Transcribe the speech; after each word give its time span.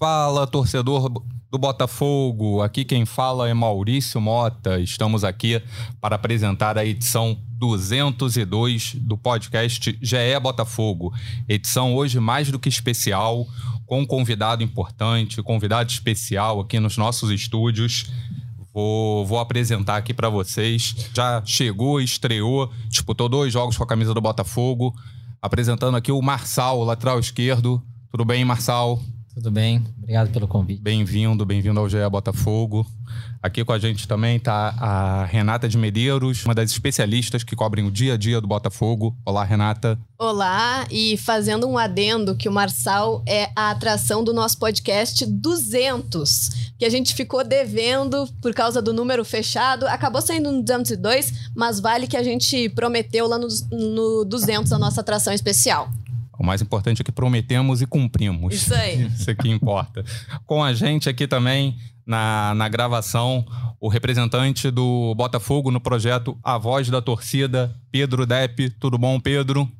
Fala, 0.00 0.46
torcedor 0.46 1.10
do 1.10 1.58
Botafogo. 1.58 2.62
Aqui 2.62 2.86
quem 2.86 3.04
fala 3.04 3.50
é 3.50 3.52
Maurício 3.52 4.18
Mota. 4.18 4.80
Estamos 4.80 5.24
aqui 5.24 5.62
para 6.00 6.16
apresentar 6.16 6.78
a 6.78 6.86
edição 6.86 7.36
202 7.58 8.94
do 8.94 9.18
podcast 9.18 9.98
GE 10.00 10.40
Botafogo. 10.40 11.12
Edição 11.46 11.94
hoje 11.94 12.18
mais 12.18 12.50
do 12.50 12.58
que 12.58 12.70
especial, 12.70 13.46
com 13.84 14.00
um 14.00 14.06
convidado 14.06 14.62
importante, 14.62 15.42
convidado 15.42 15.90
especial 15.90 16.60
aqui 16.60 16.80
nos 16.80 16.96
nossos 16.96 17.30
estúdios. 17.30 18.10
Vou, 18.72 19.26
vou 19.26 19.38
apresentar 19.38 19.98
aqui 19.98 20.14
para 20.14 20.30
vocês. 20.30 21.10
Já 21.12 21.42
chegou, 21.44 22.00
estreou, 22.00 22.72
disputou 22.88 23.28
dois 23.28 23.52
jogos 23.52 23.76
com 23.76 23.84
a 23.84 23.86
camisa 23.86 24.14
do 24.14 24.20
Botafogo. 24.22 24.96
Apresentando 25.42 25.98
aqui 25.98 26.10
o 26.10 26.22
Marçal, 26.22 26.82
lateral 26.84 27.20
esquerdo. 27.20 27.82
Tudo 28.10 28.24
bem, 28.24 28.46
Marçal? 28.46 28.98
Tudo 29.40 29.52
bem, 29.52 29.82
obrigado 29.96 30.30
pelo 30.30 30.46
convite. 30.46 30.82
Bem-vindo, 30.82 31.46
bem-vindo 31.46 31.80
ao 31.80 31.88
GE 31.88 31.96
Botafogo. 32.10 32.86
Aqui 33.42 33.64
com 33.64 33.72
a 33.72 33.78
gente 33.78 34.06
também 34.06 34.36
está 34.36 34.74
a 34.78 35.24
Renata 35.24 35.66
de 35.66 35.78
Medeiros, 35.78 36.44
uma 36.44 36.54
das 36.54 36.70
especialistas 36.70 37.42
que 37.42 37.56
cobrem 37.56 37.86
o 37.86 37.90
dia 37.90 38.12
a 38.12 38.16
dia 38.18 38.38
do 38.38 38.46
Botafogo. 38.46 39.16
Olá, 39.24 39.42
Renata. 39.42 39.98
Olá, 40.18 40.86
e 40.90 41.16
fazendo 41.16 41.66
um 41.66 41.78
adendo 41.78 42.36
que 42.36 42.50
o 42.50 42.52
Marçal 42.52 43.22
é 43.26 43.48
a 43.56 43.70
atração 43.70 44.22
do 44.22 44.34
nosso 44.34 44.58
podcast 44.58 45.24
200, 45.24 46.72
que 46.78 46.84
a 46.84 46.90
gente 46.90 47.14
ficou 47.14 47.42
devendo 47.42 48.28
por 48.42 48.52
causa 48.52 48.82
do 48.82 48.92
número 48.92 49.24
fechado. 49.24 49.86
Acabou 49.86 50.20
saindo 50.20 50.52
no 50.52 50.62
202, 50.62 51.48
mas 51.56 51.80
vale 51.80 52.06
que 52.06 52.16
a 52.18 52.22
gente 52.22 52.68
prometeu 52.68 53.26
lá 53.26 53.38
no, 53.38 53.48
no 53.70 54.22
200 54.26 54.70
a 54.70 54.78
nossa 54.78 55.00
atração 55.00 55.32
especial. 55.32 55.88
O 56.40 56.46
mais 56.46 56.62
importante 56.62 57.02
é 57.02 57.04
que 57.04 57.12
prometemos 57.12 57.82
e 57.82 57.86
cumprimos. 57.86 58.54
Isso 58.54 58.74
aí. 58.74 59.04
Isso 59.12 59.30
é 59.30 59.34
que 59.34 59.50
importa. 59.50 60.02
Com 60.46 60.64
a 60.64 60.72
gente 60.72 61.06
aqui 61.06 61.28
também 61.28 61.76
na, 62.06 62.54
na 62.54 62.66
gravação, 62.66 63.44
o 63.78 63.88
representante 63.88 64.70
do 64.70 65.14
Botafogo 65.14 65.70
no 65.70 65.78
projeto 65.78 66.38
A 66.42 66.56
Voz 66.56 66.88
da 66.88 67.02
Torcida, 67.02 67.76
Pedro 67.92 68.24
Depp. 68.24 68.70
Tudo 68.80 68.96
bom, 68.96 69.20
Pedro? 69.20 69.70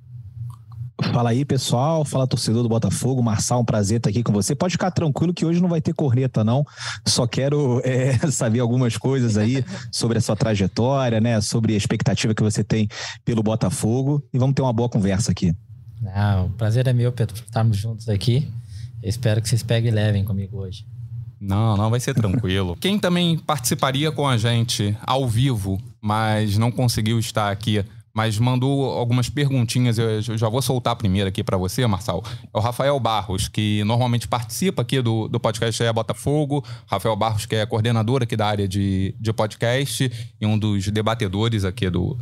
Fala 1.14 1.30
aí, 1.30 1.46
pessoal. 1.46 2.04
Fala, 2.04 2.26
torcedor 2.26 2.62
do 2.62 2.68
Botafogo. 2.68 3.22
Marçal, 3.22 3.62
um 3.62 3.64
prazer 3.64 3.96
estar 3.96 4.10
aqui 4.10 4.22
com 4.22 4.30
você. 4.30 4.54
Pode 4.54 4.72
ficar 4.72 4.90
tranquilo 4.90 5.32
que 5.32 5.46
hoje 5.46 5.62
não 5.62 5.68
vai 5.70 5.80
ter 5.80 5.94
corneta, 5.94 6.44
não. 6.44 6.62
Só 7.08 7.26
quero 7.26 7.80
é, 7.82 8.18
saber 8.30 8.60
algumas 8.60 8.98
coisas 8.98 9.38
aí 9.38 9.64
sobre 9.90 10.18
a 10.18 10.20
sua 10.20 10.36
trajetória, 10.36 11.22
né? 11.22 11.40
Sobre 11.40 11.72
a 11.72 11.76
expectativa 11.78 12.34
que 12.34 12.42
você 12.42 12.62
tem 12.62 12.86
pelo 13.24 13.42
Botafogo. 13.42 14.22
E 14.30 14.38
vamos 14.38 14.54
ter 14.54 14.60
uma 14.60 14.74
boa 14.74 14.90
conversa 14.90 15.32
aqui. 15.32 15.54
Não, 16.00 16.46
o 16.46 16.50
prazer 16.50 16.86
é 16.86 16.92
meu, 16.92 17.12
Pedro, 17.12 17.34
por 17.34 17.44
estarmos 17.44 17.76
juntos 17.76 18.08
aqui. 18.08 18.48
Eu 19.02 19.08
espero 19.08 19.40
que 19.42 19.48
vocês 19.48 19.62
peguem 19.62 19.90
e 19.90 19.94
levem 19.94 20.24
comigo 20.24 20.58
hoje. 20.58 20.84
Não, 21.40 21.76
não 21.76 21.90
vai 21.90 22.00
ser 22.00 22.14
tranquilo. 22.14 22.76
Quem 22.80 22.98
também 22.98 23.38
participaria 23.38 24.12
com 24.12 24.28
a 24.28 24.36
gente 24.36 24.96
ao 25.02 25.26
vivo, 25.28 25.80
mas 26.00 26.58
não 26.58 26.70
conseguiu 26.70 27.18
estar 27.18 27.50
aqui, 27.50 27.84
mas 28.12 28.38
mandou 28.38 28.84
algumas 28.90 29.30
perguntinhas, 29.30 29.96
eu 29.98 30.20
já 30.36 30.48
vou 30.48 30.60
soltar 30.60 30.92
a 30.92 30.96
primeira 30.96 31.28
aqui 31.28 31.42
para 31.42 31.56
você, 31.56 31.86
Marçal. 31.86 32.22
É 32.52 32.58
o 32.58 32.60
Rafael 32.60 32.98
Barros, 32.98 33.48
que 33.48 33.82
normalmente 33.84 34.28
participa 34.28 34.82
aqui 34.82 35.00
do, 35.00 35.28
do 35.28 35.38
podcast 35.38 35.82
é 35.82 35.92
Botafogo. 35.92 36.64
Rafael 36.86 37.16
Barros, 37.16 37.46
que 37.46 37.56
é 37.56 37.64
coordenador 37.64 38.22
aqui 38.22 38.36
da 38.36 38.46
área 38.46 38.68
de, 38.68 39.14
de 39.18 39.32
podcast 39.32 40.10
e 40.40 40.46
um 40.46 40.58
dos 40.58 40.88
debatedores 40.88 41.64
aqui 41.64 41.88
do, 41.88 42.18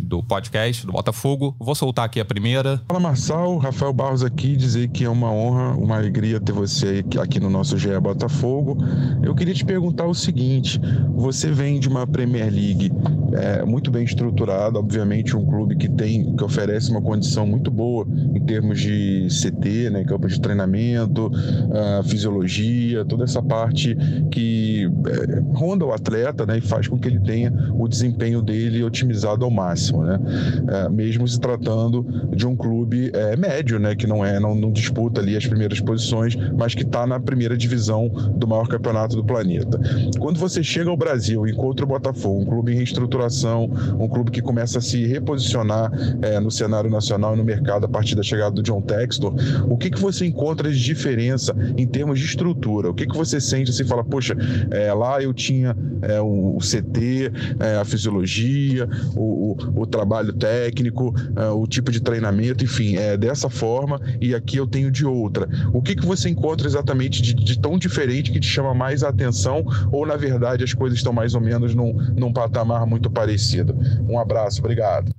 do 0.00 0.22
podcast 0.22 0.86
do 0.86 0.92
Botafogo. 0.92 1.56
Vou 1.58 1.74
soltar 1.74 2.04
aqui 2.04 2.20
a 2.20 2.24
primeira. 2.24 2.82
Fala 2.88 3.00
Marçal, 3.00 3.58
Rafael 3.58 3.92
Barros 3.92 4.22
aqui, 4.22 4.56
dizer 4.56 4.88
que 4.88 5.04
é 5.04 5.08
uma 5.08 5.30
honra, 5.30 5.76
uma 5.76 5.96
alegria 5.96 6.40
ter 6.40 6.52
você 6.52 7.04
aqui 7.20 7.40
no 7.40 7.50
nosso 7.50 7.76
GE 7.78 7.98
Botafogo. 8.00 8.78
Eu 9.22 9.34
queria 9.34 9.54
te 9.54 9.64
perguntar 9.64 10.06
o 10.06 10.14
seguinte: 10.14 10.80
você 11.14 11.50
vem 11.50 11.80
de 11.80 11.88
uma 11.88 12.06
Premier 12.06 12.52
League 12.52 12.90
é, 13.32 13.64
muito 13.64 13.90
bem 13.90 14.04
estruturada, 14.04 14.78
obviamente 14.78 15.36
um 15.36 15.44
clube 15.44 15.76
que 15.76 15.88
tem, 15.88 16.34
que 16.36 16.44
oferece 16.44 16.90
uma 16.90 17.02
condição 17.02 17.46
muito 17.46 17.70
boa 17.70 18.06
em 18.34 18.40
termos 18.44 18.80
de 18.80 19.26
CT, 19.28 19.90
né, 19.90 20.04
campo 20.04 20.28
de 20.28 20.40
treinamento, 20.40 21.30
fisiologia, 22.04 23.04
toda 23.04 23.24
essa 23.24 23.42
parte 23.42 23.96
que 24.30 24.84
é, 24.84 25.40
ronda 25.56 25.84
o 25.84 25.92
atleta, 25.92 26.46
né, 26.46 26.58
e 26.58 26.60
faz 26.60 26.88
com 26.88 26.98
que 26.98 27.08
ele 27.08 27.20
tenha 27.20 27.52
o 27.74 27.88
desempenho 27.88 28.40
dele 28.40 28.82
otimizado 28.82 29.44
ao 29.44 29.50
máximo 29.50 29.85
né? 29.92 30.18
É, 30.68 30.88
mesmo 30.88 31.26
se 31.26 31.38
tratando 31.40 32.04
de 32.34 32.46
um 32.46 32.56
clube 32.56 33.10
é, 33.14 33.36
médio, 33.36 33.78
né? 33.78 33.94
Que 33.94 34.06
não 34.06 34.24
é, 34.24 34.38
não, 34.40 34.54
não, 34.54 34.72
disputa 34.72 35.20
ali 35.20 35.36
as 35.36 35.46
primeiras 35.46 35.80
posições, 35.80 36.36
mas 36.56 36.74
que 36.74 36.82
está 36.82 37.06
na 37.06 37.18
primeira 37.18 37.56
divisão 37.56 38.08
do 38.08 38.46
maior 38.46 38.68
campeonato 38.68 39.16
do 39.16 39.24
planeta. 39.24 39.78
Quando 40.18 40.38
você 40.38 40.62
chega 40.62 40.90
ao 40.90 40.96
Brasil 40.96 41.46
e 41.46 41.52
encontra 41.52 41.84
o 41.84 41.88
Botafogo, 41.88 42.42
um 42.42 42.44
clube 42.44 42.72
em 42.72 42.76
reestruturação, 42.76 43.70
um 43.98 44.08
clube 44.08 44.30
que 44.30 44.42
começa 44.42 44.78
a 44.78 44.82
se 44.82 45.06
reposicionar 45.06 45.90
é, 46.22 46.38
no 46.40 46.50
cenário 46.50 46.90
nacional 46.90 47.34
e 47.34 47.38
no 47.38 47.44
mercado 47.44 47.84
a 47.84 47.88
partir 47.88 48.14
da 48.14 48.22
chegada 48.22 48.50
do 48.50 48.62
John 48.62 48.80
Textor, 48.80 49.34
o 49.68 49.76
que, 49.76 49.90
que 49.90 50.00
você 50.00 50.26
encontra 50.26 50.70
de 50.70 50.82
diferença 50.82 51.54
em 51.76 51.86
termos 51.86 52.18
de 52.18 52.26
estrutura? 52.26 52.90
O 52.90 52.94
que, 52.94 53.06
que 53.06 53.16
você 53.16 53.40
sente 53.40 53.70
assim, 53.70 53.84
fala, 53.84 54.04
poxa, 54.04 54.36
é, 54.70 54.92
lá 54.92 55.22
eu 55.22 55.32
tinha 55.32 55.76
é, 56.02 56.20
o, 56.20 56.56
o 56.56 56.58
CT, 56.58 57.32
é, 57.60 57.76
a 57.76 57.84
fisiologia, 57.84 58.88
o, 59.14 59.56
o 59.74 59.75
trabalho 59.84 60.32
técnico, 60.32 61.14
uh, 61.36 61.60
o 61.60 61.66
tipo 61.66 61.90
de 61.90 62.00
treinamento, 62.00 62.64
enfim, 62.64 62.96
é 62.96 63.16
dessa 63.16 63.50
forma 63.50 64.00
e 64.20 64.34
aqui 64.34 64.56
eu 64.56 64.66
tenho 64.66 64.90
de 64.90 65.04
outra. 65.04 65.48
O 65.72 65.82
que, 65.82 65.94
que 65.96 66.06
você 66.06 66.30
encontra 66.30 66.66
exatamente 66.66 67.20
de, 67.20 67.34
de 67.34 67.58
tão 67.58 67.76
diferente 67.76 68.30
que 68.30 68.40
te 68.40 68.46
chama 68.46 68.72
mais 68.72 69.02
a 69.02 69.08
atenção 69.08 69.64
ou, 69.90 70.06
na 70.06 70.16
verdade, 70.16 70.64
as 70.64 70.72
coisas 70.72 70.98
estão 70.98 71.12
mais 71.12 71.34
ou 71.34 71.40
menos 71.40 71.74
num, 71.74 71.92
num 72.16 72.32
patamar 72.32 72.86
muito 72.86 73.10
parecido? 73.10 73.76
Um 74.08 74.18
abraço, 74.18 74.60
obrigado. 74.60 75.10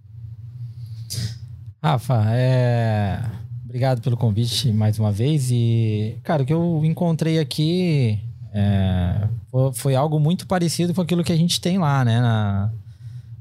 Rafa, 1.84 2.26
é... 2.32 3.20
obrigado 3.66 4.02
pelo 4.02 4.18
convite 4.18 4.72
mais 4.72 4.98
uma 4.98 5.12
vez 5.12 5.50
e, 5.52 6.18
cara, 6.24 6.44
o 6.44 6.46
que 6.46 6.54
eu 6.54 6.82
encontrei 6.84 7.40
aqui 7.40 8.20
é... 8.54 9.28
foi 9.74 9.96
algo 9.96 10.20
muito 10.20 10.48
parecido 10.48 10.94
com 10.94 11.02
aquilo 11.02 11.24
que 11.24 11.32
a 11.32 11.38
gente 11.38 11.62
tem 11.62 11.78
lá, 11.78 12.04
né, 12.04 12.20
na 12.20 12.72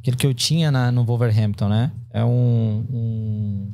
aquilo 0.07 0.17
que 0.17 0.27
eu 0.27 0.35
tinha 0.35 0.71
na, 0.71 0.93
no 0.93 1.05
Wolverhampton, 1.05 1.69
né? 1.69 1.91
É 2.13 2.25
um, 2.25 2.85
um 2.93 3.73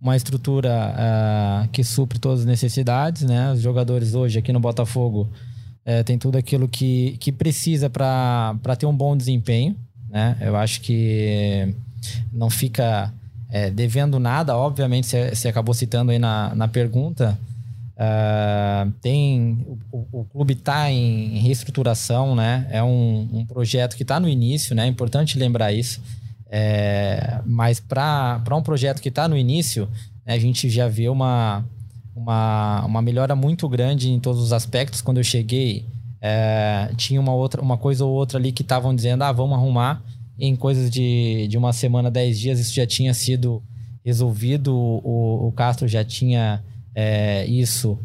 uma 0.00 0.16
estrutura 0.16 0.94
uh, 0.94 1.68
que 1.68 1.82
supre 1.82 2.18
todas 2.18 2.40
as 2.40 2.46
necessidades, 2.46 3.22
né? 3.22 3.52
Os 3.52 3.60
jogadores 3.60 4.14
hoje 4.14 4.38
aqui 4.38 4.52
no 4.52 4.60
Botafogo 4.60 5.28
uh, 5.86 6.04
tem 6.04 6.18
tudo 6.18 6.36
aquilo 6.36 6.68
que, 6.68 7.16
que 7.18 7.32
precisa 7.32 7.88
para 7.88 8.54
ter 8.78 8.86
um 8.86 8.94
bom 8.94 9.16
desempenho, 9.16 9.76
né? 10.10 10.36
Eu 10.40 10.56
acho 10.56 10.80
que 10.82 11.74
não 12.32 12.50
fica 12.50 13.12
é, 13.48 13.70
devendo 13.70 14.18
nada, 14.18 14.56
obviamente 14.56 15.08
você 15.34 15.48
acabou 15.48 15.74
citando 15.74 16.10
aí 16.10 16.18
na, 16.18 16.54
na 16.54 16.68
pergunta, 16.68 17.38
Uh, 17.96 18.90
tem 19.00 19.64
o, 19.92 20.20
o 20.20 20.24
clube 20.24 20.54
está 20.54 20.90
em 20.90 21.38
reestruturação, 21.38 22.34
né? 22.34 22.66
É 22.70 22.82
um, 22.82 23.28
um 23.32 23.46
projeto 23.46 23.96
que 23.96 24.02
está 24.02 24.18
no 24.18 24.28
início, 24.28 24.74
né? 24.74 24.84
É 24.84 24.88
importante 24.88 25.38
lembrar 25.38 25.72
isso. 25.72 26.02
É, 26.50 27.40
mas 27.46 27.80
para 27.80 28.42
um 28.52 28.62
projeto 28.62 29.00
que 29.00 29.08
está 29.08 29.26
no 29.28 29.36
início, 29.36 29.88
né, 30.24 30.34
a 30.34 30.38
gente 30.38 30.68
já 30.70 30.86
vê 30.86 31.08
uma, 31.08 31.64
uma, 32.14 32.84
uma 32.84 33.02
melhora 33.02 33.34
muito 33.34 33.68
grande 33.68 34.10
em 34.10 34.20
todos 34.20 34.40
os 34.40 34.52
aspectos. 34.52 35.00
Quando 35.00 35.18
eu 35.18 35.24
cheguei, 35.24 35.84
é, 36.20 36.90
tinha 36.96 37.20
uma 37.20 37.34
outra 37.34 37.60
uma 37.60 37.76
coisa 37.76 38.04
ou 38.04 38.12
outra 38.12 38.38
ali 38.38 38.52
que 38.52 38.62
estavam 38.62 38.94
dizendo, 38.94 39.22
ah, 39.22 39.32
vamos 39.32 39.56
arrumar. 39.56 40.02
em 40.38 40.56
coisas 40.56 40.90
de, 40.90 41.46
de 41.48 41.56
uma 41.56 41.72
semana, 41.72 42.10
dez 42.10 42.38
dias, 42.38 42.58
isso 42.58 42.74
já 42.74 42.86
tinha 42.86 43.14
sido 43.14 43.62
resolvido. 44.04 44.74
O, 44.74 45.48
o 45.48 45.52
Castro 45.52 45.86
já 45.88 46.04
tinha 46.04 46.62
é, 46.94 47.44
isso, 47.46 47.98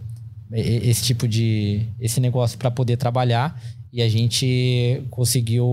esse 0.51 1.03
tipo 1.03 1.27
de 1.27 1.85
esse 1.99 2.19
negócio 2.19 2.57
para 2.57 2.71
poder 2.71 2.97
trabalhar 2.97 3.61
e 3.91 4.01
a 4.01 4.09
gente 4.09 5.03
conseguiu 5.09 5.65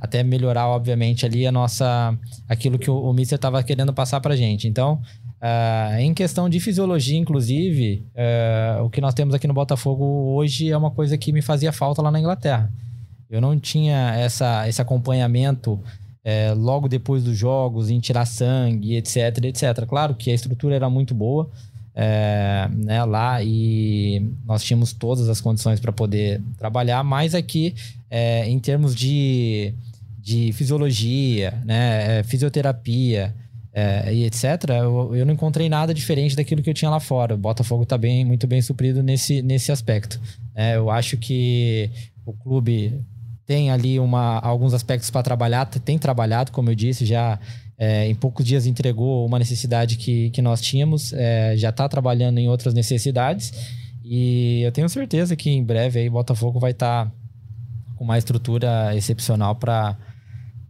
até 0.00 0.22
melhorar, 0.22 0.68
obviamente, 0.68 1.26
ali 1.26 1.46
a 1.46 1.52
nossa 1.52 2.16
aquilo 2.48 2.78
que 2.78 2.90
o, 2.90 3.02
o 3.02 3.12
Mister 3.12 3.36
estava 3.36 3.62
querendo 3.62 3.92
passar 3.92 4.20
para 4.20 4.34
gente. 4.34 4.66
Então, 4.66 5.00
uh, 5.40 5.98
em 5.98 6.14
questão 6.14 6.48
de 6.48 6.58
fisiologia, 6.58 7.18
inclusive, 7.18 8.06
uh, 8.14 8.84
o 8.84 8.90
que 8.90 9.00
nós 9.00 9.12
temos 9.12 9.34
aqui 9.34 9.46
no 9.46 9.54
Botafogo 9.54 10.04
hoje 10.34 10.70
é 10.70 10.76
uma 10.76 10.90
coisa 10.90 11.18
que 11.18 11.32
me 11.32 11.42
fazia 11.42 11.72
falta 11.72 12.00
lá 12.00 12.10
na 12.10 12.18
Inglaterra. 12.18 12.72
Eu 13.28 13.40
não 13.40 13.58
tinha 13.58 14.14
essa, 14.16 14.68
esse 14.68 14.80
acompanhamento 14.82 15.78
é, 16.24 16.52
logo 16.52 16.88
depois 16.88 17.22
dos 17.22 17.36
jogos, 17.36 17.90
em 17.90 18.00
tirar 18.00 18.26
sangue, 18.26 18.96
etc, 18.96 19.44
etc. 19.44 19.86
Claro 19.86 20.14
que 20.14 20.30
a 20.30 20.34
estrutura 20.34 20.74
era 20.74 20.90
muito 20.90 21.14
boa, 21.14 21.48
é, 22.02 22.66
né, 22.72 23.04
lá 23.04 23.42
e 23.44 24.26
nós 24.46 24.64
tínhamos 24.64 24.94
todas 24.94 25.28
as 25.28 25.38
condições 25.38 25.78
para 25.78 25.92
poder 25.92 26.40
trabalhar, 26.56 27.04
mas 27.04 27.34
aqui, 27.34 27.74
é, 28.08 28.48
em 28.48 28.58
termos 28.58 28.94
de, 28.94 29.74
de 30.18 30.50
fisiologia, 30.54 31.60
né, 31.62 32.20
é, 32.20 32.22
fisioterapia, 32.22 33.34
é, 33.70 34.14
e 34.14 34.24
etc., 34.24 34.70
eu, 34.80 35.14
eu, 35.14 35.26
não 35.26 35.34
encontrei 35.34 35.68
nada 35.68 35.92
diferente 35.92 36.34
daquilo 36.34 36.62
que 36.62 36.70
eu 36.70 36.74
tinha 36.74 36.90
lá 36.90 37.00
fora. 37.00 37.34
O 37.34 37.38
Botafogo 37.38 37.82
está 37.82 37.98
bem, 37.98 38.24
muito 38.24 38.46
bem 38.46 38.62
suprido 38.62 39.02
nesse, 39.02 39.42
nesse 39.42 39.70
aspecto. 39.70 40.18
É, 40.54 40.76
eu 40.76 40.88
acho 40.88 41.18
que 41.18 41.90
o 42.24 42.32
clube 42.32 42.98
tem 43.44 43.70
ali 43.70 44.00
uma, 44.00 44.38
alguns 44.38 44.72
aspectos 44.72 45.10
para 45.10 45.22
trabalhar, 45.22 45.66
tem 45.66 45.98
trabalhado, 45.98 46.50
como 46.50 46.70
eu 46.70 46.74
disse, 46.74 47.04
já 47.04 47.38
é, 47.82 48.06
em 48.06 48.14
poucos 48.14 48.44
dias 48.44 48.66
entregou 48.66 49.26
uma 49.26 49.38
necessidade 49.38 49.96
que, 49.96 50.28
que 50.30 50.42
nós 50.42 50.60
tínhamos, 50.60 51.14
é, 51.14 51.56
já 51.56 51.70
está 51.70 51.88
trabalhando 51.88 52.36
em 52.36 52.46
outras 52.46 52.74
necessidades. 52.74 53.54
E 54.04 54.60
eu 54.60 54.70
tenho 54.70 54.86
certeza 54.90 55.34
que 55.34 55.48
em 55.48 55.64
breve 55.64 55.98
aí 55.98 56.10
Botafogo 56.10 56.60
vai 56.60 56.72
estar 56.72 57.06
tá 57.06 57.12
com 57.96 58.04
uma 58.04 58.18
estrutura 58.18 58.94
excepcional 58.94 59.56
para 59.56 59.96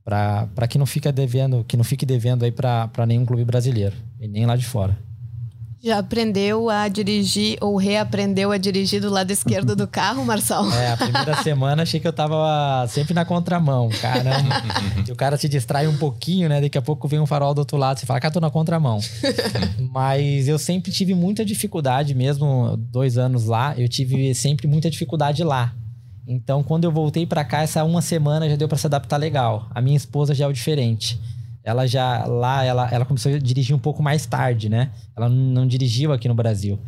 para 0.04 0.66
que 0.68 0.76
não 0.76 0.86
fique 0.86 1.10
devendo, 1.12 1.64
que 1.68 1.76
não 1.76 1.84
fique 1.84 2.04
devendo 2.04 2.44
aí 2.44 2.50
para 2.50 3.06
nenhum 3.06 3.24
clube 3.24 3.44
brasileiro 3.44 3.94
e 4.18 4.26
nem 4.26 4.44
lá 4.44 4.56
de 4.56 4.64
fora. 4.64 4.98
Já 5.82 5.98
aprendeu 5.98 6.68
a 6.68 6.88
dirigir 6.88 7.56
ou 7.58 7.74
reaprendeu 7.74 8.52
a 8.52 8.58
dirigir 8.58 9.00
do 9.00 9.08
lado 9.08 9.30
esquerdo 9.30 9.74
do 9.74 9.86
carro, 9.86 10.22
Marcelo? 10.26 10.70
É, 10.74 10.92
a 10.92 10.96
primeira 10.96 11.34
semana 11.42 11.84
achei 11.84 11.98
que 11.98 12.06
eu 12.06 12.12
tava 12.12 12.86
sempre 12.86 13.14
na 13.14 13.24
contramão. 13.24 13.88
Caramba. 13.88 14.62
e 15.08 15.10
o 15.10 15.16
cara 15.16 15.38
se 15.38 15.48
distrai 15.48 15.86
um 15.86 15.96
pouquinho, 15.96 16.50
né? 16.50 16.60
Daqui 16.60 16.76
a 16.76 16.82
pouco 16.82 17.08
vem 17.08 17.18
um 17.18 17.24
farol 17.24 17.54
do 17.54 17.60
outro 17.60 17.78
lado, 17.78 17.98
você 17.98 18.04
fala, 18.04 18.20
cara, 18.20 18.34
tô 18.34 18.40
na 18.40 18.50
contramão. 18.50 19.00
Mas 19.90 20.48
eu 20.48 20.58
sempre 20.58 20.92
tive 20.92 21.14
muita 21.14 21.46
dificuldade, 21.46 22.14
mesmo 22.14 22.76
dois 22.76 23.16
anos 23.16 23.46
lá, 23.46 23.74
eu 23.78 23.88
tive 23.88 24.34
sempre 24.34 24.68
muita 24.68 24.90
dificuldade 24.90 25.42
lá. 25.42 25.72
Então, 26.28 26.62
quando 26.62 26.84
eu 26.84 26.92
voltei 26.92 27.24
para 27.24 27.42
cá, 27.42 27.62
essa 27.62 27.82
uma 27.84 28.02
semana 28.02 28.50
já 28.50 28.54
deu 28.54 28.68
para 28.68 28.76
se 28.76 28.86
adaptar 28.86 29.16
legal. 29.16 29.66
A 29.74 29.80
minha 29.80 29.96
esposa 29.96 30.34
já 30.34 30.44
é 30.44 30.48
o 30.48 30.52
diferente. 30.52 31.18
Ela 31.70 31.86
já 31.86 32.24
lá, 32.26 32.64
ela, 32.64 32.88
ela 32.90 33.04
começou 33.04 33.32
a 33.32 33.38
dirigir 33.38 33.74
um 33.74 33.78
pouco 33.78 34.02
mais 34.02 34.26
tarde, 34.26 34.68
né? 34.68 34.90
Ela 35.16 35.28
não 35.28 35.66
dirigiu 35.66 36.12
aqui 36.12 36.28
no 36.28 36.34
Brasil. 36.34 36.78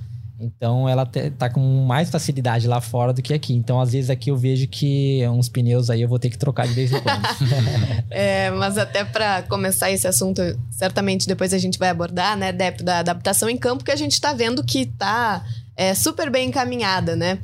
Então 0.42 0.88
ela 0.88 1.06
tá 1.38 1.48
com 1.48 1.60
mais 1.86 2.10
facilidade 2.10 2.66
lá 2.66 2.80
fora 2.80 3.12
do 3.12 3.22
que 3.22 3.32
aqui. 3.32 3.54
Então, 3.54 3.80
às 3.80 3.92
vezes, 3.92 4.10
aqui 4.10 4.30
eu 4.30 4.36
vejo 4.36 4.66
que 4.66 5.20
uns 5.28 5.48
pneus 5.48 5.88
aí 5.88 6.02
eu 6.02 6.08
vou 6.08 6.18
ter 6.18 6.30
que 6.30 6.36
trocar 6.36 6.66
de 6.66 6.74
vez 6.74 6.92
em 6.92 7.00
quando. 7.00 7.22
é, 8.10 8.50
mas 8.50 8.76
até 8.76 9.04
para 9.04 9.42
começar 9.42 9.92
esse 9.92 10.06
assunto, 10.06 10.42
certamente 10.70 11.28
depois 11.28 11.54
a 11.54 11.58
gente 11.58 11.78
vai 11.78 11.90
abordar, 11.90 12.36
né, 12.36 12.52
Dep, 12.52 12.82
da 12.82 12.98
adaptação 12.98 13.48
em 13.48 13.56
campo, 13.56 13.84
que 13.84 13.92
a 13.92 13.96
gente 13.96 14.20
tá 14.20 14.32
vendo 14.32 14.64
que 14.64 14.86
tá 14.86 15.44
é, 15.76 15.94
super 15.94 16.28
bem 16.28 16.48
encaminhada, 16.48 17.14
né? 17.14 17.38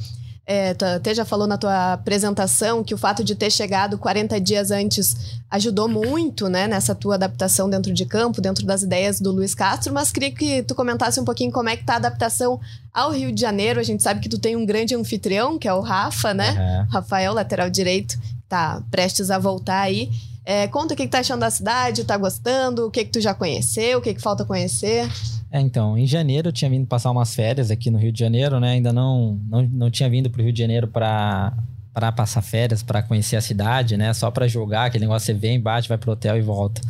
É, 0.50 0.72
tu 0.72 0.82
até 0.82 1.14
já 1.14 1.26
falou 1.26 1.46
na 1.46 1.58
tua 1.58 1.92
apresentação 1.92 2.82
que 2.82 2.94
o 2.94 2.98
fato 2.98 3.22
de 3.22 3.34
ter 3.34 3.50
chegado 3.50 3.98
40 3.98 4.40
dias 4.40 4.70
antes 4.70 5.14
ajudou 5.50 5.86
muito, 5.86 6.48
né, 6.48 6.66
nessa 6.66 6.94
tua 6.94 7.16
adaptação 7.16 7.68
dentro 7.68 7.92
de 7.92 8.06
campo, 8.06 8.40
dentro 8.40 8.64
das 8.64 8.82
ideias 8.82 9.20
do 9.20 9.30
Luiz 9.30 9.54
Castro, 9.54 9.92
mas 9.92 10.10
queria 10.10 10.30
que 10.30 10.62
tu 10.62 10.74
comentasse 10.74 11.20
um 11.20 11.24
pouquinho 11.24 11.52
como 11.52 11.68
é 11.68 11.76
que 11.76 11.84
tá 11.84 11.92
a 11.92 11.96
adaptação 11.96 12.58
ao 12.94 13.12
Rio 13.12 13.30
de 13.30 13.38
Janeiro. 13.38 13.78
A 13.78 13.82
gente 13.82 14.02
sabe 14.02 14.20
que 14.20 14.28
tu 14.28 14.38
tem 14.38 14.56
um 14.56 14.64
grande 14.64 14.94
anfitrião, 14.94 15.58
que 15.58 15.68
é 15.68 15.74
o 15.74 15.82
Rafa, 15.82 16.32
né? 16.32 16.52
Uhum. 16.52 16.92
Rafael, 16.92 17.34
lateral 17.34 17.68
direito, 17.68 18.18
tá 18.48 18.82
prestes 18.90 19.30
a 19.30 19.38
voltar 19.38 19.82
aí. 19.82 20.08
É, 20.46 20.66
conta 20.66 20.94
o 20.94 20.96
que, 20.96 21.02
que 21.02 21.10
tá 21.10 21.18
achando 21.18 21.40
da 21.40 21.50
cidade, 21.50 22.04
tá 22.04 22.16
gostando, 22.16 22.86
o 22.86 22.90
que, 22.90 23.04
que 23.04 23.10
tu 23.10 23.20
já 23.20 23.34
conheceu, 23.34 23.98
o 23.98 24.00
que, 24.00 24.14
que 24.14 24.22
falta 24.22 24.46
conhecer. 24.46 25.06
É, 25.50 25.60
então, 25.60 25.96
em 25.96 26.06
janeiro 26.06 26.48
eu 26.48 26.52
tinha 26.52 26.70
vindo 26.70 26.86
passar 26.86 27.10
umas 27.10 27.34
férias 27.34 27.70
aqui 27.70 27.90
no 27.90 27.98
Rio 27.98 28.12
de 28.12 28.18
Janeiro, 28.18 28.60
né? 28.60 28.72
Ainda 28.72 28.92
não, 28.92 29.40
não, 29.48 29.62
não 29.62 29.90
tinha 29.90 30.08
vindo 30.08 30.28
para 30.28 30.40
o 30.40 30.44
Rio 30.44 30.52
de 30.52 30.58
Janeiro 30.58 30.86
para 30.88 31.52
para 31.90 32.12
passar 32.12 32.42
férias, 32.42 32.80
para 32.80 33.02
conhecer 33.02 33.34
a 33.34 33.40
cidade, 33.40 33.96
né? 33.96 34.12
Só 34.14 34.30
para 34.30 34.46
jogar, 34.46 34.84
aquele 34.84 35.04
negócio 35.04 35.26
você 35.26 35.34
vem, 35.34 35.60
bate, 35.60 35.88
vai 35.88 35.98
pro 35.98 36.12
hotel 36.12 36.38
e 36.38 36.40
volta. 36.40 36.80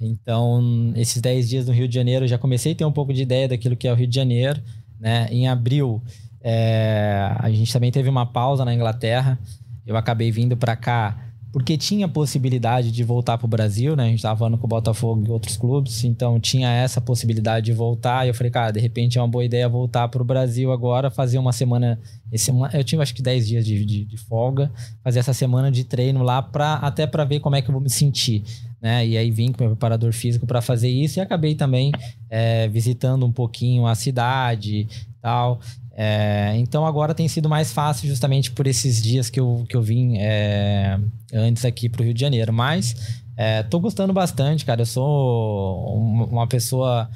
Então, 0.00 0.92
esses 0.94 1.20
10 1.20 1.48
dias 1.48 1.66
no 1.66 1.72
Rio 1.72 1.88
de 1.88 1.94
Janeiro 1.94 2.24
eu 2.24 2.28
já 2.28 2.38
comecei 2.38 2.70
a 2.70 2.74
ter 2.76 2.84
um 2.84 2.92
pouco 2.92 3.12
de 3.12 3.22
ideia 3.22 3.48
daquilo 3.48 3.74
que 3.74 3.88
é 3.88 3.92
o 3.92 3.96
Rio 3.96 4.06
de 4.06 4.14
Janeiro, 4.14 4.62
né? 5.00 5.26
Em 5.30 5.48
abril, 5.48 6.00
é, 6.40 7.34
a 7.36 7.50
gente 7.50 7.72
também 7.72 7.90
teve 7.90 8.08
uma 8.08 8.26
pausa 8.26 8.64
na 8.64 8.72
Inglaterra. 8.72 9.36
Eu 9.84 9.96
acabei 9.96 10.30
vindo 10.30 10.56
para 10.56 10.76
cá 10.76 11.23
porque 11.54 11.78
tinha 11.78 12.08
possibilidade 12.08 12.90
de 12.90 13.04
voltar 13.04 13.38
para 13.38 13.44
o 13.46 13.48
Brasil, 13.48 13.94
né? 13.94 14.02
A 14.02 14.08
gente 14.08 14.16
estava 14.16 14.36
falando 14.36 14.58
com 14.58 14.66
o 14.66 14.68
Botafogo 14.68 15.24
e 15.24 15.30
outros 15.30 15.56
clubes, 15.56 16.02
então 16.02 16.40
tinha 16.40 16.68
essa 16.68 17.00
possibilidade 17.00 17.66
de 17.66 17.72
voltar. 17.72 18.26
E 18.26 18.30
eu 18.30 18.34
falei, 18.34 18.50
cara, 18.50 18.72
de 18.72 18.80
repente 18.80 19.18
é 19.18 19.22
uma 19.22 19.28
boa 19.28 19.44
ideia 19.44 19.68
voltar 19.68 20.08
para 20.08 20.20
o 20.20 20.24
Brasil 20.24 20.72
agora, 20.72 21.12
fazer 21.12 21.38
uma 21.38 21.52
semana. 21.52 21.96
Esse, 22.32 22.50
eu 22.72 22.82
tive 22.82 23.00
acho 23.00 23.14
que 23.14 23.22
10 23.22 23.46
dias 23.46 23.64
de, 23.64 23.84
de, 23.84 24.04
de, 24.04 24.16
folga, 24.16 24.68
fazer 25.04 25.20
essa 25.20 25.32
semana 25.32 25.70
de 25.70 25.84
treino 25.84 26.24
lá, 26.24 26.42
pra, 26.42 26.74
até 26.74 27.06
para 27.06 27.24
ver 27.24 27.38
como 27.38 27.54
é 27.54 27.62
que 27.62 27.68
eu 27.68 27.72
vou 27.72 27.80
me 27.80 27.88
sentir. 27.88 28.42
Né? 28.82 29.06
E 29.06 29.16
aí 29.16 29.30
vim 29.30 29.52
com 29.52 29.62
meu 29.62 29.76
preparador 29.76 30.12
físico 30.12 30.48
para 30.48 30.60
fazer 30.60 30.88
isso 30.88 31.20
e 31.20 31.22
acabei 31.22 31.54
também 31.54 31.92
é, 32.28 32.66
visitando 32.66 33.24
um 33.24 33.30
pouquinho 33.30 33.86
a 33.86 33.94
cidade 33.94 34.88
tal. 35.22 35.58
É, 35.96 36.54
então 36.56 36.84
agora 36.84 37.14
tem 37.14 37.28
sido 37.28 37.48
mais 37.48 37.72
fácil 37.72 38.08
justamente 38.08 38.50
por 38.50 38.66
esses 38.66 39.00
dias 39.00 39.30
que 39.30 39.38
eu, 39.38 39.64
que 39.68 39.76
eu 39.76 39.82
vim 39.82 40.16
é, 40.18 40.98
antes 41.32 41.64
aqui 41.64 41.88
para 41.88 42.02
o 42.02 42.04
Rio 42.04 42.14
de 42.14 42.20
Janeiro. 42.20 42.52
Mas 42.52 43.22
é, 43.36 43.62
tô 43.62 43.78
gostando 43.78 44.12
bastante, 44.12 44.64
cara. 44.64 44.82
Eu 44.82 44.86
sou 44.86 45.96
uma 45.96 46.46
pessoa 46.46 47.08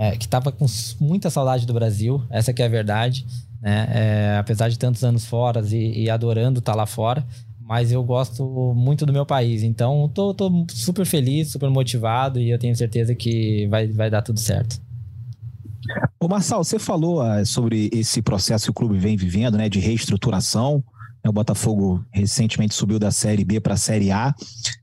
é, 0.00 0.16
que 0.16 0.28
tava 0.28 0.52
com 0.52 0.66
muita 1.00 1.30
saudade 1.30 1.66
do 1.66 1.72
Brasil, 1.72 2.22
essa 2.30 2.52
que 2.52 2.62
é 2.62 2.66
a 2.66 2.68
verdade. 2.68 3.26
Né? 3.60 3.88
É, 3.90 4.36
apesar 4.38 4.68
de 4.68 4.78
tantos 4.78 5.02
anos 5.04 5.24
fora 5.24 5.62
e, 5.70 6.04
e 6.04 6.10
adorando 6.10 6.58
estar 6.58 6.72
tá 6.72 6.76
lá 6.76 6.84
fora, 6.84 7.24
mas 7.60 7.92
eu 7.92 8.02
gosto 8.02 8.74
muito 8.76 9.06
do 9.06 9.12
meu 9.12 9.24
país. 9.24 9.62
Então 9.62 10.10
tô, 10.12 10.34
tô 10.34 10.66
super 10.68 11.06
feliz, 11.06 11.52
super 11.52 11.70
motivado 11.70 12.38
e 12.38 12.50
eu 12.50 12.58
tenho 12.58 12.76
certeza 12.76 13.14
que 13.14 13.66
vai, 13.68 13.86
vai 13.88 14.10
dar 14.10 14.20
tudo 14.20 14.38
certo. 14.38 14.80
Ô 16.22 16.28
Marçal, 16.28 16.62
você 16.62 16.78
falou 16.78 17.20
ah, 17.20 17.44
sobre 17.44 17.90
esse 17.92 18.22
processo 18.22 18.66
que 18.66 18.70
o 18.70 18.74
clube 18.74 18.96
vem 18.96 19.16
vivendo, 19.16 19.58
né, 19.58 19.68
de 19.68 19.80
reestruturação. 19.80 20.76
Né, 21.24 21.28
o 21.28 21.32
Botafogo 21.32 22.04
recentemente 22.12 22.76
subiu 22.76 22.96
da 22.96 23.10
Série 23.10 23.44
B 23.44 23.58
para 23.58 23.74
a 23.74 23.76
Série 23.76 24.12
A, 24.12 24.32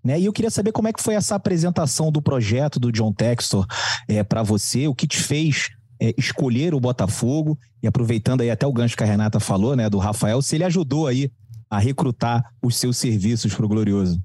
né? 0.03 0.19
E 0.19 0.25
eu 0.25 0.33
queria 0.33 0.51
saber 0.51 0.73
como 0.73 0.89
é 0.89 0.93
que 0.93 1.01
foi 1.01 1.13
essa 1.13 1.35
apresentação 1.35 2.11
do 2.11 2.21
projeto 2.21 2.77
do 2.77 2.91
John 2.91 3.13
Textor 3.13 3.65
é, 4.05 4.21
para 4.21 4.43
você, 4.43 4.89
o 4.89 4.93
que 4.93 5.07
te 5.07 5.17
fez 5.17 5.69
é, 5.97 6.13
escolher 6.17 6.73
o 6.73 6.79
Botafogo 6.79 7.57
e 7.81 7.87
aproveitando 7.87 8.41
aí 8.41 8.51
até 8.51 8.67
o 8.67 8.73
gancho 8.73 8.97
que 8.97 9.03
a 9.03 9.07
Renata 9.07 9.39
falou, 9.39 9.77
né, 9.77 9.89
do 9.89 9.97
Rafael, 9.97 10.41
se 10.41 10.57
ele 10.57 10.65
ajudou 10.65 11.07
aí 11.07 11.31
a 11.69 11.79
recrutar 11.79 12.43
os 12.61 12.75
seus 12.75 12.97
serviços 12.97 13.55
para 13.55 13.65
o 13.65 13.69
Glorioso. 13.69 14.21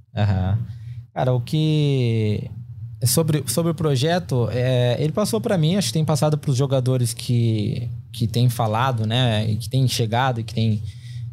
Cara, 1.12 1.32
o 1.32 1.40
que 1.40 2.50
Sobre, 3.06 3.44
sobre 3.46 3.72
o 3.72 3.74
projeto, 3.74 4.48
é, 4.50 4.96
ele 4.98 5.12
passou 5.12 5.40
para 5.40 5.58
mim, 5.58 5.76
acho 5.76 5.88
que 5.88 5.94
tem 5.94 6.04
passado 6.04 6.38
para 6.38 6.50
os 6.50 6.56
jogadores 6.56 7.12
que, 7.12 7.88
que 8.12 8.26
têm 8.26 8.48
falado, 8.48 9.06
né? 9.06 9.48
E 9.50 9.56
que 9.56 9.68
têm 9.68 9.86
chegado 9.88 10.40
e 10.40 10.44
que 10.44 10.54
têm, 10.54 10.82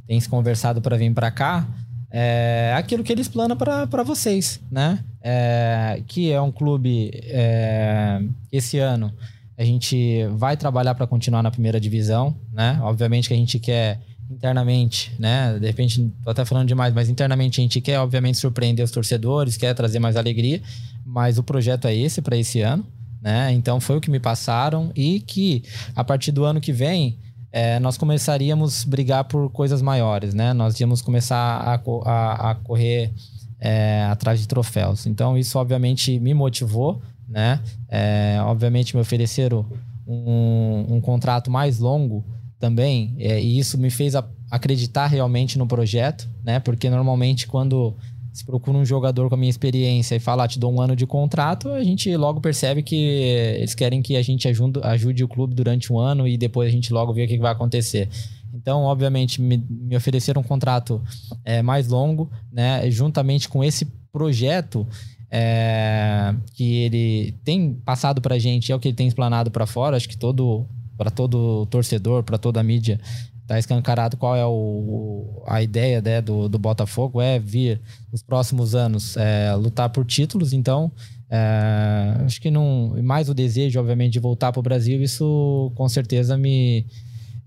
têm 0.07 0.19
se 0.19 0.27
conversado 0.27 0.81
para 0.81 0.97
vir 0.97 1.13
para 1.13 1.31
cá. 1.31 1.67
É 2.09 2.73
aquilo 2.75 3.03
que 3.03 3.11
eles 3.11 3.27
planam 3.27 3.55
para 3.55 4.03
vocês, 4.03 4.59
né? 4.69 4.99
É, 5.21 6.01
que 6.07 6.31
é 6.31 6.41
um 6.41 6.51
clube 6.51 7.11
é, 7.25 8.21
esse 8.51 8.79
ano 8.79 9.13
a 9.61 9.63
gente 9.63 10.25
vai 10.37 10.57
trabalhar 10.57 10.95
para 10.95 11.05
continuar 11.05 11.43
na 11.43 11.51
primeira 11.51 11.79
divisão, 11.79 12.35
né? 12.51 12.79
Obviamente 12.81 13.27
que 13.27 13.33
a 13.35 13.37
gente 13.37 13.59
quer 13.59 13.99
internamente, 14.31 15.11
né? 15.19 15.57
De 15.59 15.67
repente, 15.67 16.11
tô 16.23 16.29
até 16.29 16.45
falando 16.45 16.67
demais, 16.67 16.93
mas 16.93 17.09
internamente 17.09 17.59
a 17.59 17.63
gente 17.63 17.81
quer, 17.81 17.99
obviamente, 17.99 18.37
surpreender 18.37 18.83
os 18.83 18.91
torcedores, 18.91 19.57
quer 19.57 19.73
trazer 19.73 19.99
mais 19.99 20.15
alegria 20.15 20.61
mas 21.05 21.37
o 21.37 21.43
projeto 21.43 21.87
é 21.87 21.95
esse 21.95 22.21
para 22.21 22.37
esse 22.37 22.61
ano, 22.61 22.85
né? 23.21 23.51
Então 23.51 23.79
foi 23.79 23.97
o 23.97 24.01
que 24.01 24.09
me 24.09 24.19
passaram 24.19 24.91
e 24.95 25.19
que 25.19 25.63
a 25.95 26.03
partir 26.03 26.31
do 26.31 26.43
ano 26.43 26.61
que 26.61 26.71
vem 26.71 27.17
é, 27.51 27.79
nós 27.79 27.97
começaríamos 27.97 28.85
a 28.85 28.89
brigar 28.89 29.23
por 29.25 29.49
coisas 29.49 29.81
maiores, 29.81 30.33
né? 30.33 30.53
Nós 30.53 30.79
íamos 30.79 31.01
começar 31.01 31.37
a, 31.37 31.81
a, 32.05 32.51
a 32.51 32.55
correr 32.55 33.11
é, 33.59 34.03
atrás 34.09 34.39
de 34.39 34.47
troféus. 34.47 35.05
Então 35.05 35.37
isso 35.37 35.59
obviamente 35.59 36.19
me 36.19 36.33
motivou, 36.33 37.01
né? 37.27 37.59
É, 37.89 38.37
obviamente 38.43 38.95
me 38.95 39.01
ofereceram 39.01 39.65
um, 40.07 40.95
um 40.95 41.01
contrato 41.01 41.51
mais 41.51 41.79
longo 41.79 42.23
também 42.61 43.15
é, 43.17 43.41
e 43.41 43.59
isso 43.59 43.77
me 43.77 43.89
fez 43.89 44.15
a, 44.15 44.23
acreditar 44.49 45.07
realmente 45.07 45.57
no 45.57 45.67
projeto, 45.67 46.29
né? 46.43 46.59
Porque 46.59 46.89
normalmente 46.89 47.47
quando 47.47 47.95
se 48.31 48.45
procura 48.45 48.77
um 48.77 48.85
jogador 48.85 49.27
com 49.27 49.35
a 49.35 49.37
minha 49.37 49.49
experiência 49.49 50.15
e 50.15 50.19
fala, 50.19 50.45
ah, 50.45 50.47
te 50.47 50.57
dou 50.57 50.73
um 50.73 50.79
ano 50.79 50.95
de 50.95 51.05
contrato, 51.05 51.69
a 51.69 51.83
gente 51.83 52.15
logo 52.15 52.39
percebe 52.39 52.81
que 52.81 52.95
eles 52.95 53.75
querem 53.75 54.01
que 54.01 54.15
a 54.15 54.21
gente 54.21 54.47
ajude, 54.47 54.79
ajude 54.83 55.23
o 55.23 55.27
clube 55.27 55.53
durante 55.53 55.91
um 55.91 55.99
ano 55.99 56.25
e 56.25 56.37
depois 56.37 56.69
a 56.69 56.71
gente 56.71 56.93
logo 56.93 57.11
vê 57.11 57.25
o 57.25 57.27
que 57.27 57.37
vai 57.37 57.51
acontecer. 57.51 58.07
Então, 58.53 58.83
obviamente, 58.83 59.41
me, 59.41 59.57
me 59.69 59.95
ofereceram 59.97 60.41
um 60.41 60.45
contrato 60.45 61.01
é, 61.43 61.61
mais 61.61 61.87
longo, 61.87 62.29
né? 62.51 62.89
Juntamente 62.91 63.49
com 63.49 63.63
esse 63.63 63.85
projeto 64.11 64.87
é, 65.29 66.35
que 66.53 66.83
ele 66.83 67.33
tem 67.43 67.73
passado 67.73 68.21
para 68.21 68.35
a 68.35 68.39
gente, 68.39 68.71
é 68.71 68.75
o 68.75 68.79
que 68.79 68.89
ele 68.89 68.95
tem 68.95 69.07
explanado 69.07 69.49
para 69.49 69.65
fora. 69.65 69.97
Acho 69.97 70.07
que 70.07 70.17
todo 70.17 70.65
para 71.01 71.09
todo 71.09 71.65
torcedor, 71.65 72.21
para 72.21 72.37
toda 72.37 72.59
a 72.59 72.63
mídia, 72.63 72.99
tá 73.47 73.57
escancarado 73.57 74.17
qual 74.17 74.35
é 74.35 74.45
o, 74.45 75.41
a 75.47 75.59
ideia 75.59 75.99
né, 75.99 76.21
do, 76.21 76.47
do 76.47 76.59
Botafogo, 76.59 77.19
é 77.19 77.39
vir 77.39 77.81
nos 78.11 78.21
próximos 78.21 78.75
anos 78.75 79.17
é, 79.17 79.51
lutar 79.55 79.89
por 79.89 80.05
títulos, 80.05 80.53
então 80.53 80.91
é, 81.27 82.17
acho 82.23 82.39
que 82.39 82.51
não. 82.51 82.93
Mais 83.01 83.29
o 83.29 83.33
desejo, 83.33 83.79
obviamente, 83.79 84.13
de 84.13 84.19
voltar 84.19 84.51
para 84.51 84.59
o 84.59 84.63
Brasil, 84.63 85.01
isso 85.01 85.71
com 85.73 85.89
certeza 85.89 86.37
me, 86.37 86.85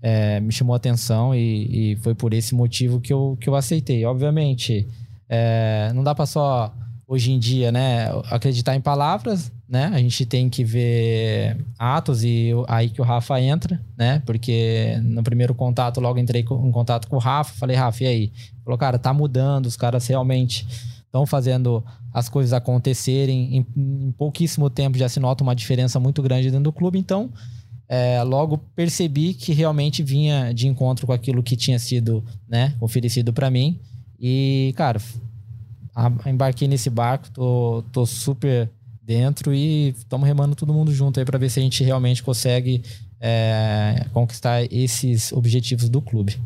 é, 0.01 0.41
me 0.41 0.51
chamou 0.51 0.75
atenção 0.75 1.33
e, 1.33 1.93
e, 1.93 1.95
foi 1.97 2.13
por 2.13 2.33
esse 2.33 2.53
motivo 2.53 2.99
que 2.99 3.13
eu, 3.13 3.37
que 3.39 3.47
eu 3.47 3.55
aceitei. 3.55 4.03
Obviamente, 4.03 4.85
é, 5.29 5.93
não 5.95 6.03
dá 6.03 6.13
para 6.13 6.25
só 6.25 6.75
hoje 7.07 7.31
em 7.31 7.39
dia, 7.39 7.71
né, 7.71 8.07
acreditar 8.29 8.75
em 8.75 8.81
palavras, 8.81 9.49
né? 9.67 9.91
A 9.93 9.99
gente 9.99 10.25
tem 10.25 10.49
que 10.49 10.63
ver 10.63 11.57
atos 11.77 12.23
e 12.23 12.51
aí 12.67 12.89
que 12.89 13.01
o 13.01 13.03
Rafa 13.03 13.39
entra, 13.41 13.83
né? 13.97 14.21
Porque 14.25 14.99
no 15.01 15.23
primeiro 15.23 15.55
contato, 15.55 15.99
logo 15.99 16.19
entrei 16.19 16.41
em 16.41 16.71
contato 16.71 17.07
com 17.07 17.15
o 17.15 17.19
Rafa, 17.19 17.55
falei, 17.55 17.75
Rafa, 17.75 18.03
e 18.03 18.07
aí? 18.07 18.31
Falou, 18.63 18.77
cara, 18.77 18.99
tá 18.99 19.13
mudando, 19.13 19.65
os 19.65 19.75
caras 19.75 20.05
realmente 20.07 20.67
estão 21.05 21.25
fazendo 21.25 21.83
as 22.13 22.29
coisas 22.29 22.53
acontecerem. 22.53 23.57
Em, 23.57 23.67
em, 23.75 24.11
pouquíssimo 24.11 24.69
tempo 24.69 24.97
já 24.97 25.09
se 25.09 25.19
nota 25.19 25.43
uma 25.43 25.55
diferença 25.55 25.99
muito 25.99 26.21
grande 26.21 26.51
dentro 26.51 26.65
do 26.65 26.73
clube. 26.73 26.99
Então, 26.99 27.31
é, 27.87 28.21
logo 28.23 28.57
percebi 28.75 29.33
que 29.33 29.53
realmente 29.53 30.03
vinha 30.03 30.53
de 30.53 30.67
encontro 30.67 31.07
com 31.07 31.13
aquilo 31.13 31.41
que 31.41 31.55
tinha 31.55 31.79
sido 31.79 32.23
né, 32.47 32.75
oferecido 32.79 33.33
para 33.33 33.49
mim. 33.49 33.79
E, 34.19 34.73
cara, 34.75 34.99
embarquei 36.25 36.67
nesse 36.67 36.89
barco, 36.89 37.29
tô, 37.31 37.83
tô 37.91 38.05
super 38.05 38.69
dentro 39.05 39.53
e 39.53 39.89
estamos 39.89 40.27
remando 40.27 40.55
todo 40.55 40.73
mundo 40.73 40.91
junto 40.91 41.19
aí 41.19 41.25
para 41.25 41.37
ver 41.37 41.49
se 41.49 41.59
a 41.59 41.63
gente 41.63 41.83
realmente 41.83 42.23
consegue 42.23 42.81
é, 43.21 44.05
conquistar 44.11 44.63
esses 44.71 45.31
objetivos 45.31 45.89
do 45.89 46.01
clube. 46.01 46.37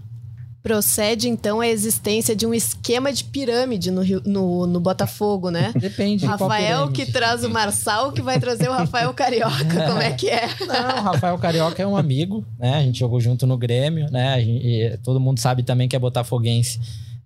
Procede, 0.61 1.29
então, 1.29 1.61
a 1.61 1.67
existência 1.67 2.35
de 2.35 2.45
um 2.45 2.53
esquema 2.53 3.13
de 3.13 3.23
pirâmide 3.23 3.89
no, 3.91 4.03
no, 4.25 4.67
no 4.67 4.79
Botafogo, 4.81 5.49
né? 5.49 5.71
Depende. 5.79 6.25
Rafael 6.25 6.89
que 6.91 7.09
traz 7.09 7.45
o 7.45 7.49
Marçal, 7.49 8.11
que 8.11 8.21
vai 8.21 8.41
trazer 8.41 8.67
o 8.67 8.73
Rafael 8.73 9.13
Carioca. 9.13 9.63
Como 9.87 10.01
é 10.01 10.11
que 10.11 10.29
é? 10.29 10.49
Não, 10.67 10.99
o 10.99 11.01
Rafael 11.01 11.37
Carioca 11.37 11.81
é 11.81 11.87
um 11.87 11.95
amigo, 11.95 12.45
né? 12.59 12.75
A 12.75 12.81
gente 12.81 12.99
jogou 12.99 13.21
junto 13.21 13.47
no 13.47 13.57
Grêmio, 13.57 14.11
né? 14.11 14.41
Gente, 14.41 14.99
todo 15.01 15.17
mundo 15.17 15.39
sabe 15.39 15.63
também 15.63 15.87
que 15.87 15.95
é 15.95 15.99
botafoguense. 15.99 16.79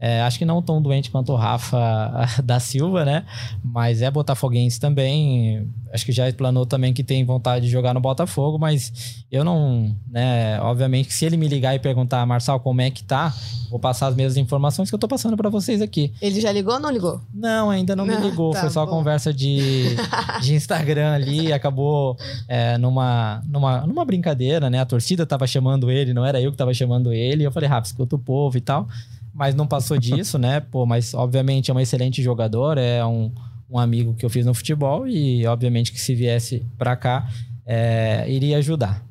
É, 0.06 0.22
acho 0.24 0.38
que 0.38 0.44
não 0.44 0.62
tão 0.62 0.82
doente 0.82 1.10
quanto 1.10 1.32
o 1.32 1.36
Rafa 1.38 1.80
da 2.44 2.60
Silva, 2.60 3.06
né? 3.06 3.24
Mas 3.64 4.02
é 4.02 4.12
botafoguense 4.12 4.78
também. 4.78 5.66
Acho 5.94 6.04
que 6.04 6.12
já 6.12 6.30
planou 6.34 6.66
também 6.66 6.92
que 6.92 7.06
tem 7.06 7.24
vontade 7.24 7.68
de 7.68 7.72
jogar 7.72 7.94
no 7.94 8.02
Botafogo, 8.02 8.60
mas 8.60 9.24
eu 9.32 9.46
não, 9.46 9.96
né? 10.12 10.60
Obviamente 10.60 11.14
se 11.14 11.24
ele 11.24 11.38
me 11.38 11.48
ligar 11.48 11.74
e 11.74 11.80
perguntar, 11.80 12.26
Marçal, 12.26 12.60
como 12.60 12.82
é 12.82 12.92
que 12.92 13.02
tá, 13.02 13.34
vou 13.70 13.80
passar 13.80 14.08
as 14.08 14.16
mesmas 14.16 14.36
informações 14.36 14.90
que 14.90 14.96
eu 14.96 15.00
tô 15.00 15.08
passando 15.08 15.38
para 15.38 15.50
vocês 15.50 15.82
aqui. 15.82 16.12
Ele 16.22 16.42
já 16.42 16.52
ligou 16.52 16.74
ou 16.74 16.82
não 16.82 16.92
ligou? 16.92 17.22
Não, 17.34 17.70
ainda 17.70 17.96
não, 17.96 18.06
não 18.06 18.14
me 18.14 18.20
ligou. 18.30 18.52
Tá 18.52 18.60
Foi 18.60 18.72
só 18.72 18.86
bom. 18.86 18.92
conversa 18.92 19.34
de, 19.34 19.96
de 20.42 20.52
Instagram 20.54 21.14
ali. 21.14 21.54
Acabou 21.54 22.18
é, 22.50 22.78
numa, 22.78 23.42
numa, 23.48 23.88
numa 23.88 24.04
brincadeira, 24.04 24.70
né? 24.70 24.82
A 24.82 24.86
torcida 24.86 25.26
tava 25.26 25.48
chamando 25.48 25.90
ele, 25.90 26.14
não 26.14 26.26
era 26.26 26.42
eu 26.42 26.52
que 26.52 26.58
tava 26.58 26.74
chamando 26.74 27.14
ele. 27.14 27.46
Eu 27.46 27.54
falei, 27.54 27.70
Rafa, 27.70 27.88
escuta 27.88 28.18
o 28.18 28.20
povo 28.20 28.58
e 28.58 28.62
tal 28.62 28.86
mas 29.34 29.56
não 29.56 29.66
passou 29.66 29.98
disso, 29.98 30.38
né? 30.38 30.60
Pô, 30.60 30.86
mas 30.86 31.14
obviamente 31.14 31.72
é 31.72 31.74
um 31.74 31.80
excelente 31.80 32.22
jogador, 32.22 32.78
é 32.78 33.04
um, 33.06 33.32
um 33.70 33.80
amigo 33.80 34.14
que 34.14 34.26
eu 34.26 34.30
fiz 34.30 34.46
no 34.46 34.54
futebol 34.54 35.08
e 35.08 35.46
obviamente 35.48 35.92
que 35.92 36.00
se 36.00 36.14
viesse 36.14 36.66
para 36.78 36.96
cá 36.96 37.28
é, 37.66 38.26
iria 38.30 38.58
ajudar. 38.58 39.04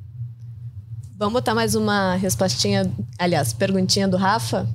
Vamos 1.18 1.34
botar 1.34 1.54
mais 1.54 1.74
uma 1.74 2.16
respostinha, 2.16 2.90
aliás, 3.18 3.52
perguntinha 3.52 4.08
do 4.08 4.16
Rafa? 4.16 4.68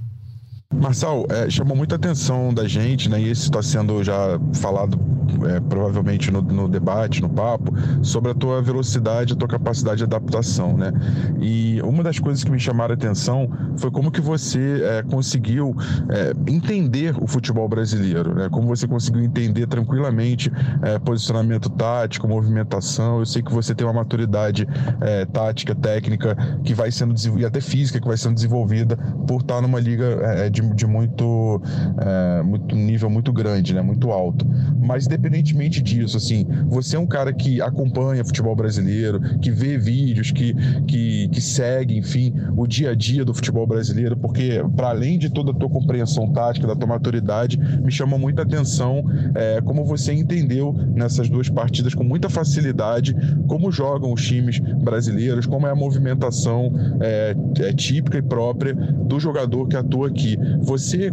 Marçal, 0.73 1.25
é, 1.29 1.49
chamou 1.49 1.75
muita 1.75 1.95
atenção 1.95 2.53
da 2.53 2.67
gente, 2.67 3.09
né? 3.09 3.21
E 3.21 3.31
isso 3.31 3.43
está 3.43 3.61
sendo 3.61 4.03
já 4.03 4.39
falado 4.53 4.97
é, 5.45 5.59
provavelmente 5.59 6.31
no, 6.31 6.41
no, 6.41 6.67
debate, 6.67 7.21
no 7.21 7.29
papo, 7.29 7.73
sobre 8.01 8.31
a 8.31 8.33
tua 8.33 8.61
velocidade, 8.61 9.33
a 9.33 9.35
tua 9.35 9.47
capacidade 9.47 9.97
de 9.97 10.03
adaptação, 10.03 10.77
né? 10.77 10.91
E 11.39 11.81
uma 11.83 12.03
das 12.03 12.19
coisas 12.19 12.43
que 12.43 12.51
me 12.51 12.59
chamaram 12.59 12.93
a 12.93 12.95
atenção 12.95 13.49
foi 13.77 13.91
como 13.91 14.11
que 14.11 14.21
você 14.21 14.81
é, 14.83 15.03
conseguiu 15.03 15.75
é, 16.09 16.33
entender 16.51 17.15
o 17.21 17.27
futebol 17.27 17.67
brasileiro, 17.67 18.33
né? 18.33 18.49
Como 18.49 18.67
você 18.67 18.87
conseguiu 18.87 19.23
entender 19.23 19.67
tranquilamente 19.67 20.51
é, 20.81 20.99
posicionamento 20.99 21.69
tático, 21.69 22.27
movimentação. 22.27 23.19
Eu 23.19 23.25
sei 23.25 23.41
que 23.41 23.53
você 23.53 23.73
tem 23.75 23.85
uma 23.85 23.93
maturidade 23.93 24.67
é, 25.01 25.25
tática, 25.25 25.75
técnica 25.75 26.35
que 26.63 26.73
vai 26.73 26.91
sendo 26.91 27.15
e 27.37 27.45
até 27.45 27.59
física 27.59 27.99
que 27.99 28.07
vai 28.07 28.17
sendo 28.17 28.35
desenvolvida 28.35 28.95
por 29.27 29.41
estar 29.41 29.61
numa 29.61 29.79
liga 29.79 30.49
de, 30.51 30.61
de 30.73 30.85
muito, 30.85 31.61
é, 31.97 32.43
muito 32.43 32.75
nível 32.75 33.09
muito 33.09 33.33
grande, 33.33 33.73
né? 33.73 33.81
Muito 33.81 34.11
alto. 34.11 34.45
Mas 34.81 35.07
independentemente 35.17 35.81
disso, 35.81 36.15
assim, 36.17 36.45
você 36.67 36.95
é 36.95 36.99
um 36.99 37.07
cara 37.07 37.33
que 37.33 37.59
acompanha 37.61 38.23
futebol 38.23 38.55
brasileiro, 38.55 39.19
que 39.39 39.51
vê 39.51 39.77
vídeos, 39.77 40.31
que, 40.31 40.53
que, 40.85 41.27
que 41.29 41.41
segue, 41.41 41.97
enfim, 41.97 42.33
o 42.55 42.67
dia 42.67 42.91
a 42.91 42.95
dia 42.95 43.25
do 43.25 43.33
futebol 43.33 43.65
brasileiro, 43.65 44.15
porque 44.15 44.63
para 44.75 44.89
além 44.89 45.17
de 45.17 45.29
toda 45.29 45.51
a 45.51 45.53
tua 45.53 45.69
compreensão 45.69 46.31
tática, 46.31 46.67
da 46.67 46.75
tua 46.75 46.87
maturidade, 46.87 47.57
me 47.57 47.91
chama 47.91 48.17
muita 48.17 48.43
atenção 48.43 49.03
é, 49.35 49.59
como 49.61 49.83
você 49.83 50.13
entendeu 50.13 50.73
nessas 50.93 51.29
duas 51.29 51.49
partidas 51.49 51.93
com 51.93 52.03
muita 52.03 52.29
facilidade 52.29 53.15
como 53.47 53.71
jogam 53.71 54.13
os 54.13 54.25
times 54.25 54.59
brasileiros, 54.59 55.45
como 55.45 55.65
é 55.67 55.71
a 55.71 55.75
movimentação 55.75 56.71
é, 57.01 57.35
é 57.59 57.73
típica 57.73 58.17
e 58.17 58.21
própria 58.21 58.73
do 58.73 59.19
jogador 59.19 59.67
que 59.67 59.75
atua 59.75 60.07
aqui. 60.07 60.37
Você 60.61 61.11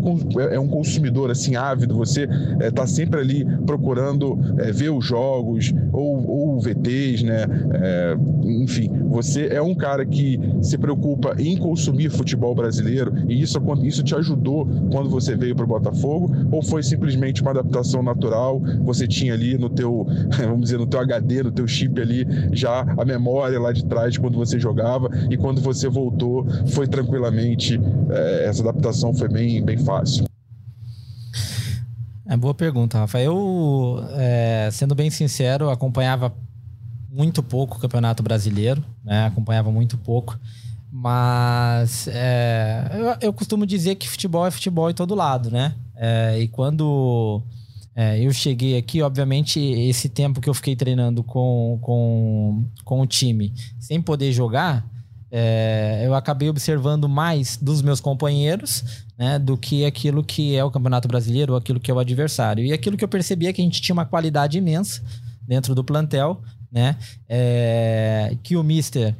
é, 0.51 0.59
um 0.59 0.69
consumidor 0.69 1.31
assim 1.31 1.57
ávido, 1.57 1.97
você 1.97 2.29
está 2.61 2.83
é, 2.83 2.87
sempre 2.87 3.21
ali 3.21 3.45
procurando 3.65 3.94
é, 4.59 4.73
ver 4.73 4.91
os 4.91 5.05
jogos 5.05 5.73
ou, 5.93 6.29
ou 6.29 6.61
VTs, 6.61 7.23
né? 7.23 7.47
É, 7.73 8.17
enfim, 8.45 8.91
você 9.09 9.47
é 9.47 9.63
um 9.63 9.75
cara 9.75 10.05
que 10.05 10.39
se 10.63 10.77
preocupa 10.79 11.35
em 11.39 11.57
consumir 11.57 12.11
futebol 12.11 12.55
brasileiro 12.55 13.13
e 13.29 13.41
isso, 13.41 13.61
isso 13.83 14.03
te 14.03 14.15
ajudou 14.15 14.67
quando 14.91 15.09
você 15.09 15.37
veio 15.37 15.55
para 15.55 15.65
o 15.65 15.69
Botafogo 15.69 16.31
ou 16.51 16.63
foi 16.63 16.83
simplesmente 16.83 17.43
uma 17.43 17.51
adaptação 17.51 18.03
natural? 18.03 18.61
Você 18.83 19.07
tinha 19.07 19.35
ali 19.35 19.57
no 19.59 19.69
teu, 19.69 20.07
vamos 20.39 20.63
dizer, 20.63 20.79
no 20.79 20.87
teu 20.87 21.01
HD, 21.01 21.43
no 21.43 21.53
teu 21.53 21.67
chip 21.67 22.01
ali 22.01 22.27
já 22.53 22.81
a 22.97 23.05
memória 23.05 23.59
lá 23.59 23.73
de 23.73 23.85
trás 23.85 24.15
de 24.15 24.21
quando 24.21 24.37
você 24.37 24.59
jogava 24.59 25.09
e 25.31 25.37
quando 25.37 25.61
você 25.61 25.89
voltou 25.89 26.47
foi 26.69 26.87
tranquilamente 26.87 27.81
é, 28.11 28.47
essa 28.47 28.63
adaptação 28.63 29.15
foi 29.15 29.29
bem, 29.29 29.65
bem 29.65 29.79
fácil. 29.79 30.25
É 32.27 32.37
boa 32.37 32.55
pergunta, 32.55 32.99
Rafa. 32.99 33.21
Eu, 33.21 33.99
é, 34.13 34.71
sendo 34.73 34.95
bem 34.95 35.11
sincero, 35.11 35.69
acompanhava 35.71 36.35
muito 37.11 37.43
pouco 37.43 37.77
o 37.77 37.81
Campeonato 37.81 38.23
Brasileiro, 38.23 38.83
né? 39.05 39.27
Acompanhava 39.27 39.71
muito 39.71 39.99
pouco. 39.99 40.39
Mas 40.91 42.09
é, 42.09 42.91
eu, 42.95 43.29
eu, 43.29 43.33
costumo 43.33 43.67
dizer 43.67 43.97
que 43.97 44.09
futebol 44.09 44.47
é 44.47 44.51
futebol 44.51 44.89
em 44.89 44.95
todo 44.95 45.15
lado, 45.15 45.51
né? 45.51 45.75
É, 45.97 46.39
e 46.41 46.49
quando 46.49 47.43
é, 47.95 48.21
eu 48.21 48.33
cheguei 48.33 48.79
aqui, 48.79 49.03
obviamente, 49.03 49.61
esse 49.61 50.09
tempo 50.09 50.41
que 50.41 50.49
eu 50.49 50.55
fiquei 50.55 50.75
treinando 50.75 51.23
com, 51.23 51.79
com, 51.83 52.65
com 52.85 53.01
o 53.01 53.07
time 53.07 53.53
sem 53.79 54.01
poder 54.01 54.33
jogar, 54.33 54.87
é, 55.37 56.05
eu 56.07 56.15
acabei 56.15 56.49
observando 56.49 57.09
mais 57.09 57.57
dos 57.57 57.83
meus 57.83 58.01
companheiros 58.01 58.85
né, 59.19 59.37
do 59.37 59.59
que 59.59 59.85
aquilo 59.85 60.23
que 60.23 60.55
é 60.55 60.63
o 60.63 60.71
Campeonato 60.71 61.09
Brasileiro 61.09 61.55
ou 61.55 61.59
aquilo 61.59 61.81
que 61.81 61.91
é 61.91 61.95
o 61.95 61.99
adversário. 61.99 62.65
E 62.65 62.73
aquilo 62.73 62.97
que 62.97 63.03
eu 63.03 63.09
percebi 63.09 63.49
é 63.49 63.53
que 63.53 63.61
a 63.61 63.65
gente 63.65 63.83
tinha 63.83 63.95
uma 63.95 64.05
qualidade 64.05 64.57
imensa 64.57 65.03
dentro 65.43 65.75
do 65.75 65.83
plantel, 65.83 66.41
né? 66.71 66.97
É, 67.29 68.37
que 68.45 68.57
o 68.57 68.63
Mister 68.63 69.13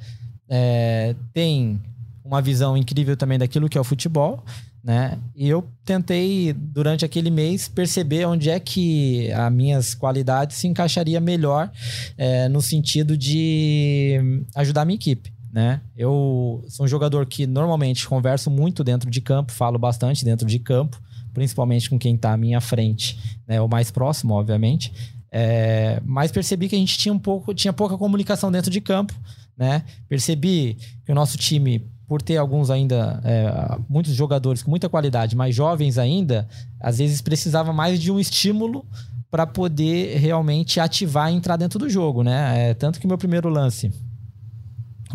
é, 0.49 1.17
tem 1.33 1.83
uma 2.25 2.41
visão 2.41 2.77
incrível 2.77 3.17
também 3.17 3.37
daquilo 3.37 3.69
que 3.69 3.77
é 3.77 3.81
o 3.81 3.85
futebol, 3.85 4.45
né? 4.85 5.19
E 5.35 5.49
eu 5.49 5.69
tentei, 5.85 6.53
durante 6.53 7.05
aquele 7.05 7.29
mês, 7.29 7.67
perceber 7.67 8.25
onde 8.27 8.51
é 8.51 8.61
que 8.61 9.33
as 9.33 9.53
minhas 9.53 9.95
qualidades 9.97 10.59
se 10.59 10.69
encaixaria 10.69 11.21
melhor 11.21 11.73
é, 12.17 12.49
no 12.49 12.63
sentido 12.63 13.17
de 13.17 14.45
ajudar 14.55 14.83
a 14.83 14.85
minha 14.85 14.95
equipe 14.95 15.34
né? 15.55 15.81
Eu 15.97 16.65
sou 16.67 16.85
um 16.85 16.89
jogador 16.89 17.25
que 17.27 17.47
normalmente 17.47 18.09
converso 18.09 18.51
muito 18.51 18.83
dentro 18.83 19.09
de 19.09 19.21
campo, 19.21 19.53
falo 19.53 19.79
bastante 19.79 20.25
dentro 20.25 20.49
de 20.49 20.59
campo, 20.59 21.01
principalmente 21.33 21.89
com 21.89 21.97
quem 21.97 22.17
está 22.17 22.33
à 22.33 22.37
minha 22.37 22.61
frente, 22.61 23.17
né? 23.47 23.61
O 23.61 23.69
mais 23.69 23.89
próximo, 23.89 24.35
obviamente. 24.35 24.93
É, 25.31 26.03
mas 26.05 26.33
percebi 26.33 26.69
que 26.69 26.75
a 26.75 26.79
gente 26.79 26.99
tinha 26.99 27.15
um 27.15 27.21
pouco, 27.21 27.55
tinha 27.55 27.73
pouca 27.73 27.97
comunicação 27.97 28.51
dentro 28.51 28.69
de 28.69 28.81
campo, 28.81 29.15
né? 29.57 29.85
Percebi 30.09 30.77
que 31.07 31.13
o 31.13 31.15
nosso 31.15 31.39
time, 31.39 31.89
por 32.09 32.21
ter 32.21 32.37
alguns 32.37 32.69
ainda, 32.69 33.21
é, 33.23 33.79
muitos 33.89 34.13
jogadores 34.13 34.61
com 34.61 34.71
muita 34.71 34.89
qualidade, 34.89 35.37
mais 35.37 35.55
jovens 35.55 35.99
ainda, 35.99 36.49
às 36.81 36.99
vezes 36.99 37.21
precisava 37.21 37.73
mais 37.73 38.01
de 38.01 38.11
um 38.11 38.19
estímulo 38.19 38.85
para 39.31 39.47
poder 39.47 40.19
realmente 40.19 40.81
ativar 40.81 41.33
e 41.33 41.37
entrar 41.37 41.57
dentro 41.57 41.79
do 41.79 41.89
jogo, 41.89 42.25
né? 42.25 42.71
É, 42.71 42.75
tanto 42.75 42.99
que 42.99 43.07
meu 43.07 43.19
primeiro 43.19 43.49
lance 43.49 43.93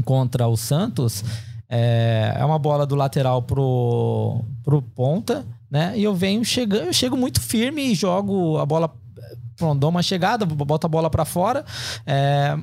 contra 0.04 0.48
o 0.48 0.56
Santos, 0.58 1.24
É, 1.72 2.34
é 2.40 2.44
uma 2.44 2.58
bola 2.58 2.84
do 2.84 2.96
lateral 2.96 3.44
pro, 3.44 4.44
pro 4.64 4.82
ponta, 4.82 5.46
né? 5.70 5.94
E 5.96 6.04
eu 6.04 6.16
venho 6.16 6.44
chegando, 6.44 6.88
eu 6.88 6.94
chego 6.94 7.16
muito 7.16 7.40
firme 7.40 7.92
e 7.92 7.94
jogo 7.94 8.58
a 8.58 8.66
bola. 8.66 8.92
Pronto, 9.56 9.80
dou 9.80 9.92
uma 9.92 10.02
chegada, 10.02 10.48
boto 10.48 10.88
a 10.88 10.90
bola 10.90 11.12
para 11.12 11.26
fora. 11.26 11.64
É, 12.08 12.58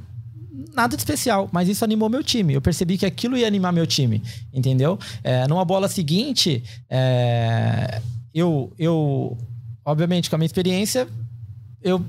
nada 0.74 0.96
de 0.96 1.00
especial, 1.00 1.48
mas 1.52 1.68
isso 1.68 1.84
animou 1.84 2.08
meu 2.08 2.24
time. 2.24 2.54
Eu 2.54 2.60
percebi 2.60 2.98
que 2.98 3.06
aquilo 3.06 3.36
ia 3.36 3.46
animar 3.46 3.72
meu 3.72 3.86
time, 3.86 4.20
entendeu? 4.52 4.98
É, 5.22 5.46
numa 5.46 5.64
bola 5.64 5.86
seguinte, 5.88 6.64
é, 6.90 8.00
eu, 8.34 8.72
eu, 8.76 9.38
obviamente, 9.84 10.28
com 10.28 10.34
a 10.34 10.38
minha 10.38 10.46
experiência, 10.46 11.06
eu 11.80 12.04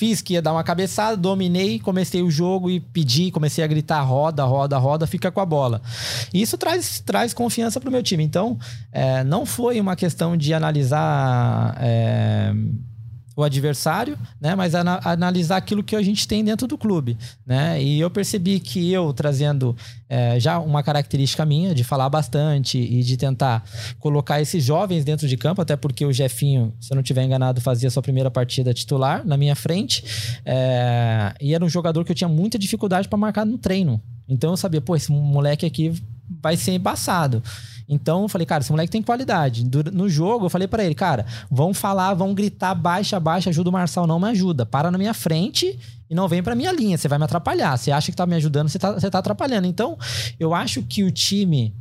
fiz 0.00 0.22
que 0.22 0.32
ia 0.32 0.40
dar 0.40 0.52
uma 0.52 0.64
cabeçada, 0.64 1.14
dominei, 1.14 1.78
comecei 1.78 2.22
o 2.22 2.30
jogo 2.30 2.70
e 2.70 2.80
pedi, 2.80 3.30
comecei 3.30 3.62
a 3.62 3.66
gritar 3.66 4.00
roda, 4.00 4.42
roda, 4.44 4.78
roda, 4.78 5.06
fica 5.06 5.30
com 5.30 5.40
a 5.40 5.44
bola. 5.44 5.82
E 6.32 6.40
isso 6.40 6.56
traz, 6.56 7.00
traz 7.04 7.34
confiança 7.34 7.78
pro 7.78 7.90
meu 7.90 8.02
time. 8.02 8.24
Então, 8.24 8.58
é, 8.90 9.22
não 9.22 9.44
foi 9.44 9.78
uma 9.78 9.94
questão 9.94 10.38
de 10.38 10.54
analisar. 10.54 11.76
É, 11.78 12.54
o 13.40 13.44
adversário, 13.44 14.18
né? 14.40 14.54
Mas 14.54 14.74
ana 14.74 15.00
analisar 15.04 15.56
aquilo 15.56 15.82
que 15.82 15.96
a 15.96 16.02
gente 16.02 16.28
tem 16.28 16.44
dentro 16.44 16.66
do 16.66 16.76
clube, 16.76 17.16
né? 17.46 17.82
E 17.82 17.98
eu 17.98 18.10
percebi 18.10 18.60
que 18.60 18.92
eu 18.92 19.12
trazendo 19.12 19.76
é, 20.08 20.38
já 20.38 20.58
uma 20.58 20.82
característica 20.82 21.44
minha 21.46 21.74
de 21.74 21.82
falar 21.82 22.08
bastante 22.08 22.78
e 22.78 23.02
de 23.02 23.16
tentar 23.16 23.64
colocar 23.98 24.40
esses 24.40 24.62
jovens 24.62 25.04
dentro 25.04 25.26
de 25.26 25.36
campo, 25.36 25.62
até 25.62 25.76
porque 25.76 26.04
o 26.04 26.12
Jefinho, 26.12 26.74
se 26.80 26.92
eu 26.92 26.94
não 26.94 27.02
estiver 27.02 27.24
enganado, 27.24 27.60
fazia 27.60 27.90
sua 27.90 28.02
primeira 28.02 28.30
partida 28.30 28.74
titular 28.74 29.26
na 29.26 29.36
minha 29.36 29.56
frente 29.56 30.04
é, 30.44 31.34
e 31.40 31.54
era 31.54 31.64
um 31.64 31.68
jogador 31.68 32.04
que 32.04 32.12
eu 32.12 32.16
tinha 32.16 32.28
muita 32.28 32.58
dificuldade 32.58 33.08
para 33.08 33.18
marcar 33.18 33.46
no 33.46 33.56
treino. 33.56 34.00
Então 34.28 34.50
eu 34.50 34.56
sabia, 34.56 34.80
pô, 34.80 34.94
esse 34.94 35.10
moleque 35.10 35.66
aqui 35.66 35.92
vai 36.40 36.56
ser 36.56 36.72
embaçado. 36.72 37.42
Então 37.92 38.22
eu 38.22 38.28
falei, 38.28 38.46
cara, 38.46 38.62
esse 38.62 38.70
moleque 38.70 38.92
tem 38.92 39.02
qualidade. 39.02 39.68
No 39.92 40.08
jogo 40.08 40.46
eu 40.46 40.50
falei 40.50 40.68
para 40.68 40.84
ele, 40.84 40.94
cara, 40.94 41.26
vão 41.50 41.74
falar, 41.74 42.14
vão 42.14 42.32
gritar, 42.32 42.72
baixa, 42.72 43.18
baixa, 43.18 43.50
ajuda 43.50 43.68
o 43.68 43.72
Marçal, 43.72 44.06
não 44.06 44.20
me 44.20 44.28
ajuda. 44.28 44.64
Para 44.64 44.92
na 44.92 44.96
minha 44.96 45.12
frente 45.12 45.76
e 46.08 46.14
não 46.14 46.28
vem 46.28 46.40
pra 46.40 46.54
minha 46.54 46.70
linha, 46.70 46.96
você 46.96 47.08
vai 47.08 47.18
me 47.18 47.24
atrapalhar. 47.24 47.76
Você 47.76 47.90
acha 47.90 48.12
que 48.12 48.16
tá 48.16 48.24
me 48.26 48.36
ajudando, 48.36 48.68
você 48.68 48.78
tá, 48.78 48.92
você 48.92 49.10
tá 49.10 49.18
atrapalhando. 49.18 49.66
Então, 49.66 49.98
eu 50.38 50.54
acho 50.54 50.82
que 50.82 51.02
o 51.02 51.10
time 51.10 51.74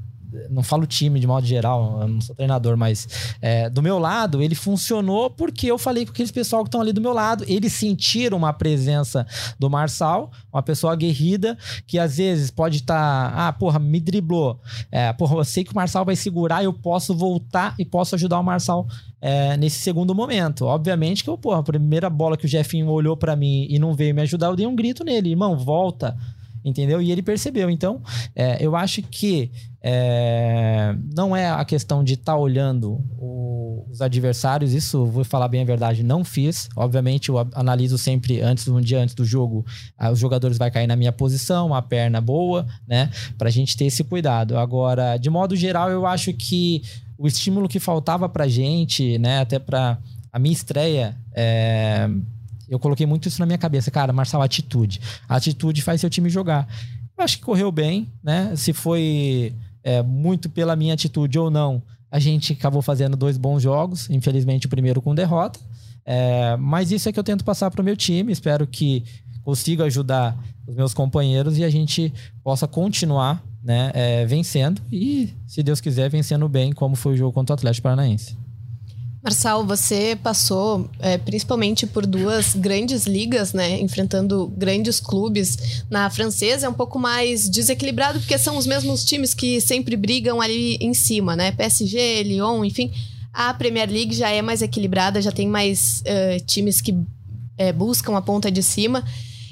não 0.49 0.63
falo 0.63 0.85
time 0.85 1.19
de 1.19 1.27
modo 1.27 1.45
geral, 1.45 1.99
eu 2.01 2.07
não 2.07 2.21
sou 2.21 2.35
treinador, 2.35 2.77
mas 2.77 3.07
é, 3.41 3.69
do 3.69 3.81
meu 3.81 3.97
lado, 3.97 4.41
ele 4.41 4.55
funcionou 4.55 5.29
porque 5.29 5.67
eu 5.67 5.77
falei 5.77 6.05
com 6.05 6.11
aqueles 6.11 6.31
pessoal 6.31 6.63
que 6.63 6.67
estão 6.67 6.81
ali 6.81 6.93
do 6.93 7.01
meu 7.01 7.13
lado. 7.13 7.43
Eles 7.47 7.73
sentiram 7.73 8.37
uma 8.37 8.53
presença 8.53 9.25
do 9.57 9.69
Marçal, 9.69 10.31
uma 10.51 10.61
pessoa 10.61 10.93
aguerrida, 10.93 11.57
que 11.87 11.97
às 11.97 12.17
vezes 12.17 12.51
pode 12.51 12.77
estar, 12.77 13.31
tá, 13.31 13.47
ah, 13.47 13.53
porra, 13.53 13.79
me 13.79 13.99
driblou. 13.99 14.59
É, 14.91 15.11
porra, 15.13 15.37
eu 15.37 15.45
sei 15.45 15.63
que 15.63 15.71
o 15.71 15.75
Marçal 15.75 16.05
vai 16.05 16.15
segurar, 16.15 16.63
eu 16.63 16.73
posso 16.73 17.15
voltar 17.15 17.73
e 17.77 17.85
posso 17.85 18.15
ajudar 18.15 18.39
o 18.39 18.43
Marçal 18.43 18.87
é, 19.21 19.57
nesse 19.57 19.79
segundo 19.79 20.13
momento. 20.13 20.65
Obviamente 20.65 21.23
que 21.23 21.29
eu, 21.29 21.37
porra, 21.37 21.59
a 21.59 21.63
primeira 21.63 22.09
bola 22.09 22.37
que 22.37 22.45
o 22.45 22.49
Jefinho 22.49 22.87
olhou 22.89 23.17
para 23.17 23.35
mim 23.35 23.67
e 23.69 23.79
não 23.79 23.93
veio 23.93 24.13
me 24.13 24.21
ajudar, 24.21 24.47
eu 24.47 24.55
dei 24.55 24.67
um 24.67 24.75
grito 24.75 25.03
nele, 25.03 25.31
irmão, 25.31 25.57
volta 25.57 26.15
entendeu? 26.63 27.01
E 27.01 27.11
ele 27.11 27.21
percebeu. 27.21 27.69
Então, 27.69 28.01
é, 28.35 28.57
eu 28.63 28.75
acho 28.75 29.01
que 29.01 29.51
é, 29.81 30.93
não 31.15 31.35
é 31.35 31.49
a 31.49 31.63
questão 31.63 32.03
de 32.03 32.13
estar 32.13 32.33
tá 32.33 32.37
olhando 32.37 33.01
o, 33.17 33.85
os 33.89 34.01
adversários, 34.01 34.73
isso, 34.73 35.05
vou 35.05 35.23
falar 35.23 35.47
bem 35.47 35.61
a 35.61 35.65
verdade, 35.65 36.03
não 36.03 36.23
fiz. 36.23 36.69
Obviamente, 36.75 37.29
eu 37.29 37.37
analiso 37.53 37.97
sempre 37.97 38.41
antes, 38.41 38.67
um 38.67 38.81
dia 38.81 38.99
antes 38.99 39.15
do 39.15 39.23
jogo, 39.23 39.65
os 40.11 40.19
jogadores 40.19 40.57
vai 40.57 40.69
cair 40.69 40.87
na 40.87 40.95
minha 40.95 41.11
posição, 41.11 41.67
uma 41.67 41.81
perna 41.81 42.19
boa, 42.19 42.67
né? 42.87 43.09
Pra 43.37 43.49
gente 43.49 43.77
ter 43.77 43.85
esse 43.85 44.03
cuidado. 44.03 44.57
Agora, 44.57 45.17
de 45.17 45.29
modo 45.29 45.55
geral, 45.55 45.89
eu 45.89 46.05
acho 46.05 46.33
que 46.33 46.81
o 47.17 47.27
estímulo 47.27 47.67
que 47.67 47.79
faltava 47.79 48.29
pra 48.29 48.47
gente, 48.47 49.17
né, 49.17 49.39
até 49.39 49.59
pra 49.59 49.97
a 50.31 50.39
minha 50.39 50.53
estreia, 50.53 51.17
é, 51.33 52.09
eu 52.69 52.79
coloquei 52.79 53.05
muito 53.05 53.27
isso 53.27 53.39
na 53.39 53.45
minha 53.45 53.57
cabeça, 53.57 53.89
cara, 53.89 54.13
Marçal, 54.13 54.41
atitude. 54.41 55.01
A 55.27 55.35
atitude 55.35 55.81
faz 55.81 56.01
seu 56.01 56.09
time 56.09 56.29
jogar. 56.29 56.67
Eu 57.17 57.23
acho 57.23 57.37
que 57.37 57.43
correu 57.43 57.71
bem, 57.71 58.07
né? 58.23 58.53
Se 58.55 58.71
foi 58.71 59.53
é, 59.83 60.01
muito 60.03 60.49
pela 60.49 60.75
minha 60.75 60.93
atitude 60.93 61.37
ou 61.37 61.49
não, 61.49 61.81
a 62.11 62.19
gente 62.19 62.53
acabou 62.53 62.81
fazendo 62.81 63.17
dois 63.17 63.37
bons 63.37 63.61
jogos. 63.61 64.09
Infelizmente, 64.09 64.67
o 64.67 64.69
primeiro 64.69 65.01
com 65.01 65.13
derrota. 65.13 65.59
É, 66.05 66.55
mas 66.57 66.91
isso 66.91 67.09
é 67.09 67.11
que 67.11 67.19
eu 67.19 67.23
tento 67.23 67.43
passar 67.43 67.69
para 67.69 67.81
o 67.81 67.83
meu 67.83 67.97
time. 67.97 68.31
Espero 68.31 68.65
que 68.65 69.03
consiga 69.43 69.85
ajudar 69.85 70.37
os 70.67 70.75
meus 70.75 70.93
companheiros 70.93 71.57
e 71.57 71.63
a 71.63 71.69
gente 71.69 72.13
possa 72.43 72.67
continuar 72.67 73.43
né, 73.63 73.91
é, 73.93 74.25
vencendo 74.25 74.81
e, 74.91 75.33
se 75.45 75.61
Deus 75.61 75.81
quiser, 75.81 76.09
vencendo 76.09 76.47
bem, 76.47 76.71
como 76.71 76.95
foi 76.95 77.13
o 77.13 77.17
jogo 77.17 77.33
contra 77.33 77.53
o 77.53 77.55
Atlético 77.55 77.83
Paranaense. 77.83 78.37
Marçal, 79.21 79.65
você 79.65 80.17
passou 80.23 80.89
é, 80.97 81.17
principalmente 81.17 81.85
por 81.85 82.05
duas 82.05 82.55
grandes 82.55 83.05
ligas, 83.05 83.51
né? 83.51 83.79
Enfrentando 83.81 84.47
grandes 84.55 85.01
clubes. 85.01 85.83
Na 85.89 86.09
francesa 86.09 86.67
é 86.67 86.69
um 86.69 86.73
pouco 86.73 86.97
mais 86.97 87.49
desequilibrado, 87.49 88.19
porque 88.19 88.37
são 88.37 88.57
os 88.57 88.65
mesmos 88.65 89.03
times 89.03 89.33
que 89.33 89.59
sempre 89.59 89.97
brigam 89.97 90.39
ali 90.39 90.77
em 90.79 90.93
cima, 90.93 91.35
né? 91.35 91.51
PSG, 91.51 92.23
Lyon, 92.23 92.63
enfim. 92.63 92.93
A 93.33 93.53
Premier 93.53 93.89
League 93.89 94.15
já 94.15 94.29
é 94.29 94.41
mais 94.41 94.61
equilibrada, 94.61 95.21
já 95.21 95.33
tem 95.33 95.47
mais 95.47 96.01
uh, 96.01 96.45
times 96.45 96.79
que 96.79 96.97
é, 97.57 97.73
buscam 97.73 98.15
a 98.15 98.21
ponta 98.21 98.49
de 98.49 98.63
cima. 98.63 99.03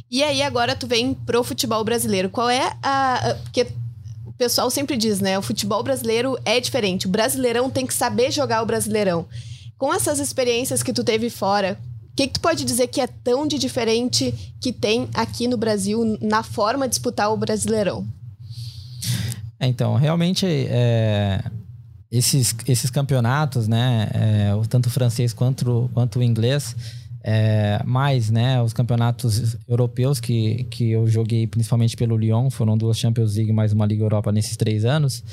E 0.09 0.23
aí 0.23 0.41
agora 0.41 0.77
tu 0.77 0.87
vem 0.87 1.13
pro 1.13 1.43
futebol 1.43 1.83
brasileiro. 1.83 2.29
Qual 2.29 2.49
é 2.49 2.73
a. 2.81 3.35
Porque 3.43 3.67
o 4.25 4.31
pessoal 4.31 4.71
sempre 4.71 4.95
diz, 4.95 5.19
né? 5.19 5.37
O 5.37 5.41
futebol 5.41 5.83
brasileiro 5.83 6.39
é 6.45 6.57
diferente. 6.61 7.05
O 7.05 7.09
brasileirão 7.09 7.69
tem 7.69 7.85
que 7.85 7.93
saber 7.93 8.31
jogar 8.31 8.63
o 8.63 8.65
brasileirão. 8.65 9.27
Com 9.77 9.93
essas 9.93 10.19
experiências 10.19 10.81
que 10.81 10.91
tu 10.91 11.03
teve 11.03 11.29
fora, 11.29 11.77
o 12.11 12.15
que, 12.15 12.27
que, 12.27 12.33
tu 12.33 12.39
pode 12.39 12.65
dizer 12.65 12.87
que 12.87 12.99
é 12.99 13.05
tão 13.05 13.47
de 13.47 13.59
diferente 13.59 14.33
que 14.59 14.73
tem 14.73 15.07
aqui 15.13 15.47
no 15.47 15.55
Brasil 15.55 16.17
na 16.19 16.41
forma 16.41 16.87
de 16.87 16.91
disputar 16.91 17.31
o 17.31 17.37
Brasileirão? 17.37 18.05
É, 19.59 19.67
então, 19.67 19.95
realmente, 19.95 20.45
é, 20.47 21.43
esses, 22.11 22.55
esses 22.67 22.89
campeonatos, 22.89 23.67
né, 23.67 24.09
é, 24.13 24.67
tanto 24.67 24.87
o 24.87 24.89
francês 24.89 25.31
quanto, 25.31 25.89
quanto 25.93 26.19
o 26.19 26.23
inglês, 26.23 26.75
é, 27.23 27.81
mais 27.83 28.31
né, 28.31 28.61
os 28.61 28.73
campeonatos 28.73 29.57
europeus 29.67 30.19
que, 30.19 30.63
que 30.71 30.91
eu 30.91 31.07
joguei 31.07 31.45
principalmente 31.45 31.95
pelo 31.95 32.17
Lyon, 32.17 32.49
foram 32.49 32.77
duas 32.77 32.97
Champions 32.97 33.35
League 33.35 33.51
mais 33.51 33.73
uma 33.73 33.85
Liga 33.85 34.03
Europa 34.03 34.31
nesses 34.31 34.55
três 34.57 34.85
anos. 34.85 35.23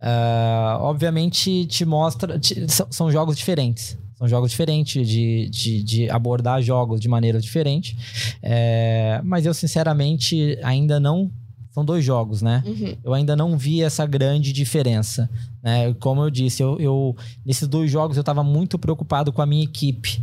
Uh, 0.00 0.80
obviamente 0.80 1.66
te 1.66 1.84
mostra. 1.84 2.38
Te, 2.38 2.66
são, 2.90 3.10
jogos 3.10 3.36
diferentes. 3.36 3.98
São 4.16 4.28
jogos 4.28 4.50
diferentes 4.50 5.08
de, 5.08 5.48
de, 5.48 5.82
de 5.82 6.10
abordar 6.10 6.62
jogos 6.62 7.00
de 7.00 7.08
maneira 7.08 7.40
diferente. 7.40 7.96
É, 8.42 9.20
mas 9.24 9.46
eu, 9.46 9.54
sinceramente, 9.54 10.58
ainda 10.62 10.98
não. 10.98 11.30
São 11.70 11.84
dois 11.84 12.04
jogos, 12.04 12.42
né? 12.42 12.64
Uhum. 12.66 12.96
Eu 13.04 13.14
ainda 13.14 13.36
não 13.36 13.56
vi 13.56 13.82
essa 13.82 14.04
grande 14.04 14.52
diferença. 14.52 15.30
Né? 15.62 15.94
Como 16.00 16.22
eu 16.22 16.30
disse, 16.30 16.60
eu, 16.62 16.76
eu 16.80 17.16
nesses 17.46 17.68
dois 17.68 17.88
jogos 17.88 18.16
eu 18.16 18.22
estava 18.22 18.42
muito 18.42 18.78
preocupado 18.78 19.32
com 19.32 19.42
a 19.42 19.46
minha 19.46 19.62
equipe. 19.62 20.20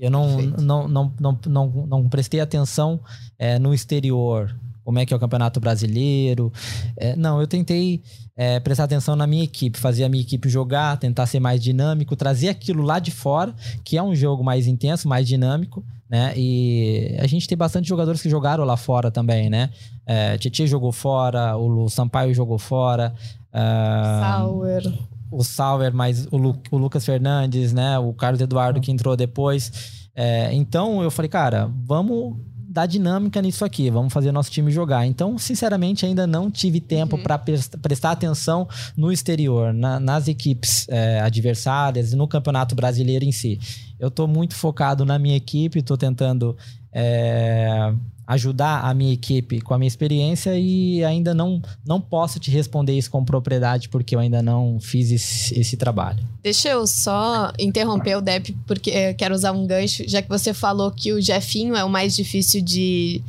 Eu 0.00 0.10
não, 0.10 0.40
não, 0.40 0.88
não, 0.88 1.12
não, 1.18 1.38
não, 1.46 1.86
não, 1.88 2.08
prestei 2.08 2.38
atenção 2.40 3.00
é, 3.36 3.58
no 3.58 3.74
exterior. 3.74 4.54
Como 4.84 4.98
é 4.98 5.06
que 5.06 5.14
é 5.14 5.16
o 5.16 5.20
Campeonato 5.20 5.58
Brasileiro. 5.58 6.52
É, 6.96 7.16
não, 7.16 7.40
eu 7.40 7.46
tentei 7.46 8.02
é, 8.36 8.60
prestar 8.60 8.84
atenção 8.84 9.16
na 9.16 9.26
minha 9.26 9.44
equipe, 9.44 9.78
fazer 9.78 10.04
a 10.04 10.08
minha 10.08 10.22
equipe 10.22 10.48
jogar, 10.48 10.98
tentar 10.98 11.26
ser 11.26 11.40
mais 11.40 11.62
dinâmico, 11.62 12.14
trazer 12.14 12.48
aquilo 12.50 12.82
lá 12.82 12.98
de 12.98 13.10
fora, 13.10 13.54
que 13.82 13.96
é 13.96 14.02
um 14.02 14.14
jogo 14.14 14.44
mais 14.44 14.66
intenso, 14.66 15.08
mais 15.08 15.26
dinâmico, 15.26 15.84
né? 16.08 16.34
E 16.36 17.16
a 17.18 17.26
gente 17.26 17.48
tem 17.48 17.56
bastante 17.56 17.88
jogadores 17.88 18.20
que 18.20 18.28
jogaram 18.28 18.64
lá 18.64 18.76
fora 18.76 19.10
também, 19.10 19.48
né? 19.48 19.70
É, 20.06 20.36
Tietchan 20.36 20.66
jogou 20.66 20.92
fora, 20.92 21.56
o 21.56 21.88
Sampaio 21.88 22.34
jogou 22.34 22.58
fora. 22.58 23.14
Uh, 23.52 24.20
Sauer. 24.20 24.82
O 25.30 25.42
Sauer, 25.42 25.94
mas 25.94 26.26
o, 26.30 26.36
Lu, 26.36 26.60
o, 26.70 26.76
Lucas 26.76 27.04
Fernandes, 27.04 27.72
né? 27.72 27.98
O 27.98 28.12
Carlos 28.12 28.40
Eduardo 28.40 28.80
que 28.80 28.92
entrou 28.92 29.16
depois. 29.16 30.04
É, 30.14 30.52
então 30.52 31.02
eu 31.02 31.10
falei, 31.10 31.28
cara, 31.28 31.70
vamos 31.84 32.36
dar 32.74 32.86
dinâmica 32.86 33.40
nisso 33.40 33.64
aqui, 33.64 33.88
vamos 33.88 34.12
fazer 34.12 34.32
nosso 34.32 34.50
time 34.50 34.68
jogar. 34.68 35.06
Então, 35.06 35.38
sinceramente, 35.38 36.04
ainda 36.04 36.26
não 36.26 36.50
tive 36.50 36.80
tempo 36.80 37.14
uhum. 37.14 37.22
para 37.22 37.38
prestar 37.38 38.10
atenção 38.10 38.68
no 38.96 39.12
exterior, 39.12 39.72
na, 39.72 40.00
nas 40.00 40.26
equipes 40.26 40.84
é, 40.88 41.20
adversárias 41.20 42.12
e 42.12 42.16
no 42.16 42.26
Campeonato 42.26 42.74
Brasileiro 42.74 43.24
em 43.24 43.30
si. 43.30 43.60
Eu 43.96 44.08
estou 44.08 44.26
muito 44.26 44.56
focado 44.56 45.04
na 45.04 45.20
minha 45.20 45.36
equipe, 45.36 45.78
estou 45.78 45.96
tentando 45.96 46.56
é, 46.94 47.92
ajudar 48.26 48.80
a 48.84 48.94
minha 48.94 49.12
equipe 49.12 49.60
com 49.60 49.74
a 49.74 49.78
minha 49.78 49.88
experiência 49.88 50.58
e 50.58 51.04
ainda 51.04 51.34
não, 51.34 51.60
não 51.86 52.00
posso 52.00 52.38
te 52.38 52.50
responder 52.50 52.96
isso 52.96 53.10
com 53.10 53.24
propriedade 53.24 53.88
porque 53.88 54.14
eu 54.14 54.20
ainda 54.20 54.42
não 54.42 54.78
fiz 54.80 55.10
esse, 55.10 55.58
esse 55.58 55.76
trabalho. 55.76 56.24
Deixa 56.42 56.68
eu 56.68 56.86
só 56.86 57.52
interromper 57.58 58.16
o 58.16 58.20
Dep 58.22 58.56
porque 58.66 58.90
eu 58.90 59.14
quero 59.14 59.34
usar 59.34 59.52
um 59.52 59.66
gancho, 59.66 60.04
já 60.08 60.22
que 60.22 60.28
você 60.28 60.54
falou 60.54 60.90
que 60.90 61.12
o 61.12 61.20
Jefinho 61.20 61.74
é 61.74 61.84
o 61.84 61.90
mais 61.90 62.14
difícil 62.14 62.62
de, 62.62 63.20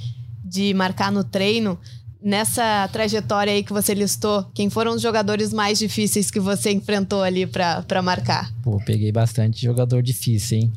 de 0.43 0.73
marcar 0.73 1.11
no 1.11 1.23
treino. 1.23 1.77
Nessa 2.21 2.87
trajetória 2.91 3.53
aí 3.53 3.63
que 3.63 3.71
você 3.71 3.93
listou, 3.93 4.45
quem 4.51 4.67
foram 4.67 4.95
os 4.95 5.01
jogadores 5.01 5.53
mais 5.53 5.77
difíceis 5.77 6.31
que 6.31 6.39
você 6.39 6.71
enfrentou 6.71 7.21
ali 7.21 7.45
para 7.45 8.01
marcar? 8.01 8.51
Pô, 8.63 8.81
peguei 8.83 9.11
bastante 9.11 9.61
jogador 9.61 10.01
difícil, 10.01 10.57
hein? 10.57 10.73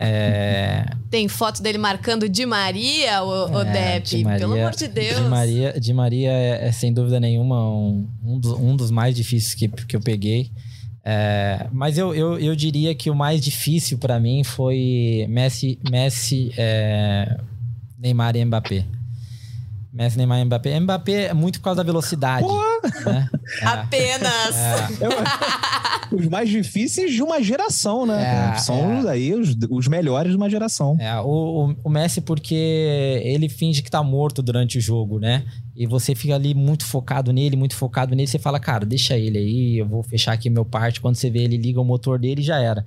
É... 0.00 0.84
Tem 1.10 1.26
foto 1.26 1.60
dele 1.60 1.76
marcando 1.78 2.28
de 2.28 2.46
Maria, 2.46 3.22
o, 3.22 3.50
o 3.56 3.60
É, 3.62 3.64
Depp? 4.00 4.22
Maria- 4.24 4.38
Pelo 4.38 4.54
amor 4.54 4.70
de 4.76 4.86
Deus. 4.88 5.16
Di 5.16 5.22
Maria, 5.28 5.74
Di 5.80 5.92
Maria 5.92 6.30
é, 6.30 6.68
é, 6.68 6.72
sem 6.72 6.92
dúvida 6.92 7.18
nenhuma 7.18 7.68
um, 7.68 8.08
um, 8.24 8.38
dos, 8.38 8.52
um 8.52 8.76
dos 8.76 8.90
mais 8.92 9.16
difíceis 9.16 9.54
que, 9.54 9.66
que 9.68 9.96
eu 9.96 10.00
peguei. 10.00 10.50
É, 11.04 11.66
mas 11.72 11.96
eu, 11.98 12.14
eu, 12.14 12.38
eu 12.38 12.54
diria 12.54 12.94
que 12.94 13.10
o 13.10 13.14
mais 13.14 13.40
difícil 13.40 13.98
pra 13.98 14.20
mim 14.20 14.44
foi 14.44 15.26
Messi, 15.28 15.78
Messi 15.90 16.52
é, 16.56 17.36
Neymar 17.98 18.36
e 18.36 18.44
Mbappé. 18.44 18.84
Messi, 19.92 20.16
Neymar 20.18 20.38
e 20.40 20.44
Mbappé. 20.44 20.78
Mbappé 20.78 21.24
é 21.24 21.34
muito 21.34 21.58
por 21.60 21.64
causa 21.64 21.78
da 21.78 21.82
velocidade. 21.82 22.46
Né? 22.46 23.28
É. 23.62 23.66
Apenas. 23.66 24.54
Os 26.12 26.26
mais 26.26 26.48
difíceis 26.48 27.12
de 27.12 27.22
uma 27.22 27.42
geração, 27.42 28.06
né? 28.06 28.52
É? 28.54 28.58
São 28.58 29.06
é. 29.06 29.10
aí 29.10 29.34
os, 29.34 29.56
os 29.70 29.88
melhores 29.88 30.30
de 30.30 30.36
uma 30.36 30.48
geração. 30.48 30.96
É, 30.98 31.18
o, 31.20 31.74
o, 31.84 31.90
Messi, 31.90 32.20
porque 32.20 32.54
ele 33.24 33.48
finge 33.48 33.82
que 33.82 33.90
tá 33.90 34.02
morto 34.02 34.42
durante 34.42 34.78
o 34.78 34.80
jogo, 34.80 35.18
né? 35.18 35.44
E 35.76 35.86
você 35.86 36.14
fica 36.14 36.34
ali 36.34 36.54
muito 36.54 36.84
focado 36.84 37.32
nele, 37.32 37.56
muito 37.56 37.74
focado 37.74 38.14
nele. 38.14 38.26
Você 38.26 38.38
fala, 38.38 38.58
cara, 38.58 38.84
deixa 38.84 39.16
ele 39.16 39.38
aí, 39.38 39.78
eu 39.78 39.86
vou 39.86 40.02
fechar 40.02 40.32
aqui 40.32 40.50
meu 40.50 40.64
parte. 40.64 41.00
Quando 41.00 41.16
você 41.16 41.30
vê 41.30 41.40
ele 41.40 41.56
liga 41.56 41.80
o 41.80 41.84
motor 41.84 42.18
dele, 42.18 42.42
já 42.42 42.58
era. 42.58 42.84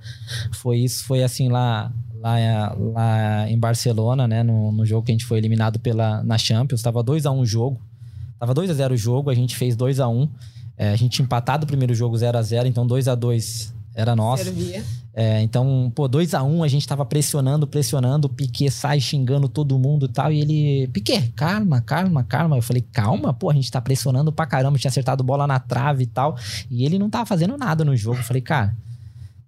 Foi 0.52 0.78
isso, 0.78 1.04
foi 1.04 1.22
assim 1.22 1.48
lá, 1.48 1.92
lá, 2.14 2.74
lá 2.76 3.50
em 3.50 3.58
Barcelona, 3.58 4.28
né? 4.28 4.42
No, 4.42 4.72
no 4.72 4.84
jogo 4.84 5.06
que 5.06 5.12
a 5.12 5.14
gente 5.14 5.24
foi 5.24 5.38
eliminado 5.38 5.78
pela, 5.80 6.22
na 6.22 6.38
Champions. 6.38 6.82
Tava 6.82 7.02
2x1 7.02 7.40
o 7.40 7.46
jogo. 7.46 7.80
Tava 8.38 8.54
2x0 8.54 8.92
o 8.92 8.96
jogo, 8.96 9.30
a 9.30 9.34
gente 9.34 9.54
fez 9.56 9.76
2x1. 9.76 10.28
É, 10.76 10.90
a 10.92 10.96
gente 10.96 11.12
tinha 11.12 11.24
empatado 11.24 11.64
o 11.64 11.66
primeiro 11.66 11.94
jogo 11.94 12.16
0x0, 12.16 12.66
então 12.66 12.86
2x2 12.86 13.72
era 13.94 14.16
nosso. 14.16 14.44
Servia. 14.44 14.82
É, 15.14 15.42
então, 15.42 15.92
pô, 15.94 16.08
2x1, 16.08 16.42
um, 16.46 16.62
a 16.62 16.68
gente 16.68 16.88
tava 16.88 17.04
pressionando, 17.04 17.66
pressionando, 17.66 18.26
o 18.26 18.30
Piquet 18.30 18.70
sai 18.70 18.98
xingando 18.98 19.46
todo 19.46 19.78
mundo 19.78 20.06
e 20.06 20.08
tal, 20.08 20.32
e 20.32 20.40
ele, 20.40 20.88
Piquet, 20.88 21.30
calma, 21.36 21.82
calma, 21.82 22.24
calma. 22.24 22.56
Eu 22.56 22.62
falei, 22.62 22.82
calma, 22.90 23.34
pô, 23.34 23.50
a 23.50 23.54
gente 23.54 23.70
tá 23.70 23.78
pressionando 23.82 24.32
pra 24.32 24.46
caramba, 24.46 24.78
tinha 24.78 24.88
acertado 24.88 25.22
bola 25.22 25.46
na 25.46 25.58
trave 25.60 26.04
e 26.04 26.06
tal, 26.06 26.34
e 26.70 26.86
ele 26.86 26.98
não 26.98 27.10
tava 27.10 27.26
fazendo 27.26 27.58
nada 27.58 27.84
no 27.84 27.94
jogo. 27.94 28.16
Eu 28.20 28.22
falei, 28.24 28.40
cara, 28.40 28.74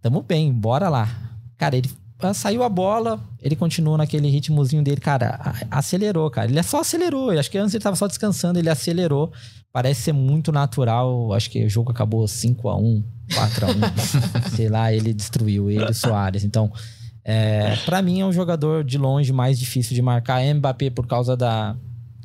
tamo 0.02 0.20
bem, 0.22 0.52
bora 0.52 0.90
lá. 0.90 1.08
Cara, 1.56 1.76
ele 1.78 1.90
saiu 2.34 2.62
a 2.62 2.68
bola, 2.68 3.18
ele 3.40 3.56
continuou 3.56 3.96
naquele 3.96 4.28
ritmozinho 4.28 4.82
dele, 4.82 5.00
cara, 5.00 5.40
a- 5.70 5.78
acelerou, 5.78 6.30
cara. 6.30 6.50
Ele 6.50 6.62
só 6.62 6.80
acelerou, 6.80 7.32
eu 7.32 7.40
acho 7.40 7.50
que 7.50 7.56
antes 7.56 7.74
ele 7.74 7.82
tava 7.82 7.96
só 7.96 8.06
descansando, 8.06 8.58
ele 8.58 8.68
acelerou. 8.68 9.32
Parece 9.74 10.02
ser 10.02 10.12
muito 10.12 10.52
natural, 10.52 11.32
acho 11.32 11.50
que 11.50 11.64
o 11.64 11.68
jogo 11.68 11.90
acabou 11.90 12.28
5 12.28 12.68
a 12.68 12.76
1 12.76 13.02
4 13.34 13.66
a 13.66 13.70
1 13.70 13.74
sei 14.54 14.68
lá, 14.68 14.92
ele 14.92 15.12
destruiu 15.12 15.68
ele 15.68 15.82
o 15.82 15.92
Soares. 15.92 16.44
Então, 16.44 16.72
é, 17.24 17.74
para 17.84 18.00
mim 18.00 18.20
é 18.20 18.24
um 18.24 18.32
jogador 18.32 18.84
de 18.84 18.96
longe 18.96 19.32
mais 19.32 19.58
difícil 19.58 19.92
de 19.92 20.00
marcar. 20.00 20.40
É 20.40 20.54
Mbappé 20.54 20.90
por 20.90 21.08
causa 21.08 21.36
da, 21.36 21.74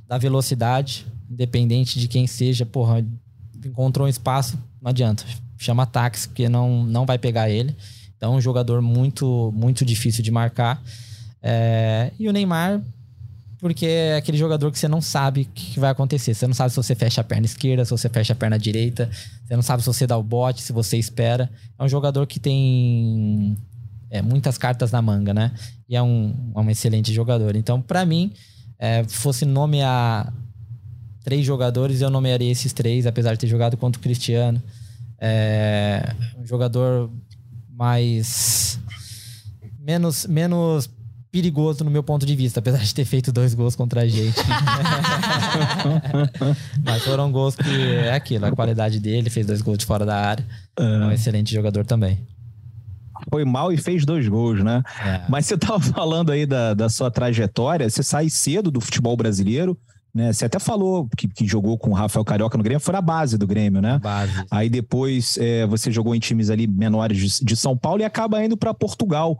da 0.07 0.19
velocidade, 0.19 1.07
independente 1.27 1.99
de 1.99 2.07
quem 2.07 2.27
seja, 2.27 2.67
porra, 2.67 3.03
encontrou 3.65 4.05
um 4.05 4.09
espaço, 4.09 4.55
não 4.79 4.91
adianta. 4.91 5.25
Chama 5.57 5.87
táxi, 5.87 6.27
porque 6.27 6.47
não, 6.47 6.83
não 6.83 7.03
vai 7.03 7.17
pegar 7.17 7.49
ele. 7.49 7.75
Então, 8.15 8.35
é 8.35 8.37
um 8.37 8.41
jogador 8.41 8.79
muito, 8.79 9.51
muito 9.55 9.83
difícil 9.83 10.23
de 10.23 10.29
marcar. 10.29 10.79
É, 11.41 12.11
e 12.19 12.29
o 12.29 12.31
Neymar, 12.31 12.79
porque 13.59 13.85
é 13.85 14.15
aquele 14.15 14.37
jogador 14.37 14.71
que 14.71 14.79
você 14.79 14.87
não 14.87 15.01
sabe 15.01 15.41
o 15.41 15.45
que 15.45 15.79
vai 15.79 15.89
acontecer. 15.89 16.33
Você 16.33 16.47
não 16.47 16.53
sabe 16.53 16.69
se 16.69 16.77
você 16.77 16.95
fecha 16.95 17.19
a 17.19 17.23
perna 17.23 17.45
esquerda, 17.45 17.83
se 17.83 17.91
você 17.91 18.07
fecha 18.07 18.31
a 18.31 18.35
perna 18.35 18.57
direita. 18.57 19.09
Você 19.45 19.55
não 19.55 19.61
sabe 19.61 19.83
se 19.83 19.87
você 19.87 20.07
dá 20.07 20.17
o 20.17 20.23
bote, 20.23 20.61
se 20.61 20.71
você 20.71 20.97
espera. 20.97 21.49
É 21.77 21.83
um 21.83 21.89
jogador 21.89 22.25
que 22.25 22.39
tem 22.39 23.57
é, 24.09 24.21
muitas 24.21 24.57
cartas 24.57 24.91
na 24.91 25.01
manga, 25.01 25.33
né? 25.33 25.51
E 25.89 25.95
é 25.95 26.01
um, 26.01 26.53
é 26.55 26.59
um 26.59 26.69
excelente 26.69 27.13
jogador. 27.13 27.55
Então, 27.55 27.81
pra 27.81 28.05
mim, 28.05 28.31
é, 28.79 29.03
fosse 29.03 29.43
nomear 29.45 30.33
três 31.21 31.45
jogadores, 31.45 31.99
eu 31.99 32.09
nomearia 32.09 32.49
esses 32.49 32.71
três, 32.71 33.05
apesar 33.05 33.33
de 33.33 33.39
ter 33.39 33.47
jogado 33.47 33.75
contra 33.75 33.99
o 33.99 34.01
Cristiano. 34.01 34.63
É, 35.19 36.15
um 36.37 36.45
jogador 36.45 37.11
mais. 37.69 38.79
menos, 39.79 40.25
menos 40.25 40.89
perigoso 41.31 41.83
no 41.83 41.91
meu 41.91 42.01
ponto 42.01 42.25
de 42.25 42.35
vista, 42.35 42.59
apesar 42.59 42.79
de 42.79 42.93
ter 42.93 43.05
feito 43.05 43.31
dois 43.31 43.53
gols 43.53 43.75
contra 43.75 44.01
a 44.01 44.07
gente. 44.07 44.37
Mas 46.83 47.03
foram 47.03 47.31
gols 47.31 47.55
que 47.55 47.93
é 47.93 48.13
aquilo, 48.13 48.45
a 48.45 48.51
qualidade 48.51 48.99
dele, 48.99 49.29
fez 49.29 49.45
dois 49.45 49.61
gols 49.61 49.77
de 49.77 49.85
fora 49.85 50.05
da 50.05 50.15
área. 50.15 50.45
É 50.77 50.83
um 50.83 51.11
excelente 51.11 51.53
jogador 51.53 51.85
também. 51.85 52.19
Foi 53.29 53.45
mal 53.45 53.71
e 53.71 53.77
fez 53.77 54.05
dois 54.05 54.27
gols, 54.27 54.63
né? 54.63 54.81
É. 55.03 55.21
Mas 55.29 55.45
você 55.45 55.55
estava 55.55 55.79
falando 55.79 56.31
aí 56.31 56.45
da, 56.45 56.73
da 56.73 56.89
sua 56.89 57.11
trajetória, 57.11 57.89
você 57.89 58.01
sai 58.01 58.29
cedo 58.29 58.71
do 58.71 58.79
futebol 58.79 59.15
brasileiro, 59.17 59.77
né? 60.13 60.33
Você 60.33 60.45
até 60.45 60.59
falou 60.59 61.07
que, 61.15 61.27
que 61.27 61.45
jogou 61.45 61.77
com 61.77 61.91
o 61.91 61.93
Rafael 61.93 62.25
Carioca 62.25 62.57
no 62.57 62.63
Grêmio, 62.63 62.79
foi 62.79 62.93
na 62.93 63.01
base 63.01 63.37
do 63.37 63.45
Grêmio, 63.45 63.81
né? 63.81 63.99
Base. 63.99 64.45
Aí 64.49 64.69
depois 64.69 65.37
é, 65.37 65.65
você 65.67 65.91
jogou 65.91 66.15
em 66.15 66.19
times 66.19 66.49
ali 66.49 66.67
menores 66.67 67.17
de, 67.17 67.45
de 67.45 67.55
São 67.55 67.77
Paulo 67.77 68.01
e 68.01 68.05
acaba 68.05 68.43
indo 68.43 68.57
para 68.57 68.73
Portugal. 68.73 69.39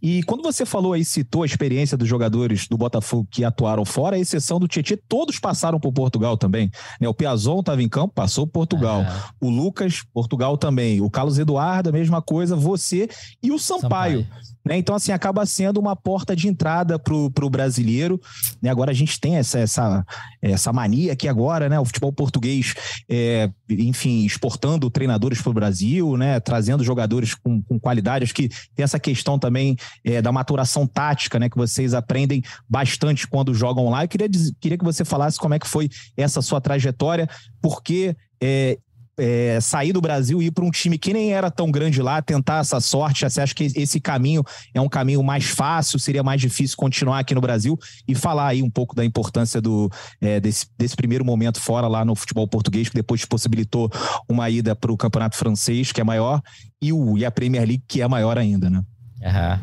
E 0.00 0.22
quando 0.24 0.42
você 0.42 0.64
falou 0.64 0.92
aí, 0.92 1.04
citou 1.04 1.42
a 1.42 1.46
experiência 1.46 1.96
dos 1.96 2.08
jogadores 2.08 2.68
do 2.68 2.76
Botafogo 2.76 3.26
que 3.30 3.44
atuaram 3.44 3.84
fora, 3.84 4.16
a 4.16 4.18
exceção 4.18 4.58
do 4.58 4.68
Tietchan, 4.68 4.98
todos 5.08 5.38
passaram 5.38 5.80
por 5.80 5.92
Portugal 5.92 6.36
também. 6.36 6.70
Né? 7.00 7.08
O 7.08 7.14
Piazon 7.14 7.60
estava 7.60 7.82
em 7.82 7.88
campo, 7.88 8.14
passou 8.14 8.46
por 8.46 8.66
Portugal. 8.66 9.02
É. 9.02 9.22
O 9.40 9.50
Lucas, 9.50 10.02
Portugal 10.12 10.56
também. 10.56 11.00
O 11.00 11.10
Carlos 11.10 11.38
Eduardo, 11.38 11.90
a 11.90 11.92
mesma 11.92 12.20
coisa. 12.20 12.56
Você 12.56 13.08
e 13.42 13.52
o 13.52 13.58
Sampaio. 13.58 14.26
Né? 14.66 14.76
Então, 14.76 14.96
assim, 14.96 15.12
acaba 15.12 15.46
sendo 15.46 15.78
uma 15.78 15.94
porta 15.94 16.34
de 16.34 16.48
entrada 16.48 16.98
para 16.98 17.14
o 17.14 17.50
brasileiro. 17.50 18.20
Né? 18.60 18.68
Agora 18.68 18.90
a 18.90 18.94
gente 18.94 19.20
tem 19.20 19.36
essa, 19.36 19.60
essa, 19.60 20.04
essa 20.42 20.72
mania 20.72 21.12
aqui 21.12 21.28
agora, 21.28 21.68
né? 21.68 21.78
O 21.78 21.84
futebol 21.84 22.12
português, 22.12 22.74
é, 23.08 23.48
enfim, 23.70 24.24
exportando 24.24 24.90
treinadores 24.90 25.40
para 25.40 25.50
o 25.50 25.54
Brasil, 25.54 26.16
né? 26.16 26.40
Trazendo 26.40 26.82
jogadores 26.82 27.32
com, 27.32 27.62
com 27.62 27.78
qualidade. 27.78 28.24
Acho 28.24 28.34
que 28.34 28.48
tem 28.74 28.82
essa 28.82 28.98
questão 28.98 29.38
também 29.38 29.76
é, 30.04 30.20
da 30.20 30.32
maturação 30.32 30.84
tática, 30.84 31.38
né? 31.38 31.48
Que 31.48 31.56
vocês 31.56 31.94
aprendem 31.94 32.42
bastante 32.68 33.26
quando 33.28 33.54
jogam 33.54 33.88
lá. 33.88 34.02
Eu 34.04 34.08
queria, 34.08 34.28
dizer- 34.28 34.52
queria 34.60 34.76
que 34.76 34.84
você 34.84 35.04
falasse 35.04 35.38
como 35.38 35.54
é 35.54 35.60
que 35.60 35.68
foi 35.68 35.88
essa 36.16 36.42
sua 36.42 36.60
trajetória, 36.60 37.28
porque 37.62 38.16
é, 38.42 38.78
é, 39.18 39.58
sair 39.60 39.92
do 39.92 40.00
Brasil 40.00 40.42
e 40.42 40.46
ir 40.46 40.50
para 40.50 40.64
um 40.64 40.70
time 40.70 40.98
que 40.98 41.12
nem 41.12 41.32
era 41.32 41.50
tão 41.50 41.70
grande 41.70 42.02
lá, 42.02 42.20
tentar 42.20 42.60
essa 42.60 42.80
sorte? 42.80 43.28
Você 43.28 43.40
acha 43.40 43.54
que 43.54 43.64
esse 43.64 44.00
caminho 44.00 44.42
é 44.74 44.80
um 44.80 44.88
caminho 44.88 45.22
mais 45.22 45.46
fácil? 45.46 45.98
Seria 45.98 46.22
mais 46.22 46.40
difícil 46.40 46.76
continuar 46.76 47.20
aqui 47.20 47.34
no 47.34 47.40
Brasil? 47.40 47.78
E 48.06 48.14
falar 48.14 48.48
aí 48.48 48.62
um 48.62 48.70
pouco 48.70 48.94
da 48.94 49.04
importância 49.04 49.60
do, 49.60 49.90
é, 50.20 50.38
desse, 50.40 50.66
desse 50.78 50.96
primeiro 50.96 51.24
momento 51.24 51.60
fora 51.60 51.88
lá 51.88 52.04
no 52.04 52.14
futebol 52.14 52.46
português, 52.46 52.88
que 52.88 52.94
depois 52.94 53.24
possibilitou 53.24 53.90
uma 54.28 54.48
ida 54.50 54.76
para 54.76 54.92
o 54.92 54.96
campeonato 54.96 55.36
francês, 55.36 55.92
que 55.92 56.00
é 56.00 56.04
maior, 56.04 56.42
e, 56.80 56.92
o, 56.92 57.16
e 57.16 57.24
a 57.24 57.30
Premier 57.30 57.66
League, 57.66 57.84
que 57.88 58.02
é 58.02 58.08
maior 58.08 58.38
ainda, 58.38 58.68
né? 58.68 58.82
Aham. 59.24 59.60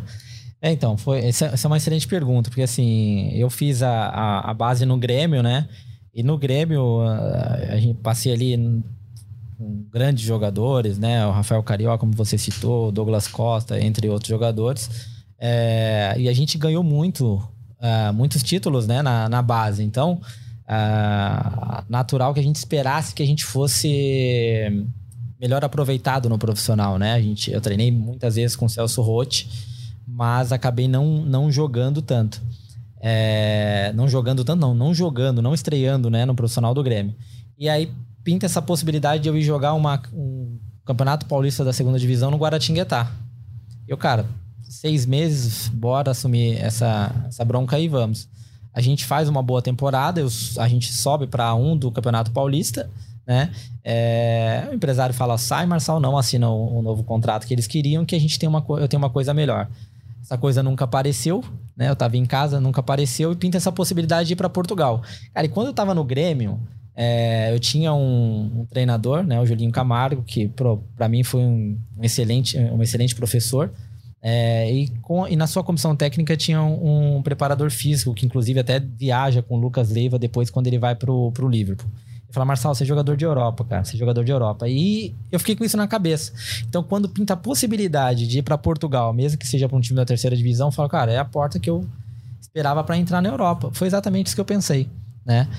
É, 0.62 0.72
então, 0.72 0.96
foi, 0.96 1.20
essa, 1.26 1.48
essa 1.48 1.68
é 1.68 1.70
uma 1.70 1.76
excelente 1.76 2.08
pergunta, 2.08 2.50
porque 2.50 2.62
assim, 2.62 3.30
eu 3.34 3.50
fiz 3.50 3.84
a, 3.84 3.89
a, 3.89 4.52
a 4.52 4.54
base 4.54 4.86
no 4.86 4.98
Grêmio, 4.98 5.44
né? 5.44 5.68
E 6.13 6.24
no 6.24 6.38
Grêmio, 6.38 7.02
a, 7.02 7.74
a 7.74 7.78
gente 7.78 8.00
passei 8.00 8.32
ali 8.32 8.56
grandes 9.91 10.23
jogadores, 10.23 10.97
né? 10.97 11.26
O 11.26 11.32
Rafael 11.32 11.62
Carioca, 11.63 11.97
como 11.97 12.13
você 12.13 12.38
citou, 12.38 12.89
o 12.89 12.91
Douglas 12.91 13.28
Costa, 13.28 13.80
entre 13.80 14.10
outros 14.10 14.30
jogadores. 14.30 14.89
É, 15.39 16.15
e 16.17 16.30
a 16.30 16.34
gente 16.34 16.58
ganhou 16.58 16.84
muito, 16.84 17.41
ah, 17.80 18.12
muitos 18.13 18.41
títulos, 18.43 18.88
né? 18.88 19.02
Na, 19.02 19.28
na 19.28 19.41
base. 19.41 19.84
Então, 19.84 20.21
ah, 20.67 21.84
natural 21.89 22.34
que 22.34 22.39
a 22.39 22.43
gente 22.43 22.56
esperasse 22.56 23.13
que 23.13 23.23
a 23.23 23.26
gente 23.26 23.43
fosse 23.43 24.88
melhor 25.39 25.63
aproveitado 25.63 26.30
no 26.30 26.38
profissional, 26.38 26.97
né? 26.97 27.13
A 27.13 27.21
gente, 27.21 27.52
eu 27.52 27.60
treinei 27.60 27.91
muitas 27.91 28.36
vezes 28.36 28.56
com 28.56 28.65
o 28.65 28.69
Celso 28.69 29.02
Rotti, 29.02 29.49
mas 30.08 30.52
acabei 30.52 30.88
não, 30.88 31.26
não 31.26 31.52
jogando 31.52 32.02
tanto. 32.02 32.41
É, 33.02 33.91
não 33.93 34.08
jogando 34.08 34.45
tanto, 34.45 34.62
não, 34.62 34.73
não 34.73 34.93
jogando, 34.93 35.41
não 35.41 35.54
estreando, 35.54 36.10
né, 36.10 36.23
no 36.23 36.34
profissional 36.34 36.73
do 36.73 36.82
Grêmio. 36.82 37.13
E 37.58 37.67
aí 37.67 37.91
pinta 38.24 38.46
essa 38.46 38.62
possibilidade 38.62 39.24
de 39.24 39.30
eu 39.30 39.38
ir 39.38 39.42
jogar 39.44 39.74
uma, 39.74 40.02
um 40.14 40.58
campeonato 40.86 41.26
paulista 41.26 41.64
da 41.64 41.74
segunda 41.74 42.00
divisão 42.00 42.32
no 42.32 42.38
Guaratinguetá. 42.38 43.12
Eu, 43.88 43.98
cara, 43.98 44.26
seis 44.68 45.06
meses, 45.06 45.68
bora 45.68 46.12
assumir 46.12 46.58
essa, 46.58 47.12
essa 47.28 47.44
bronca 47.44 47.76
aí, 47.76 47.88
vamos. 47.88 48.28
A 48.74 48.82
gente 48.82 49.06
faz 49.06 49.30
uma 49.30 49.44
boa 49.44 49.62
temporada, 49.62 50.20
eu- 50.22 50.30
a 50.58 50.68
gente 50.68 50.92
sobe 50.92 51.28
para 51.28 51.54
um 51.54 51.78
do 51.78 51.92
Campeonato 51.92 52.32
Paulista, 52.32 52.90
né? 53.28 53.52
É, 53.84 54.68
o 54.72 54.74
empresário 54.74 55.14
fala, 55.14 55.38
sai, 55.38 55.66
Marçal, 55.66 56.00
não 56.00 56.18
assina 56.18 56.50
o, 56.50 56.80
o 56.80 56.82
novo 56.82 57.04
contrato 57.04 57.46
que 57.46 57.54
eles 57.54 57.68
queriam, 57.68 58.04
que 58.06 58.16
a 58.16 58.20
gente 58.20 58.40
tem 58.40 58.50
uma, 58.50 58.66
eu 58.80 58.88
tenho 58.88 59.02
uma 59.02 59.10
coisa 59.10 59.34
melhor. 59.34 59.68
Essa 60.22 60.34
essa 60.34 60.38
coisa 60.38 60.64
nunca 60.64 60.86
apareceu, 60.86 61.44
né? 61.76 61.90
Eu 61.90 61.96
tava 61.96 62.16
em 62.18 62.26
casa, 62.26 62.60
nunca 62.60 62.80
apareceu 62.80 63.32
e 63.34 63.36
pinta 63.36 63.58
essa 63.58 63.72
possibilidade 63.72 64.28
de 64.28 64.34
ir 64.34 64.36
para 64.38 64.50
Portugal. 64.50 65.04
Cara, 65.34 65.46
e 65.46 65.50
quando 65.50 65.68
eu 65.68 65.74
tava 65.74 65.94
no 65.94 66.04
Grêmio, 66.04 66.60
é, 66.96 67.54
eu 67.54 67.60
tinha 67.60 67.94
um, 67.94 68.62
um, 68.62 68.66
treinador, 68.66 69.24
né, 69.24 69.40
o 69.40 69.46
Julinho 69.46 69.72
Camargo, 69.72 70.22
que 70.22 70.50
para 70.96 71.10
mim 71.10 71.24
foi 71.24 71.42
um, 71.42 71.78
um, 71.98 72.04
excelente, 72.04 72.58
um 72.58 72.82
excelente 72.82 73.16
professor. 73.16 73.72
É, 74.22 74.72
e, 74.72 74.88
com, 75.02 75.28
e, 75.28 75.36
na 75.36 75.48
sua 75.48 75.64
comissão 75.64 75.96
técnica 75.96 76.38
tinha 76.38 76.62
um, 76.62 77.18
um, 77.18 77.22
preparador 77.22 77.70
físico, 77.70 78.14
que 78.14 78.26
inclusive 78.26 78.60
até 78.60 78.80
viaja 78.80 79.42
com 79.42 79.56
o 79.56 79.60
Lucas 79.60 79.90
Leiva 79.90 80.18
depois 80.18 80.50
quando 80.50 80.68
ele 80.68 80.80
vai 80.80 80.96
pro, 80.96 81.32
pro 81.32 81.50
Liverpool. 81.50 81.90
Ele 82.24 82.32
fala, 82.32 82.46
Marçal, 82.46 82.74
você 82.74 82.84
é 82.84 82.88
jogador 82.88 83.18
de 83.18 83.26
Europa, 83.26 83.66
cara, 83.66 83.84
você 83.84 83.96
é 83.96 84.00
jogador 84.00 84.24
de 84.24 84.32
Europa. 84.32 84.70
E 84.70 85.14
eu 85.32 85.40
fiquei 85.40 85.56
com 85.56 85.66
isso 85.66 85.76
na 85.76 85.88
cabeça. 85.88 86.32
Então, 86.70 86.82
quando 86.84 87.10
pinta 87.10 87.34
a 87.34 87.38
possibilidade 87.38 88.26
de 88.28 88.40
ir 88.40 88.44
para 88.44 88.58
Portugal, 88.58 89.12
mesmo 89.14 89.38
que 89.38 89.48
seja 89.48 89.68
para 89.68 89.78
um 89.78 89.82
time 89.82 89.98
da 89.98 90.06
terceira 90.06 90.38
divisão, 90.38 90.70
eu 90.70 90.72
falo, 90.72 90.88
cara, 90.88 91.12
é 91.12 91.18
a 91.18 91.26
porta 91.26 91.60
que 91.60 91.70
eu 91.70 91.86
esperava 92.40 92.84
para 92.84 92.98
entrar 92.98 93.22
na 93.22 93.30
Europa. 93.30 93.72
Foi 93.74 93.88
exatamente 93.88 94.28
isso 94.28 94.36
que 94.36 94.42
eu 94.42 94.46
pensei, 94.46 94.88
né? 95.26 95.50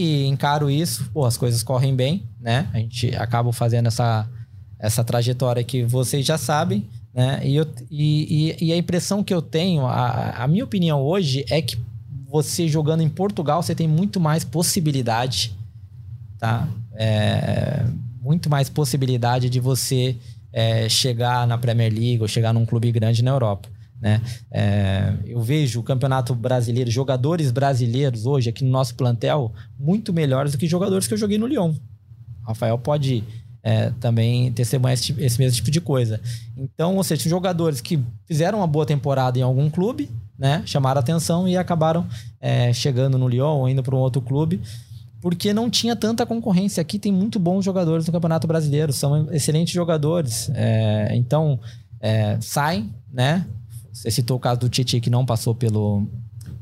E 0.00 0.26
encaro 0.26 0.70
isso, 0.70 1.10
pô, 1.12 1.24
as 1.24 1.36
coisas 1.36 1.60
correm 1.60 1.92
bem, 1.92 2.22
né? 2.40 2.70
A 2.72 2.78
gente 2.78 3.12
acaba 3.16 3.52
fazendo 3.52 3.88
essa, 3.88 4.28
essa 4.78 5.02
trajetória 5.02 5.64
que 5.64 5.82
vocês 5.82 6.24
já 6.24 6.38
sabem, 6.38 6.86
né? 7.12 7.40
E, 7.42 7.56
eu, 7.56 7.66
e, 7.90 8.54
e, 8.60 8.66
e 8.66 8.72
a 8.72 8.76
impressão 8.76 9.24
que 9.24 9.34
eu 9.34 9.42
tenho, 9.42 9.84
a, 9.84 10.44
a 10.44 10.46
minha 10.46 10.62
opinião 10.62 11.02
hoje 11.02 11.44
é 11.50 11.60
que 11.60 11.76
você 12.28 12.68
jogando 12.68 13.00
em 13.00 13.08
Portugal, 13.08 13.60
você 13.60 13.74
tem 13.74 13.88
muito 13.88 14.20
mais 14.20 14.44
possibilidade, 14.44 15.52
tá? 16.38 16.68
É, 16.94 17.84
muito 18.22 18.48
mais 18.48 18.68
possibilidade 18.68 19.50
de 19.50 19.58
você 19.58 20.16
é, 20.52 20.88
chegar 20.88 21.44
na 21.44 21.58
Premier 21.58 21.92
League 21.92 22.20
ou 22.20 22.28
chegar 22.28 22.52
num 22.52 22.64
clube 22.64 22.92
grande 22.92 23.20
na 23.20 23.32
Europa. 23.32 23.68
Né? 24.00 24.20
É, 24.50 25.12
eu 25.26 25.40
vejo 25.40 25.80
o 25.80 25.82
campeonato 25.82 26.34
brasileiro, 26.34 26.90
jogadores 26.90 27.50
brasileiros 27.50 28.26
hoje 28.26 28.48
aqui 28.48 28.64
no 28.64 28.70
nosso 28.70 28.94
plantel, 28.94 29.52
muito 29.78 30.12
melhores 30.12 30.52
do 30.52 30.58
que 30.58 30.66
jogadores 30.66 31.06
que 31.06 31.14
eu 31.14 31.18
joguei 31.18 31.38
no 31.38 31.46
Lyon. 31.46 31.74
Rafael 32.46 32.78
pode 32.78 33.24
é, 33.62 33.90
também 34.00 34.52
testemunhar 34.52 34.94
esse, 34.94 35.12
esse, 35.18 35.38
mesmo 35.38 35.56
tipo 35.56 35.70
de 35.70 35.80
coisa. 35.80 36.20
Então, 36.56 36.96
ou 36.96 37.04
seja, 37.04 37.28
jogadores 37.28 37.80
que 37.80 38.00
fizeram 38.26 38.58
uma 38.58 38.66
boa 38.66 38.86
temporada 38.86 39.38
em 39.38 39.42
algum 39.42 39.68
clube, 39.68 40.08
né? 40.38 40.62
chamaram 40.64 41.00
atenção 41.00 41.48
e 41.48 41.56
acabaram 41.56 42.06
é, 42.40 42.72
chegando 42.72 43.18
no 43.18 43.28
Lyon 43.28 43.58
ou 43.58 43.68
indo 43.68 43.82
para 43.82 43.94
um 43.94 43.98
outro 43.98 44.22
clube 44.22 44.60
porque 45.20 45.52
não 45.52 45.68
tinha 45.68 45.96
tanta 45.96 46.24
concorrência. 46.24 46.80
Aqui 46.80 46.98
tem 46.98 47.12
muito 47.12 47.38
bons 47.38 47.64
jogadores 47.64 48.06
no 48.06 48.12
Campeonato 48.12 48.46
Brasileiro, 48.46 48.92
são 48.92 49.32
excelentes 49.32 49.74
jogadores. 49.74 50.50
É, 50.54 51.10
então, 51.16 51.58
é, 52.00 52.38
saem, 52.40 52.92
né? 53.12 53.46
Você 53.98 54.10
citou 54.10 54.36
o 54.36 54.40
caso 54.40 54.60
do 54.60 54.68
Titi, 54.68 55.00
que 55.00 55.10
não 55.10 55.26
passou 55.26 55.54
pelo, 55.54 56.06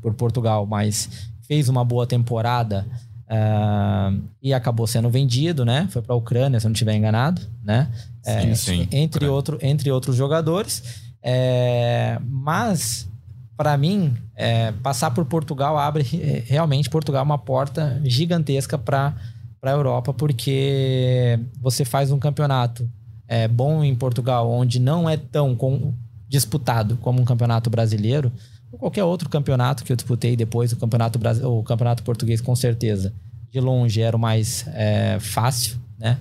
por 0.01 0.13
Portugal, 0.15 0.65
mas 0.65 1.29
fez 1.47 1.69
uma 1.69 1.85
boa 1.85 2.07
temporada 2.07 2.85
uh, 3.27 4.19
e 4.41 4.53
acabou 4.53 4.87
sendo 4.87 5.09
vendido, 5.09 5.63
né? 5.63 5.87
Foi 5.91 6.01
para 6.01 6.13
a 6.13 6.17
Ucrânia, 6.17 6.59
se 6.59 6.65
eu 6.65 6.69
não 6.69 6.73
estiver 6.73 6.95
enganado, 6.95 7.41
né? 7.63 7.89
Sim, 8.23 8.31
é, 8.31 8.55
sim. 8.55 8.87
Entre, 8.91 9.27
outro, 9.27 9.59
entre 9.61 9.91
outros 9.91 10.15
jogadores. 10.15 11.05
É, 11.21 12.19
mas, 12.25 13.07
para 13.55 13.77
mim, 13.77 14.15
é, 14.35 14.71
passar 14.83 15.11
por 15.11 15.23
Portugal 15.25 15.77
abre 15.77 16.03
realmente 16.45 16.89
Portugal 16.89 17.23
uma 17.23 17.37
porta 17.37 18.01
gigantesca 18.03 18.77
para 18.77 19.13
a 19.61 19.69
Europa, 19.69 20.11
porque 20.11 21.39
você 21.61 21.85
faz 21.85 22.11
um 22.11 22.17
campeonato 22.17 22.89
é, 23.27 23.47
bom 23.47 23.83
em 23.83 23.93
Portugal, 23.93 24.49
onde 24.49 24.79
não 24.79 25.09
é 25.09 25.17
tão 25.17 25.55
com, 25.55 25.93
disputado 26.27 26.97
como 26.97 27.21
um 27.21 27.25
campeonato 27.25 27.69
brasileiro, 27.69 28.31
ou 28.71 28.79
qualquer 28.79 29.03
outro 29.03 29.29
campeonato 29.29 29.83
que 29.83 29.91
eu 29.91 29.95
disputei 29.95 30.35
depois, 30.35 30.71
o 30.73 30.77
campeonato, 30.77 31.19
o 31.47 31.63
campeonato 31.63 32.03
português, 32.03 32.41
com 32.41 32.55
certeza, 32.55 33.13
de 33.51 33.59
longe 33.59 34.01
era 34.01 34.15
o 34.15 34.19
mais 34.19 34.65
é, 34.67 35.17
fácil, 35.19 35.77
né? 35.97 36.17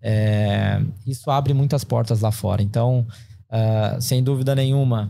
É, 0.00 0.82
isso 1.06 1.30
abre 1.30 1.54
muitas 1.54 1.84
portas 1.84 2.20
lá 2.20 2.32
fora. 2.32 2.62
Então, 2.62 3.06
uh, 3.48 4.00
sem 4.00 4.22
dúvida 4.22 4.54
nenhuma, 4.54 5.08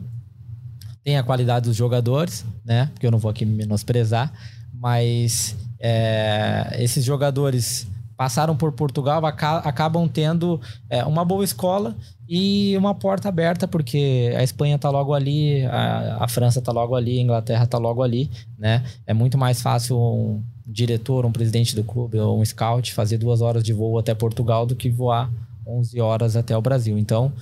tem 1.02 1.16
a 1.16 1.22
qualidade 1.22 1.66
dos 1.66 1.76
jogadores, 1.76 2.44
né? 2.64 2.90
Porque 2.92 3.06
eu 3.06 3.10
não 3.10 3.18
vou 3.18 3.30
aqui 3.30 3.46
me 3.46 3.54
menosprezar, 3.54 4.32
mas 4.74 5.56
é, 5.80 6.76
esses 6.78 7.04
jogadores 7.04 7.86
passaram 8.22 8.56
por 8.56 8.70
Portugal 8.70 9.20
acabam 9.26 10.08
tendo 10.08 10.60
é, 10.88 11.04
uma 11.04 11.24
boa 11.24 11.42
escola 11.42 11.96
e 12.28 12.72
uma 12.78 12.94
porta 12.94 13.28
aberta, 13.28 13.66
porque 13.66 14.32
a 14.38 14.44
Espanha 14.44 14.76
está 14.76 14.88
logo 14.90 15.12
ali, 15.12 15.66
a, 15.66 16.18
a 16.20 16.28
França 16.28 16.60
está 16.60 16.70
logo 16.70 16.94
ali, 16.94 17.18
a 17.18 17.20
Inglaterra 17.20 17.64
está 17.64 17.78
logo 17.78 18.00
ali, 18.00 18.30
né? 18.56 18.84
É 19.08 19.12
muito 19.12 19.36
mais 19.36 19.60
fácil 19.60 19.98
um 19.98 20.40
diretor, 20.64 21.26
um 21.26 21.32
presidente 21.32 21.74
do 21.74 21.82
clube 21.82 22.16
ou 22.16 22.40
um 22.40 22.44
scout 22.44 22.94
fazer 22.94 23.18
duas 23.18 23.40
horas 23.40 23.64
de 23.64 23.72
voo 23.72 23.98
até 23.98 24.14
Portugal 24.14 24.64
do 24.64 24.76
que 24.76 24.88
voar 24.88 25.28
11 25.66 26.00
horas 26.00 26.36
até 26.36 26.56
o 26.56 26.62
Brasil. 26.62 26.96
Então, 26.96 27.32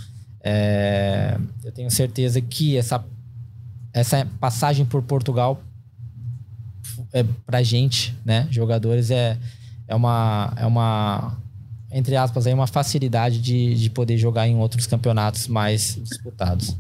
é, 0.43 1.37
eu 1.63 1.73
tenho 1.73 1.91
certeza 1.91 2.41
que 2.41 2.79
essa, 2.79 3.05
essa 3.93 4.27
passagem 4.41 4.87
por 4.87 5.03
Portugal 5.03 5.61
é, 7.13 7.23
pra 7.45 7.63
gente, 7.63 8.17
né, 8.25 8.49
jogadores, 8.51 9.11
é, 9.11 9.37
é 9.91 9.95
uma, 9.95 10.53
é 10.57 10.65
uma 10.65 11.37
entre 11.91 12.15
aspas, 12.17 12.47
aí, 12.47 12.55
uma 12.55 12.69
facilidade 12.69 13.41
de, 13.41 13.75
de 13.75 13.91
poder 13.91 14.17
jogar 14.17 14.47
em 14.47 14.57
outros 14.57 14.87
campeonatos 14.87 15.49
mais 15.49 15.97
disputados. 15.97 16.77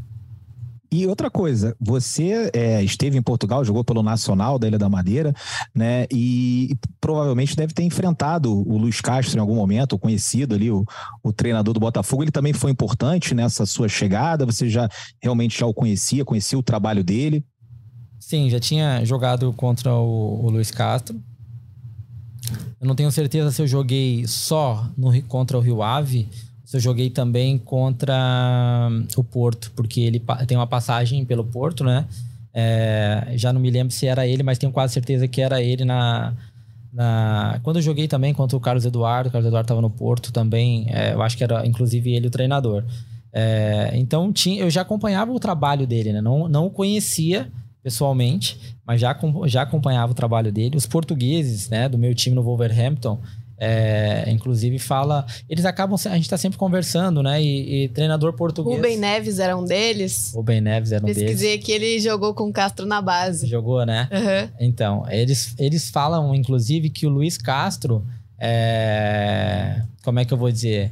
E 0.92 1.07
outra 1.07 1.31
coisa, 1.31 1.77
você 1.81 2.51
é, 2.53 2.83
esteve 2.83 3.16
em 3.16 3.23
Portugal, 3.23 3.64
jogou 3.64 3.85
pelo 3.85 4.03
Nacional 4.03 4.59
da 4.59 4.66
Ilha 4.66 4.79
da 4.79 4.88
Madeira, 4.88 5.33
né? 5.73 6.07
E, 6.11 6.73
e, 6.73 6.77
provavelmente 7.01 7.55
deve 7.55 7.73
ter 7.73 7.85
enfrentado 7.85 8.53
o 8.53 8.77
Luiz 8.77 9.01
Castro 9.01 9.37
em 9.37 9.40
algum 9.40 9.55
momento, 9.55 9.99
conhecido 9.99 10.55
ali, 10.55 10.68
o, 10.68 10.85
o 11.23 11.33
treinador 11.33 11.75
do 11.75 11.81
Botafogo. 11.81 12.25
Ele 12.25 12.33
também 12.33 12.53
foi 12.53 12.73
importante 12.73 13.37
nessa 13.37 13.64
sua 13.66 13.88
chegada. 13.88 14.44
Você 14.44 14.68
já 14.68 14.88
realmente 15.23 15.59
já 15.59 15.66
o 15.66 15.75
conhecia, 15.75 16.25
conhecia 16.25 16.59
o 16.59 16.62
trabalho 16.62 17.05
dele? 17.05 17.44
Sim, 18.18 18.51
já 18.51 18.59
tinha 18.59 19.05
jogado 19.05 19.53
contra 19.53 19.94
o, 19.94 20.44
o 20.44 20.51
Luiz 20.51 20.73
Castro. 20.73 21.20
Eu 22.81 22.87
não 22.87 22.95
tenho 22.95 23.11
certeza 23.11 23.51
se 23.51 23.61
eu 23.63 23.67
joguei 23.67 24.27
só 24.27 24.87
no, 24.97 25.23
contra 25.23 25.57
o 25.59 25.61
Rio 25.61 25.83
Ave, 25.83 26.29
se 26.65 26.77
eu 26.77 26.81
joguei 26.81 27.11
também 27.11 27.59
contra 27.59 28.89
hum, 28.91 29.07
o 29.17 29.25
Porto, 29.25 29.73
porque 29.75 30.01
ele 30.01 30.23
tem 30.47 30.57
uma 30.57 30.67
passagem 30.67 31.25
pelo 31.25 31.45
Porto, 31.45 31.83
né? 31.83 32.07
É, 32.55 33.33
já 33.35 33.53
não 33.53 33.61
me 33.61 33.71
lembro 33.71 33.93
se 33.93 34.07
era 34.07 34.27
ele, 34.27 34.43
mas 34.43 34.59
tenho 34.59 34.73
quase 34.73 34.93
certeza 34.93 35.27
que 35.27 35.41
era 35.41 35.61
ele 35.63 35.85
na, 35.85 36.33
na... 36.93 37.59
Quando 37.63 37.77
eu 37.77 37.83
joguei 37.83 38.07
também 38.07 38.33
contra 38.33 38.57
o 38.57 38.61
Carlos 38.61 38.85
Eduardo, 38.85 39.29
o 39.29 39.33
Carlos 39.33 39.49
Eduardo 39.49 39.65
estava 39.65 39.81
no 39.81 39.91
Porto 39.91 40.33
também, 40.33 40.87
é, 40.91 41.13
eu 41.13 41.23
acho 41.23 41.37
que 41.37 41.45
era 41.45 41.67
inclusive 41.67 42.15
ele 42.15 42.29
o 42.29 42.31
treinador. 42.31 42.85
É, 43.33 43.91
então 43.95 44.33
tinha, 44.33 44.63
eu 44.63 44.71
já 44.71 44.83
acompanhava 44.83 45.33
o 45.33 45.41
trabalho 45.41 45.87
dele, 45.87 46.13
né? 46.13 46.21
Não, 46.21 46.49
não 46.49 46.67
o 46.67 46.71
conhecia, 46.71 47.51
pessoalmente, 47.83 48.77
mas 48.87 49.01
já, 49.01 49.16
já 49.47 49.62
acompanhava 49.62 50.12
o 50.12 50.14
trabalho 50.14 50.53
dele. 50.53 50.77
Os 50.77 50.87
portugueses, 50.87 51.69
né, 51.69 51.88
do 51.88 51.99
meu 51.99 52.14
time 52.14 52.35
no 52.35 52.43
Wolverhampton, 52.43 53.21
é, 53.62 54.25
inclusive 54.31 54.79
fala. 54.79 55.27
Eles 55.47 55.66
acabam. 55.66 55.95
A 56.07 56.14
gente 56.14 56.23
está 56.23 56.38
sempre 56.38 56.59
conversando, 56.59 57.23
né? 57.23 57.43
E, 57.43 57.85
e, 57.85 57.88
treinador 57.90 58.33
português. 58.33 58.75
Rubem 58.75 58.97
Neves 58.97 59.38
era 59.38 59.55
um 59.55 59.62
deles. 59.62 60.33
Rubem 60.35 60.62
Neves 60.62 60.93
era 60.93 61.03
um 61.03 61.07
Pesquisei 61.07 61.27
deles. 61.27 61.40
Pesquisei 61.43 61.59
que 61.59 61.73
ele 61.73 62.01
jogou 62.01 62.33
com 62.33 62.49
o 62.49 62.53
Castro 62.53 62.87
na 62.87 63.03
base. 63.03 63.47
Jogou, 63.47 63.85
né? 63.85 64.09
Uhum. 64.11 64.51
Então, 64.59 65.05
eles, 65.11 65.55
eles 65.59 65.90
falam, 65.90 66.35
inclusive, 66.35 66.88
que 66.88 67.07
o 67.07 67.11
Luiz 67.11 67.37
Castro. 67.37 68.03
É, 68.38 69.83
como 70.03 70.19
é 70.19 70.25
que 70.25 70.33
eu 70.33 70.38
vou 70.38 70.51
dizer? 70.51 70.90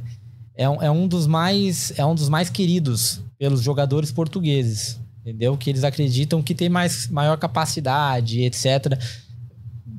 É 0.54 0.68
um, 0.68 0.82
é 0.82 0.90
um 0.90 1.08
dos 1.08 1.26
mais 1.26 1.98
é 1.98 2.04
um 2.04 2.14
dos 2.14 2.28
mais 2.28 2.50
queridos 2.50 3.22
pelos 3.38 3.62
jogadores 3.62 4.12
portugueses 4.12 5.00
entendeu? 5.28 5.56
Que 5.56 5.70
eles 5.70 5.84
acreditam 5.84 6.42
que 6.42 6.54
tem 6.54 6.68
mais, 6.68 7.08
maior 7.08 7.36
capacidade, 7.36 8.42
etc. 8.42 8.98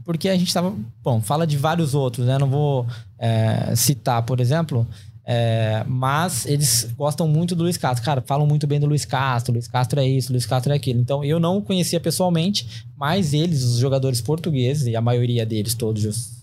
Porque 0.04 0.30
a 0.30 0.36
gente 0.36 0.48
estava. 0.48 0.74
Bom, 1.04 1.22
fala 1.22 1.46
de 1.46 1.58
vários 1.58 1.94
outros, 1.94 2.26
né? 2.26 2.38
Não 2.38 2.50
vou 2.50 2.88
é, 3.18 3.76
citar, 3.76 4.24
por 4.24 4.40
exemplo. 4.40 4.88
É, 5.32 5.84
mas 5.88 6.48
eles 6.48 6.92
gostam 6.98 7.28
muito 7.28 7.56
do 7.56 7.62
Luiz 7.62 7.78
Castro. 7.78 8.04
Cara, 8.04 8.24
falam 8.26 8.48
muito 8.48 8.66
bem 8.66 8.80
do 8.80 8.88
Luiz 8.88 9.06
Castro. 9.06 9.54
Luiz 9.54 9.68
Castro 9.68 10.00
é 10.00 10.08
isso, 10.08 10.32
Luiz 10.32 10.46
Castro 10.48 10.74
é 10.74 10.76
aquilo. 10.76 11.00
Então 11.00 11.24
eu 11.24 11.40
não 11.40 11.62
conhecia 11.62 12.00
pessoalmente, 12.00 12.84
mas 12.98 13.32
eles, 13.34 13.64
os 13.64 13.78
jogadores 13.78 14.22
portugueses, 14.22 14.88
e 14.88 14.96
a 14.96 15.02
maioria 15.02 15.46
deles, 15.46 15.76
todos, 15.76 16.02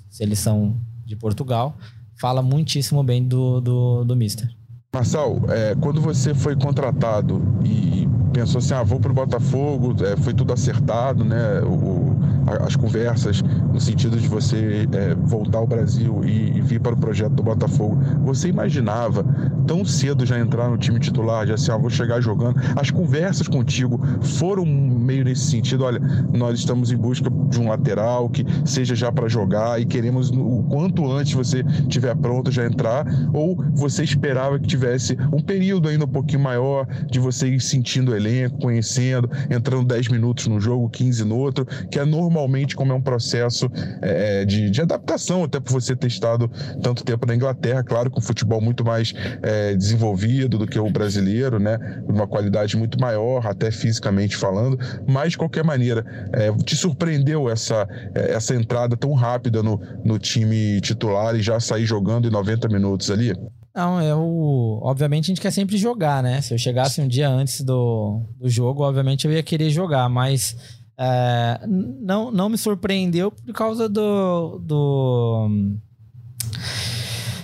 se 0.08 0.22
eles 0.22 0.38
são 0.38 0.76
de 1.04 1.16
Portugal, 1.16 1.76
fala 2.14 2.42
muitíssimo 2.42 3.02
bem 3.02 3.26
do, 3.26 3.60
do, 3.60 4.04
do 4.04 4.14
Mister. 4.14 4.48
Marçal, 4.94 5.42
é, 5.48 5.74
quando 5.74 6.00
você 6.00 6.32
foi 6.34 6.56
contratado 6.56 7.42
e 7.64 8.05
pensou 8.36 8.58
assim, 8.58 8.74
ah, 8.74 8.82
vou 8.82 9.00
pro 9.00 9.14
Botafogo, 9.14 9.96
é, 10.04 10.14
foi 10.14 10.34
tudo 10.34 10.52
acertado, 10.52 11.24
né? 11.24 11.60
O, 11.62 12.14
as 12.62 12.76
conversas 12.76 13.42
no 13.72 13.80
sentido 13.80 14.18
de 14.18 14.28
você 14.28 14.86
é, 14.92 15.14
voltar 15.14 15.58
ao 15.58 15.66
Brasil 15.66 16.22
e, 16.22 16.58
e, 16.58 16.60
vir 16.60 16.80
para 16.80 16.94
o 16.94 16.96
projeto 16.96 17.32
do 17.32 17.42
Botafogo, 17.42 17.98
você 18.22 18.48
imaginava 18.48 19.24
tão 19.66 19.84
cedo 19.84 20.24
já 20.24 20.38
entrar 20.38 20.68
no 20.68 20.76
time 20.76 21.00
titular, 21.00 21.46
já 21.46 21.54
assim, 21.54 21.72
ah, 21.72 21.76
vou 21.76 21.90
chegar 21.90 22.20
jogando? 22.20 22.60
As 22.76 22.90
conversas 22.90 23.48
contigo 23.48 24.00
foram 24.22 24.64
meio 24.64 25.24
nesse 25.24 25.50
sentido, 25.50 25.84
olha, 25.84 26.00
nós 26.32 26.58
estamos 26.58 26.92
em 26.92 26.96
busca 26.96 27.30
de 27.48 27.58
um 27.58 27.68
lateral 27.68 28.28
que 28.28 28.44
seja 28.64 28.94
já 28.94 29.10
para 29.10 29.28
jogar 29.28 29.80
e 29.80 29.86
queremos 29.86 30.30
o 30.30 30.62
quanto 30.68 31.10
antes 31.10 31.32
você 31.32 31.64
estiver 31.80 32.14
pronto 32.16 32.50
já 32.50 32.66
entrar, 32.66 33.06
ou 33.32 33.56
você 33.74 34.04
esperava 34.04 34.58
que 34.58 34.66
tivesse 34.66 35.16
um 35.32 35.40
período 35.40 35.88
ainda 35.88 36.04
um 36.04 36.08
pouquinho 36.08 36.40
maior 36.40 36.86
de 37.10 37.18
você 37.18 37.48
ir 37.48 37.60
sentindo 37.60 38.12
o 38.12 38.14
elenco, 38.26 38.58
conhecendo, 38.58 39.30
entrando 39.50 39.86
10 39.86 40.08
minutos 40.08 40.46
no 40.46 40.60
jogo, 40.60 40.88
15 40.88 41.24
no 41.24 41.36
outro, 41.36 41.66
que 41.90 41.98
é 41.98 42.04
normalmente 42.04 42.74
como 42.74 42.92
é 42.92 42.94
um 42.94 43.00
processo 43.00 43.70
é, 44.02 44.44
de, 44.44 44.70
de, 44.70 44.80
adaptação, 44.82 45.44
até 45.44 45.60
por 45.60 45.72
você 45.72 45.94
ter 45.94 46.08
estado 46.08 46.50
tanto 46.82 47.04
tempo 47.04 47.26
na 47.26 47.34
Inglaterra, 47.34 47.82
claro, 47.82 48.10
com 48.10 48.20
futebol 48.20 48.60
muito 48.60 48.84
mais 48.84 49.14
é, 49.42 49.74
desenvolvido 49.74 50.58
do 50.58 50.66
que 50.66 50.78
o 50.78 50.90
brasileiro, 50.90 51.58
né? 51.58 51.78
Uma 52.08 52.26
qualidade 52.26 52.76
muito 52.76 53.00
maior, 53.00 53.46
até 53.46 53.70
fisicamente 53.70 54.36
falando, 54.36 54.78
mas 55.06 55.32
de 55.32 55.38
qualquer 55.38 55.64
maneira, 55.64 56.04
é, 56.32 56.52
te 56.64 56.76
surpreendeu 56.76 57.48
essa, 57.48 57.86
é, 58.14 58.32
essa 58.32 58.54
entrada 58.54 58.96
tão 58.96 59.12
rápida 59.12 59.62
no, 59.62 59.80
no 60.04 60.18
time 60.18 60.80
titular 60.80 61.34
e 61.36 61.42
já 61.42 61.60
sair 61.60 61.86
jogando 61.86 62.28
em 62.28 62.30
90 62.30 62.68
minutos 62.68 63.10
ali? 63.10 63.32
Não, 63.76 64.00
eu. 64.00 64.78
Obviamente 64.80 65.24
a 65.24 65.28
gente 65.28 65.40
quer 65.40 65.50
sempre 65.50 65.76
jogar, 65.76 66.22
né? 66.22 66.40
Se 66.40 66.54
eu 66.54 66.56
chegasse 66.56 66.98
um 66.98 67.06
dia 67.06 67.28
antes 67.28 67.60
do, 67.60 68.22
do 68.40 68.48
jogo, 68.48 68.82
obviamente 68.82 69.26
eu 69.26 69.32
ia 69.32 69.42
querer 69.42 69.68
jogar, 69.68 70.08
mas 70.08 70.56
é, 70.96 71.60
não, 71.66 72.30
não 72.30 72.48
me 72.48 72.56
surpreendeu 72.56 73.30
por 73.30 73.52
causa 73.52 73.86
do, 73.86 74.58
do. 74.60 75.50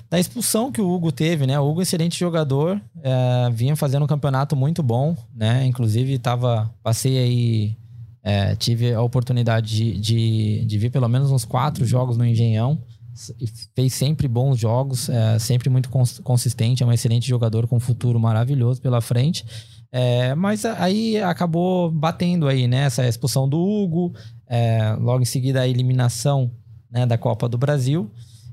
da 0.09 0.19
expulsão 0.19 0.73
que 0.73 0.81
o 0.81 0.91
Hugo 0.91 1.13
teve, 1.13 1.47
né? 1.47 1.61
O 1.61 1.69
Hugo, 1.69 1.81
é 1.81 1.83
excelente 1.83 2.19
jogador, 2.19 2.81
é, 3.03 3.51
vinha 3.51 3.77
fazendo 3.77 4.05
um 4.05 4.09
campeonato 4.09 4.57
muito 4.57 4.83
bom, 4.83 5.15
né? 5.35 5.67
Inclusive, 5.67 6.19
tava, 6.19 6.75
passei 6.83 7.19
aí. 7.19 7.77
É, 8.25 8.55
tive 8.55 8.95
a 8.95 9.03
oportunidade 9.03 9.67
de, 9.67 9.99
de, 9.99 10.65
de 10.65 10.79
ver 10.79 10.91
pelo 10.91 11.09
menos 11.09 11.31
uns 11.31 11.45
quatro 11.45 11.85
jogos 11.85 12.17
no 12.17 12.25
Engenhão 12.25 12.79
fez 13.75 13.95
sempre 13.95 14.27
bons 14.27 14.59
jogos, 14.59 15.09
é, 15.09 15.39
sempre 15.39 15.69
muito 15.69 15.89
consistente, 16.23 16.83
é 16.83 16.87
um 16.87 16.93
excelente 16.93 17.29
jogador 17.29 17.67
com 17.67 17.77
um 17.77 17.81
futuro 17.81 18.19
maravilhoso 18.19 18.81
pela 18.81 19.01
frente. 19.01 19.45
É, 19.91 20.35
mas 20.35 20.65
aí 20.65 21.21
acabou 21.21 21.91
batendo 21.91 22.49
aí, 22.49 22.67
né? 22.67 22.85
Essa 22.85 23.07
expulsão 23.07 23.47
do 23.47 23.59
Hugo, 23.61 24.15
é, 24.47 24.97
logo 24.99 25.23
em 25.23 25.27
seguida 25.27 25.61
a 25.61 25.69
eliminação 25.69 26.51
né, 26.91 27.05
da 27.05 27.19
Copa 27.19 27.49
do 27.49 27.59
Brasil. 27.59 28.11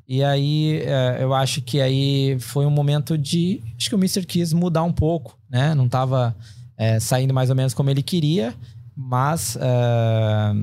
E 0.07 0.23
aí 0.23 0.81
é, 0.81 1.19
eu 1.21 1.33
acho 1.33 1.61
que 1.61 1.79
aí 1.79 2.37
foi 2.39 2.65
um 2.65 2.71
momento 2.71 3.17
de. 3.17 3.61
Acho 3.77 3.89
que 3.89 3.95
o 3.95 3.97
Mister 3.97 4.25
quis 4.25 4.51
mudar 4.51 4.83
um 4.83 4.91
pouco, 4.91 5.37
né? 5.49 5.73
Não 5.73 5.85
estava 5.85 6.35
é, 6.75 6.99
saindo 6.99 7.33
mais 7.33 7.49
ou 7.49 7.55
menos 7.55 7.73
como 7.73 7.89
ele 7.89 8.03
queria, 8.03 8.53
mas 8.95 9.57
é, 9.61 10.53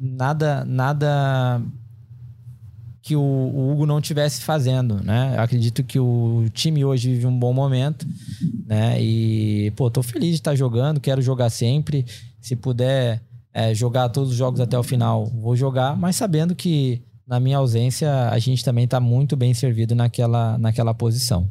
nada, 0.00 0.64
nada 0.64 1.60
que 3.04 3.14
o, 3.14 3.20
o, 3.20 3.70
Hugo 3.70 3.84
não 3.84 4.00
tivesse 4.00 4.40
fazendo, 4.40 4.98
né? 5.04 5.34
Eu 5.36 5.42
acredito 5.42 5.84
que 5.84 6.00
o 6.00 6.46
time 6.54 6.86
hoje 6.86 7.12
vive 7.12 7.26
um 7.26 7.38
bom 7.38 7.52
momento, 7.52 8.06
né? 8.64 8.96
E, 8.98 9.70
pô, 9.76 9.90
tô 9.90 10.02
feliz 10.02 10.30
de 10.30 10.36
estar 10.36 10.54
jogando, 10.54 10.98
quero 10.98 11.20
jogar 11.20 11.50
sempre. 11.50 12.06
Se 12.40 12.56
puder 12.56 13.20
é, 13.52 13.74
jogar 13.74 14.08
todos 14.08 14.30
os 14.30 14.36
jogos 14.36 14.58
até 14.58 14.78
o 14.78 14.82
final, 14.82 15.26
vou 15.26 15.54
jogar, 15.54 15.94
mas 15.98 16.16
sabendo 16.16 16.54
que 16.54 17.02
na 17.26 17.38
minha 17.38 17.58
ausência 17.58 18.30
a 18.30 18.38
gente 18.38 18.64
também 18.64 18.86
está 18.86 18.98
muito 18.98 19.36
bem 19.36 19.52
servido 19.52 19.94
naquela, 19.94 20.56
naquela 20.56 20.94
posição. 20.94 21.46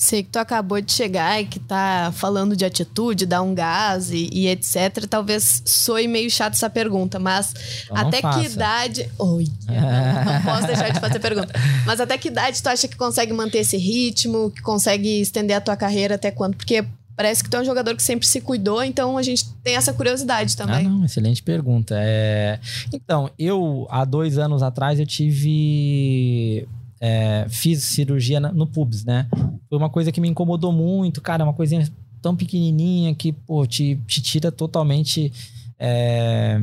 Sei 0.00 0.22
que 0.22 0.28
tu 0.30 0.38
acabou 0.38 0.80
de 0.80 0.92
chegar 0.92 1.42
e 1.42 1.44
que 1.44 1.58
tá 1.58 2.12
falando 2.14 2.54
de 2.54 2.64
atitude, 2.64 3.26
dar 3.26 3.42
um 3.42 3.52
gás 3.52 4.12
e, 4.12 4.30
e 4.32 4.46
etc. 4.46 5.08
Talvez 5.10 5.60
soe 5.66 6.06
meio 6.06 6.30
chato 6.30 6.52
essa 6.52 6.70
pergunta, 6.70 7.18
mas 7.18 7.52
então 7.84 7.96
até 7.96 8.22
que 8.22 8.46
idade. 8.46 9.10
Oi, 9.18 9.48
não 9.66 10.42
posso 10.42 10.68
deixar 10.68 10.90
de 10.90 11.00
fazer 11.00 11.18
pergunta. 11.18 11.52
Mas 11.84 12.00
até 12.00 12.16
que 12.16 12.28
idade 12.28 12.62
tu 12.62 12.68
acha 12.68 12.86
que 12.86 12.96
consegue 12.96 13.32
manter 13.32 13.58
esse 13.58 13.76
ritmo, 13.76 14.52
que 14.52 14.62
consegue 14.62 15.20
estender 15.20 15.56
a 15.56 15.60
tua 15.60 15.76
carreira 15.76 16.14
até 16.14 16.30
quando? 16.30 16.54
Porque 16.54 16.86
parece 17.16 17.42
que 17.42 17.50
tu 17.50 17.56
é 17.56 17.60
um 17.62 17.64
jogador 17.64 17.96
que 17.96 18.02
sempre 18.04 18.24
se 18.24 18.40
cuidou, 18.40 18.84
então 18.84 19.18
a 19.18 19.22
gente 19.24 19.48
tem 19.64 19.74
essa 19.74 19.92
curiosidade 19.92 20.56
também. 20.56 20.86
Ah, 20.86 20.88
não, 20.88 21.04
excelente 21.04 21.42
pergunta. 21.42 21.96
É... 21.98 22.60
Então, 22.92 23.28
eu, 23.36 23.84
há 23.90 24.04
dois 24.04 24.38
anos 24.38 24.62
atrás, 24.62 25.00
eu 25.00 25.06
tive 25.06 26.68
é, 27.00 27.46
fiz 27.48 27.84
cirurgia 27.84 28.40
no 28.40 28.66
pubs, 28.66 29.04
né? 29.04 29.28
Foi 29.68 29.78
uma 29.78 29.90
coisa 29.90 30.10
que 30.10 30.20
me 30.20 30.28
incomodou 30.28 30.72
muito, 30.72 31.20
cara, 31.20 31.44
uma 31.44 31.52
coisinha 31.52 31.88
tão 32.20 32.34
pequenininha 32.34 33.14
que, 33.14 33.32
pô, 33.32 33.66
te, 33.66 33.96
te 34.06 34.20
tira 34.20 34.50
totalmente 34.50 35.32
é, 35.78 36.58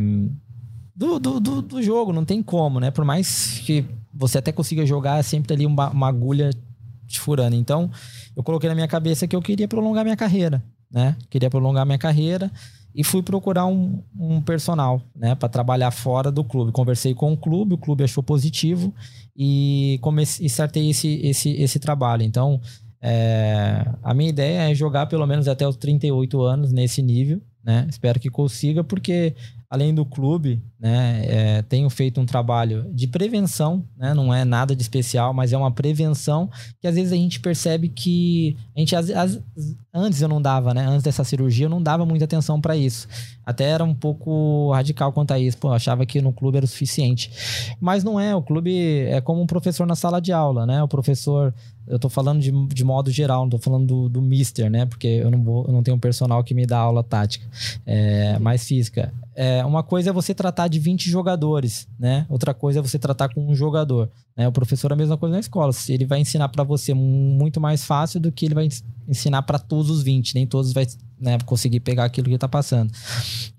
do, 0.95 1.19
do, 1.19 1.39
do, 1.39 1.61
do, 1.61 1.83
jogo, 1.83 2.11
não 2.11 2.25
tem 2.25 2.43
como, 2.43 2.79
né? 2.79 2.91
Por 2.91 3.05
mais 3.05 3.59
que 3.59 3.85
você 4.13 4.37
até 4.37 4.51
consiga 4.51 4.85
jogar, 4.85 5.19
é 5.19 5.23
sempre 5.23 5.53
ali 5.53 5.65
uma, 5.65 5.89
uma 5.89 6.07
agulha 6.07 6.49
te 7.07 7.19
furando. 7.19 7.55
Então, 7.55 7.89
eu 8.35 8.43
coloquei 8.43 8.69
na 8.69 8.75
minha 8.75 8.87
cabeça 8.87 9.27
que 9.27 9.35
eu 9.35 9.41
queria 9.41 9.67
prolongar 9.67 10.03
minha 10.03 10.17
carreira, 10.17 10.63
né? 10.91 11.15
Queria 11.29 11.49
prolongar 11.49 11.85
minha 11.85 11.97
carreira 11.97 12.51
e 12.95 13.03
fui 13.03 13.21
procurar 13.21 13.65
um, 13.65 14.01
um 14.17 14.41
personal, 14.41 15.01
né, 15.13 15.35
para 15.35 15.49
trabalhar 15.49 15.91
fora 15.91 16.31
do 16.31 16.45
clube. 16.45 16.71
Conversei 16.71 17.13
com 17.13 17.33
o 17.33 17.37
clube, 17.37 17.73
o 17.73 17.77
clube 17.77 18.05
achou 18.05 18.23
positivo 18.23 18.93
e 19.35 19.99
comecei, 20.01 20.45
startei 20.45 20.89
esse, 20.89 21.19
esse, 21.21 21.49
esse 21.61 21.77
trabalho. 21.77 22.23
Então, 22.23 22.61
é, 23.01 23.85
a 24.01 24.13
minha 24.13 24.29
ideia 24.29 24.71
é 24.71 24.73
jogar 24.73 25.07
pelo 25.07 25.27
menos 25.27 25.49
até 25.49 25.67
os 25.67 25.75
38 25.75 26.41
anos 26.41 26.71
nesse 26.71 27.01
nível, 27.01 27.41
né? 27.61 27.85
Espero 27.89 28.17
que 28.17 28.29
consiga, 28.29 28.81
porque 28.81 29.35
além 29.69 29.93
do 29.93 30.05
clube, 30.05 30.61
né, 30.79 31.23
é, 31.25 31.61
tenho 31.63 31.89
feito 31.89 32.19
um 32.21 32.25
trabalho 32.25 32.85
de 32.93 33.07
prevenção, 33.07 33.83
né, 33.97 34.13
não 34.13 34.33
é 34.33 34.45
nada 34.45 34.75
de 34.75 34.81
especial, 34.81 35.33
mas 35.33 35.53
é 35.53 35.57
uma 35.57 35.71
prevenção 35.71 36.49
que 36.79 36.87
às 36.87 36.95
vezes 36.95 37.11
a 37.11 37.15
gente 37.15 37.39
percebe 37.39 37.89
que 37.89 38.55
a 38.75 38.79
gente 38.79 38.95
as, 38.95 39.09
as, 39.09 39.39
antes 39.93 40.21
eu 40.21 40.27
não 40.27 40.41
dava, 40.41 40.73
né, 40.73 40.85
antes 40.85 41.03
dessa 41.03 41.23
cirurgia 41.23 41.65
eu 41.65 41.69
não 41.69 41.81
dava 41.81 42.05
muita 42.05 42.25
atenção 42.25 42.61
para 42.61 42.75
isso. 42.75 43.07
Até 43.45 43.65
era 43.65 43.83
um 43.83 43.93
pouco 43.93 44.71
radical 44.71 45.11
quanto 45.13 45.31
a 45.31 45.39
isso, 45.39 45.57
pô, 45.57 45.71
achava 45.71 46.05
que 46.05 46.21
no 46.21 46.33
clube 46.33 46.57
era 46.57 46.65
o 46.65 46.69
suficiente. 46.69 47.31
Mas 47.79 48.03
não 48.03 48.19
é, 48.19 48.35
o 48.35 48.41
clube 48.41 48.99
é 49.07 49.21
como 49.21 49.41
um 49.41 49.47
professor 49.47 49.85
na 49.85 49.95
sala 49.95 50.19
de 50.19 50.31
aula, 50.31 50.65
né? 50.65 50.81
O 50.81 50.87
professor 50.87 51.53
eu 51.87 51.99
tô 51.99 52.09
falando 52.09 52.41
de, 52.41 52.51
de 52.67 52.83
modo 52.83 53.11
geral, 53.11 53.43
não 53.43 53.49
tô 53.49 53.59
falando 53.59 53.85
do, 53.85 54.09
do 54.09 54.21
mister, 54.21 54.69
né? 54.69 54.85
Porque 54.85 55.07
eu 55.07 55.29
não, 55.29 55.43
vou, 55.43 55.65
eu 55.65 55.71
não 55.71 55.83
tenho 55.83 55.95
um 55.95 55.99
personal 55.99 56.43
que 56.43 56.53
me 56.53 56.65
dá 56.65 56.79
aula 56.79 57.03
tática, 57.03 57.45
é, 57.85 58.39
mais 58.39 58.65
física. 58.65 59.13
É, 59.35 59.65
uma 59.65 59.83
coisa 59.83 60.11
é 60.11 60.13
você 60.13 60.33
tratar 60.33 60.69
de 60.69 60.79
20 60.79 61.09
jogadores, 61.09 61.89
né? 61.99 62.25
Outra 62.29 62.53
coisa 62.53 62.79
é 62.79 62.81
você 62.81 62.97
tratar 62.97 63.27
com 63.33 63.45
um 63.45 63.53
jogador. 63.53 64.09
Né? 64.35 64.47
O 64.47 64.51
professor 64.51 64.91
é 64.91 64.93
a 64.93 64.97
mesma 64.97 65.17
coisa 65.17 65.33
na 65.33 65.41
escola. 65.41 65.73
Ele 65.89 66.05
vai 66.05 66.19
ensinar 66.21 66.47
para 66.47 66.63
você 66.63 66.93
muito 66.93 67.59
mais 67.59 67.83
fácil 67.83 68.19
do 68.21 68.31
que 68.31 68.45
ele 68.45 68.55
vai 68.55 68.69
ensinar 69.05 69.41
para 69.41 69.59
todos 69.59 69.89
os 69.89 70.01
20. 70.01 70.35
Nem 70.35 70.47
todos 70.47 70.71
vai 70.71 70.87
né, 71.19 71.37
conseguir 71.45 71.81
pegar 71.81 72.05
aquilo 72.05 72.29
que 72.29 72.37
tá 72.37 72.47
passando. 72.47 72.93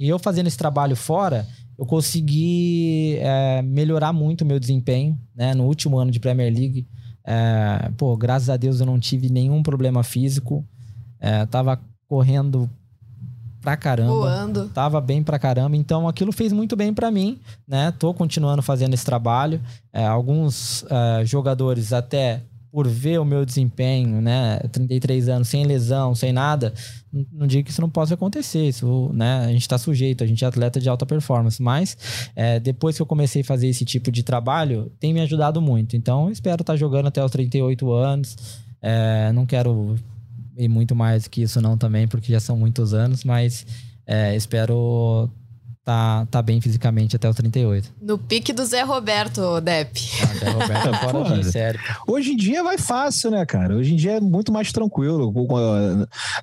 E 0.01 0.09
eu 0.09 0.19
fazendo 0.19 0.47
esse 0.47 0.57
trabalho 0.57 0.97
fora, 0.97 1.47
eu 1.79 1.85
consegui 1.85 3.17
é, 3.19 3.61
melhorar 3.61 4.15
muito 4.15 4.43
o 4.43 4.47
meu 4.47 4.59
desempenho, 4.59 5.19
né? 5.35 5.55
No 5.55 5.65
último 5.65 5.99
ano 5.99 6.11
de 6.11 6.19
Premier 6.19 6.51
League, 6.51 6.89
é, 7.23 7.91
pô, 7.99 8.17
graças 8.17 8.49
a 8.49 8.57
Deus 8.57 8.81
eu 8.81 8.87
não 8.87 8.99
tive 8.99 9.29
nenhum 9.29 9.63
problema 9.63 10.03
físico. 10.03 10.67
É, 11.21 11.45
tava 11.45 11.79
correndo 12.09 12.71
pra 13.67 13.77
caramba. 13.77 14.13
Voando. 14.13 14.69
Tava 14.69 15.01
bem 15.01 15.25
pra 15.25 15.41
caramba. 15.41 15.77
Então 15.77 16.07
aquilo 16.07 16.31
fez 16.31 16.53
muito 16.53 16.77
bem 16.77 16.95
para 16.95 17.11
mim, 17.11 17.41
né? 17.67 17.93
Tô 17.99 18.15
continuando 18.15 18.63
fazendo 18.63 18.95
esse 18.95 19.05
trabalho. 19.05 19.61
É, 19.93 20.07
alguns 20.07 20.85
é, 20.89 21.25
jogadores 21.25 21.93
até 21.93 22.43
por 22.71 22.87
ver 22.87 23.19
o 23.19 23.25
meu 23.25 23.45
desempenho, 23.45 24.21
né? 24.21 24.61
33 24.71 25.29
anos, 25.31 25.49
sem 25.49 25.65
lesão, 25.65 26.15
sem 26.15 26.33
nada, 26.33 26.75
não 27.33 27.47
digo 27.47 27.65
que 27.65 27.71
isso 27.71 27.81
não 27.81 27.91
possa 27.91 28.15
acontecer. 28.15 28.69
Isso, 28.69 29.11
né? 29.13 29.47
A 29.47 29.49
gente 29.49 29.63
está 29.63 29.79
sujeito, 29.79 30.23
a 30.23 30.27
gente 30.29 30.45
é 30.45 30.47
atleta 30.47 30.79
de 30.79 30.89
alta 30.89 31.05
performance. 31.05 31.61
Mas 31.61 31.97
é, 32.37 32.61
depois 32.61 32.95
que 32.95 33.03
eu 33.03 33.07
comecei 33.07 33.43
a 33.43 33.45
fazer 33.45 33.67
esse 33.67 33.85
tipo 33.85 34.13
de 34.13 34.23
trabalho, 34.23 34.93
tem 35.01 35.13
me 35.13 35.21
ajudado 35.21 35.61
muito. 35.61 35.97
Então, 35.97 36.31
espero 36.31 36.63
estar 36.63 36.75
tá 36.75 36.77
jogando 36.77 37.07
até 37.07 37.25
os 37.25 37.33
38 37.33 37.91
anos. 37.91 38.37
É, 38.81 39.33
não 39.33 39.45
quero 39.45 39.97
ir 40.57 40.69
muito 40.69 40.95
mais 40.95 41.29
que 41.29 41.43
isso 41.43 41.61
não 41.61 41.77
também, 41.77 42.09
porque 42.09 42.33
já 42.33 42.41
são 42.41 42.57
muitos 42.57 42.95
anos, 42.95 43.25
mas 43.25 43.67
é, 44.07 44.35
espero 44.37 45.31
tá, 45.87 46.27
tá 46.29 46.43
bem 46.43 46.61
fisicamente 46.61 47.15
até 47.15 47.31
os 47.31 47.37
38. 47.37 47.95
No 48.03 48.19
pique 48.19 48.53
do 48.53 48.65
Zé 48.65 48.83
Roberto, 48.83 49.61
Depp. 49.61 50.01
Ah, 50.21 50.35
Zé 50.35 50.51
Roberto 50.51 50.89
é 50.89 50.99
fora 50.99 51.13
Porra. 51.13 51.39
de 51.39 51.53
sério. 51.53 51.81
Hoje 52.09 52.33
em 52.33 52.37
dia 52.37 52.63
vai 52.65 52.77
fácil, 52.77 53.31
né, 53.31 53.47
cara? 53.47 53.77
Hoje 53.77 53.95
em 53.95 53.97
dia 53.97 54.17
é 54.17 54.21
muito 54.21 54.53
mais 54.53 54.73
tranquilo. 54.73 55.33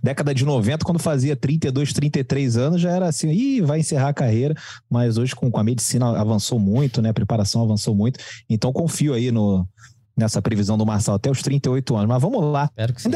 Década 0.02 0.34
de 0.34 0.46
90, 0.46 0.86
quando 0.86 1.00
fazia 1.00 1.36
32, 1.36 1.92
33 1.92 2.56
anos, 2.56 2.82
já 2.82 2.92
era 2.92 3.08
assim, 3.10 3.30
ih, 3.32 3.60
vai 3.60 3.80
encerrar 3.80 4.10
a 4.10 4.14
carreira. 4.14 4.56
Mas 4.90 5.18
hoje, 5.18 5.36
com, 5.36 5.52
com 5.52 5.60
a 5.60 5.64
medicina, 5.64 6.18
avançou 6.18 6.58
muito, 6.58 7.02
né? 7.02 7.10
A 7.10 7.14
preparação 7.14 7.62
avançou 7.62 7.94
muito. 7.94 8.22
Então, 8.50 8.72
confio 8.72 9.14
aí 9.14 9.30
no, 9.30 9.68
nessa 10.16 10.42
previsão 10.42 10.78
do 10.78 10.86
Marçal 10.86 11.16
até 11.16 11.30
os 11.30 11.42
38 11.42 11.96
anos. 11.98 12.08
Mas 12.08 12.22
vamos 12.22 12.42
lá. 12.46 12.66
Espero 12.66 12.94
que 12.94 13.02
sim. 13.02 13.10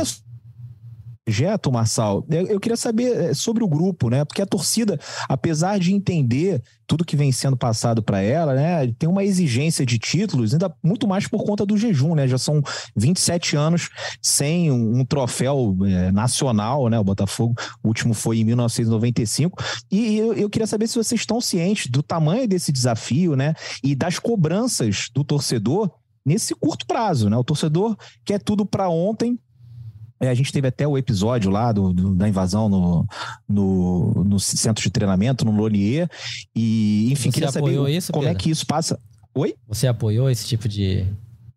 Projeto, 1.27 1.69
Marçal, 1.73 2.25
eu 2.29 2.57
queria 2.57 2.77
saber 2.77 3.11
eh, 3.17 3.33
sobre 3.33 3.61
o 3.61 3.67
grupo, 3.67 4.09
né? 4.09 4.23
Porque 4.23 4.41
a 4.41 4.45
torcida, 4.45 4.97
apesar 5.27 5.77
de 5.77 5.93
entender 5.93 6.63
tudo 6.87 7.03
que 7.03 7.17
vem 7.17 7.33
sendo 7.33 7.57
passado 7.57 8.01
para 8.01 8.21
ela, 8.21 8.53
né, 8.55 8.87
tem 8.97 9.09
uma 9.09 9.25
exigência 9.25 9.85
de 9.85 9.99
títulos, 9.99 10.53
ainda 10.53 10.73
muito 10.81 11.05
mais 11.05 11.27
por 11.27 11.43
conta 11.43 11.65
do 11.65 11.75
jejum, 11.75 12.15
né? 12.15 12.29
Já 12.29 12.37
são 12.37 12.63
27 12.95 13.57
anos 13.57 13.89
sem 14.21 14.71
um, 14.71 14.99
um 14.99 15.03
troféu 15.03 15.75
eh, 15.85 16.13
nacional, 16.13 16.87
né? 16.87 16.97
O 16.97 17.03
Botafogo, 17.03 17.55
o 17.83 17.89
último 17.89 18.13
foi 18.13 18.37
em 18.39 18.45
1995. 18.45 19.61
E 19.91 20.15
eu, 20.15 20.33
eu 20.33 20.49
queria 20.49 20.65
saber 20.65 20.87
se 20.87 20.95
vocês 20.95 21.19
estão 21.19 21.41
cientes 21.41 21.87
do 21.87 22.01
tamanho 22.01 22.47
desse 22.47 22.71
desafio, 22.71 23.35
né? 23.35 23.53
E 23.83 23.93
das 23.93 24.17
cobranças 24.17 25.09
do 25.13 25.25
torcedor 25.25 25.91
nesse 26.25 26.55
curto 26.55 26.85
prazo, 26.85 27.29
né? 27.29 27.35
O 27.35 27.43
torcedor 27.43 27.97
quer 28.23 28.41
tudo 28.41 28.65
para 28.65 28.87
ontem, 28.87 29.37
é, 30.19 30.29
a 30.29 30.33
gente 30.33 30.51
teve 30.51 30.67
até 30.67 30.87
o 30.87 30.97
episódio 30.97 31.49
lá 31.51 31.71
do, 31.71 31.93
do- 31.93 32.15
da 32.15 32.27
invasão 32.27 32.67
no, 32.69 33.05
no, 33.47 34.23
no 34.23 34.39
centro 34.39 34.81
de 34.83 34.89
treinamento, 34.89 35.45
no 35.45 35.51
Lonier. 35.51 36.09
E, 36.55 37.09
enfim, 37.11 37.29
Você 37.29 37.33
queria 37.33 37.51
saber 37.51 37.89
isso, 37.89 38.11
como 38.11 38.25
é 38.25 38.29
Pedro? 38.29 38.43
que 38.43 38.49
isso 38.49 38.65
passa. 38.65 38.99
Oi? 39.35 39.53
Você 39.67 39.87
apoiou 39.87 40.29
esse 40.29 40.45
tipo 40.47 40.67
de. 40.67 41.05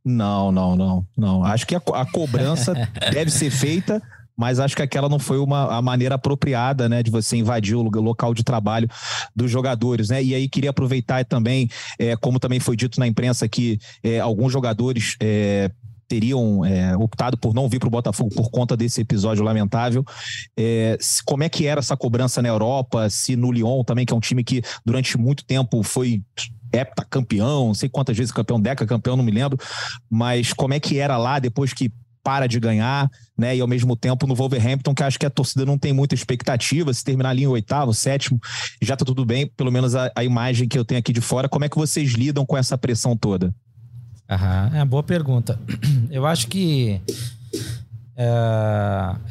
Não, 0.05 0.51
não, 0.51 0.77
não, 0.77 1.07
não. 1.17 1.45
Acho 1.45 1.67
que 1.67 1.75
a, 1.75 1.83
a 1.95 2.07
cobrança 2.07 2.75
deve 3.13 3.31
ser 3.31 3.51
feita, 3.51 4.03
mas 4.37 4.59
acho 4.59 4.75
que 4.75 4.81
aquela 4.83 5.09
não 5.11 5.19
foi 5.19 5.39
uma, 5.39 5.77
a 5.77 5.83
maneira 5.83 6.15
apropriada, 6.15 6.89
né, 6.89 7.03
de 7.03 7.11
você 7.11 7.37
invadir 7.37 7.77
o 7.77 7.83
local 7.83 8.33
de 8.33 8.43
trabalho 8.43 8.89
dos 9.37 9.51
jogadores, 9.51 10.09
né? 10.09 10.23
E 10.23 10.35
aí 10.35 10.49
queria 10.49 10.71
aproveitar 10.71 11.23
também, 11.27 11.69
é, 11.99 12.17
como 12.17 12.39
também 12.41 12.59
foi 12.61 12.77
dito 12.77 12.99
na 12.99 13.07
imprensa 13.07 13.47
que 13.49 13.79
é, 14.03 14.19
alguns 14.21 14.51
jogadores 14.53 15.17
é, 15.21 15.71
teriam 16.11 16.65
é, 16.65 16.97
optado 16.97 17.39
por 17.39 17.55
não 17.55 17.69
vir 17.69 17.79
para 17.79 17.87
o 17.87 17.91
Botafogo 17.91 18.35
por 18.35 18.51
conta 18.51 18.77
desse 18.77 19.01
episódio 19.01 19.45
lamentável. 19.45 20.05
É, 20.59 20.99
como 21.25 21.45
é 21.45 21.49
que 21.49 21.69
era 21.69 21.79
essa 21.79 21.97
cobrança 21.97 22.43
na 22.43 22.49
Europa? 22.49 23.09
Se 23.09 23.37
no 23.37 23.53
Lyon 23.53 23.85
também, 23.85 24.05
que 24.05 24.13
é 24.13 24.17
um 24.17 24.21
time 24.21 24.43
que 24.43 24.61
durante 24.85 25.17
muito 25.17 25.45
tempo 25.45 25.85
foi 25.85 26.21
heptacampeão, 26.73 27.69
não 27.69 27.75
sei 27.75 27.89
quantas 27.89 28.17
vezes 28.17 28.33
campeão, 28.33 28.61
deca 28.61 28.85
campeão, 28.85 29.17
não 29.17 29.23
me 29.23 29.31
lembro, 29.31 29.57
mas 30.09 30.53
como 30.53 30.75
é 30.75 30.81
que 30.81 30.99
era 30.99 31.17
lá 31.17 31.39
depois 31.39 31.73
que 31.73 31.93
para 32.25 32.49
de 32.49 32.59
ganhar, 32.59 33.09
né? 33.39 33.57
E 33.57 33.61
ao 33.61 33.69
mesmo 33.69 33.97
tempo 33.97 34.27
no 34.27 34.35
Wolverhampton, 34.35 34.95
que 34.95 35.03
acho 35.03 35.19
que 35.19 35.27
a 35.27 35.31
torcida 35.31 35.65
não 35.65 35.79
tem 35.79 35.93
muita 35.93 36.15
expectativa, 36.15 36.93
se 36.93 37.05
terminar 37.05 37.31
ali 37.31 37.45
em 37.45 37.47
oitavo, 37.47 37.95
sétimo, 37.95 38.39
já 38.83 38.97
tá 38.97 39.05
tudo 39.05 39.25
bem, 39.25 39.47
pelo 39.47 39.71
menos 39.71 39.95
a, 39.95 40.11
a 40.15 40.25
imagem 40.25 40.69
que 40.69 40.79
eu 40.79 40.85
tenho 40.85 40.99
aqui 40.99 41.13
de 41.13 41.21
fora. 41.21 41.49
Como 41.49 41.65
é 41.65 41.69
que 41.69 41.79
vocês 41.79 42.13
lidam 42.13 42.45
com 42.45 42.57
essa 42.57 42.77
pressão 42.77 43.17
toda? 43.17 43.55
Aham, 44.31 44.71
é 44.75 44.77
uma 44.79 44.87
boa 44.87 45.03
pergunta. 45.03 45.59
Eu 46.11 46.25
acho 46.27 46.47
que 46.47 47.01
é, 48.17 48.29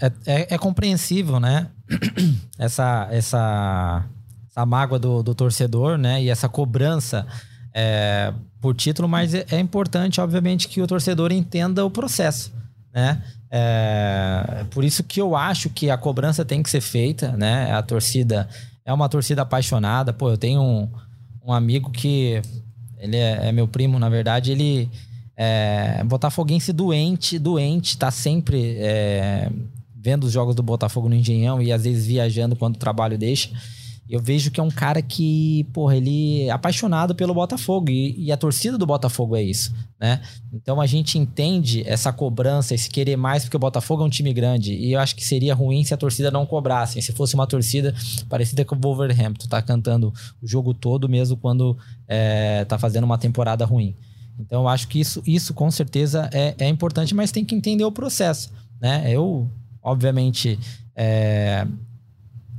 é, 0.01 0.11
é- 0.25 0.47
é 0.55 0.57
compreensível, 0.57 1.39
né? 1.39 1.67
Essa, 2.59 3.07
essa, 3.09 4.03
essa 4.49 4.65
mágoa 4.65 4.99
do, 4.99 5.23
do 5.23 5.33
torcedor, 5.33 5.97
né? 5.97 6.21
E 6.21 6.29
essa 6.29 6.49
cobrança 6.49 7.25
é, 7.73 8.33
por 8.59 8.75
título, 8.75 9.07
mas 9.07 9.33
é, 9.33 9.45
é 9.49 9.59
importante, 9.59 10.19
obviamente, 10.19 10.67
que 10.67 10.81
o 10.81 10.85
torcedor 10.87 11.31
entenda 11.31 11.85
o 11.85 11.89
processo, 11.89 12.51
né? 12.93 13.23
É, 13.49 14.65
por 14.71 14.83
isso 14.83 15.03
que 15.03 15.21
eu 15.21 15.35
acho 15.37 15.69
que 15.69 15.89
a 15.89 15.97
cobrança 15.97 16.43
tem 16.43 16.61
que 16.61 16.69
ser 16.69 16.81
feita, 16.81 17.31
né? 17.37 17.71
A 17.71 17.81
torcida 17.81 18.47
é 18.85 18.91
uma 18.93 19.07
torcida 19.07 19.41
apaixonada. 19.43 20.11
Pô, 20.11 20.29
eu 20.29 20.37
tenho 20.37 20.61
um, 20.61 20.89
um 21.45 21.53
amigo 21.53 21.89
que 21.89 22.41
ele 22.99 23.15
é, 23.15 23.47
é 23.47 23.51
meu 23.51 23.67
primo, 23.67 23.97
na 23.97 24.09
verdade, 24.09 24.51
ele 24.51 24.89
é 25.35 26.03
botafoguense 26.03 26.73
doente, 26.73 27.39
doente, 27.39 27.97
tá 27.97 28.11
sempre 28.11 28.75
é, 28.77 29.49
vendo 29.95 30.25
os 30.25 30.33
jogos 30.33 30.53
do 30.53 30.61
Botafogo 30.61 31.07
no 31.07 31.15
Engenhão 31.15 31.61
e 31.61 31.71
às 31.71 31.85
vezes 31.85 32.05
viajando 32.05 32.55
quando 32.55 32.75
o 32.75 32.79
trabalho 32.79 33.17
deixa. 33.17 33.49
Eu 34.09 34.19
vejo 34.19 34.49
que 34.49 34.59
é 34.59 34.63
um 34.63 34.71
cara 34.71 35.03
que, 35.03 35.67
porra, 35.71 35.95
ele 35.95 36.41
é 36.41 36.49
apaixonado 36.49 37.13
pelo 37.13 37.31
Botafogo 37.31 37.91
e, 37.91 38.15
e 38.17 38.31
a 38.31 38.37
torcida 38.37 38.75
do 38.75 38.83
Botafogo 38.83 39.35
é 39.35 39.43
isso, 39.43 39.71
né? 40.01 40.19
Então 40.51 40.81
a 40.81 40.87
gente 40.87 41.19
entende 41.19 41.83
essa 41.87 42.11
cobrança, 42.11 42.73
esse 42.73 42.89
querer 42.89 43.15
mais, 43.15 43.43
porque 43.43 43.55
o 43.55 43.59
Botafogo 43.59 44.01
é 44.01 44.05
um 44.07 44.09
time 44.09 44.33
grande. 44.33 44.73
E 44.73 44.93
eu 44.93 44.99
acho 44.99 45.15
que 45.15 45.23
seria 45.23 45.53
ruim 45.53 45.83
se 45.83 45.93
a 45.93 45.97
torcida 45.97 46.31
não 46.31 46.43
cobrasse. 46.43 46.99
Se 47.03 47.11
fosse 47.11 47.35
uma 47.35 47.45
torcida 47.45 47.93
parecida 48.27 48.65
com 48.65 48.75
o 48.75 48.79
Wolverhampton, 48.79 49.47
tá 49.47 49.61
cantando 49.61 50.11
o 50.41 50.47
jogo 50.47 50.73
todo 50.73 51.07
mesmo 51.07 51.37
quando 51.37 51.77
é, 52.07 52.65
tá 52.65 52.79
fazendo 52.79 53.03
uma 53.03 53.19
temporada 53.19 53.63
ruim. 53.63 53.95
Então 54.39 54.61
eu 54.63 54.67
acho 54.67 54.87
que 54.87 54.99
isso, 54.99 55.21
isso 55.23 55.53
com 55.53 55.69
certeza 55.69 56.27
é, 56.33 56.55
é 56.57 56.67
importante, 56.67 57.13
mas 57.13 57.31
tem 57.31 57.45
que 57.45 57.53
entender 57.53 57.83
o 57.83 57.91
processo, 57.91 58.51
né? 58.81 59.03
Eu, 59.05 59.47
obviamente, 59.83 60.57
é, 60.95 61.67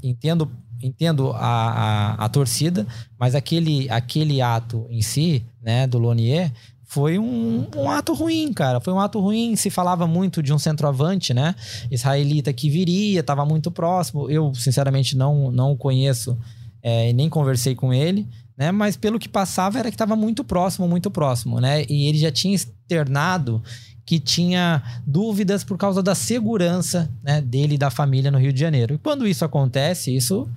entendo 0.00 0.48
entendo 0.82 1.30
a, 1.32 2.16
a, 2.18 2.24
a 2.24 2.28
torcida, 2.28 2.86
mas 3.18 3.34
aquele, 3.34 3.88
aquele 3.90 4.40
ato 4.40 4.86
em 4.90 5.02
si, 5.02 5.44
né, 5.62 5.86
do 5.86 5.98
Lonier, 5.98 6.52
foi 6.90 7.20
um, 7.20 7.68
um 7.76 7.88
ato 7.88 8.12
ruim, 8.12 8.52
cara. 8.52 8.80
Foi 8.80 8.92
um 8.92 8.98
ato 8.98 9.20
ruim. 9.20 9.54
Se 9.54 9.70
falava 9.70 10.08
muito 10.08 10.42
de 10.42 10.52
um 10.52 10.58
centroavante, 10.58 11.32
né? 11.32 11.54
Israelita 11.88 12.52
que 12.52 12.68
viria, 12.68 13.20
estava 13.20 13.44
muito 13.44 13.70
próximo. 13.70 14.28
Eu, 14.28 14.52
sinceramente, 14.56 15.16
não, 15.16 15.52
não 15.52 15.70
o 15.70 15.76
conheço 15.76 16.36
é, 16.82 17.10
e 17.10 17.12
nem 17.12 17.28
conversei 17.28 17.76
com 17.76 17.94
ele, 17.94 18.26
né? 18.58 18.72
Mas 18.72 18.96
pelo 18.96 19.20
que 19.20 19.28
passava 19.28 19.78
era 19.78 19.88
que 19.88 19.94
estava 19.94 20.16
muito 20.16 20.42
próximo, 20.42 20.88
muito 20.88 21.12
próximo, 21.12 21.60
né? 21.60 21.84
E 21.88 22.08
ele 22.08 22.18
já 22.18 22.32
tinha 22.32 22.56
externado 22.56 23.62
que 24.04 24.18
tinha 24.18 24.82
dúvidas 25.06 25.62
por 25.62 25.78
causa 25.78 26.02
da 26.02 26.16
segurança 26.16 27.08
né, 27.22 27.40
dele 27.40 27.76
e 27.76 27.78
da 27.78 27.90
família 27.90 28.28
no 28.28 28.38
Rio 28.38 28.52
de 28.52 28.58
Janeiro. 28.58 28.94
E 28.94 28.98
quando 28.98 29.24
isso 29.28 29.44
acontece, 29.44 30.12
isso 30.12 30.48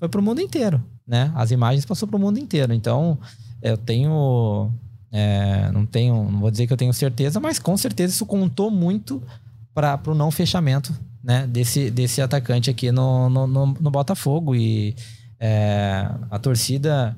foi 0.00 0.08
para 0.08 0.20
o 0.20 0.24
mundo 0.24 0.40
inteiro, 0.40 0.82
né? 1.06 1.30
As 1.34 1.50
imagens 1.50 1.84
passou 1.84 2.08
para 2.08 2.16
o 2.16 2.20
mundo 2.20 2.38
inteiro. 2.38 2.72
Então, 2.72 3.18
eu 3.62 3.76
tenho, 3.76 4.72
é, 5.12 5.70
não 5.70 5.84
tenho, 5.84 6.30
não 6.30 6.40
vou 6.40 6.50
dizer 6.50 6.66
que 6.66 6.72
eu 6.72 6.76
tenho 6.76 6.92
certeza, 6.92 7.38
mas 7.38 7.58
com 7.58 7.76
certeza 7.76 8.14
isso 8.14 8.24
contou 8.24 8.70
muito 8.70 9.22
para 9.74 10.00
o 10.06 10.14
não 10.14 10.30
fechamento, 10.30 10.92
né? 11.22 11.46
Desse, 11.46 11.90
desse 11.90 12.22
atacante 12.22 12.70
aqui 12.70 12.90
no, 12.90 13.28
no, 13.28 13.46
no, 13.46 13.66
no 13.78 13.90
Botafogo 13.90 14.56
e 14.56 14.96
é, 15.38 16.10
a 16.30 16.38
torcida 16.38 17.14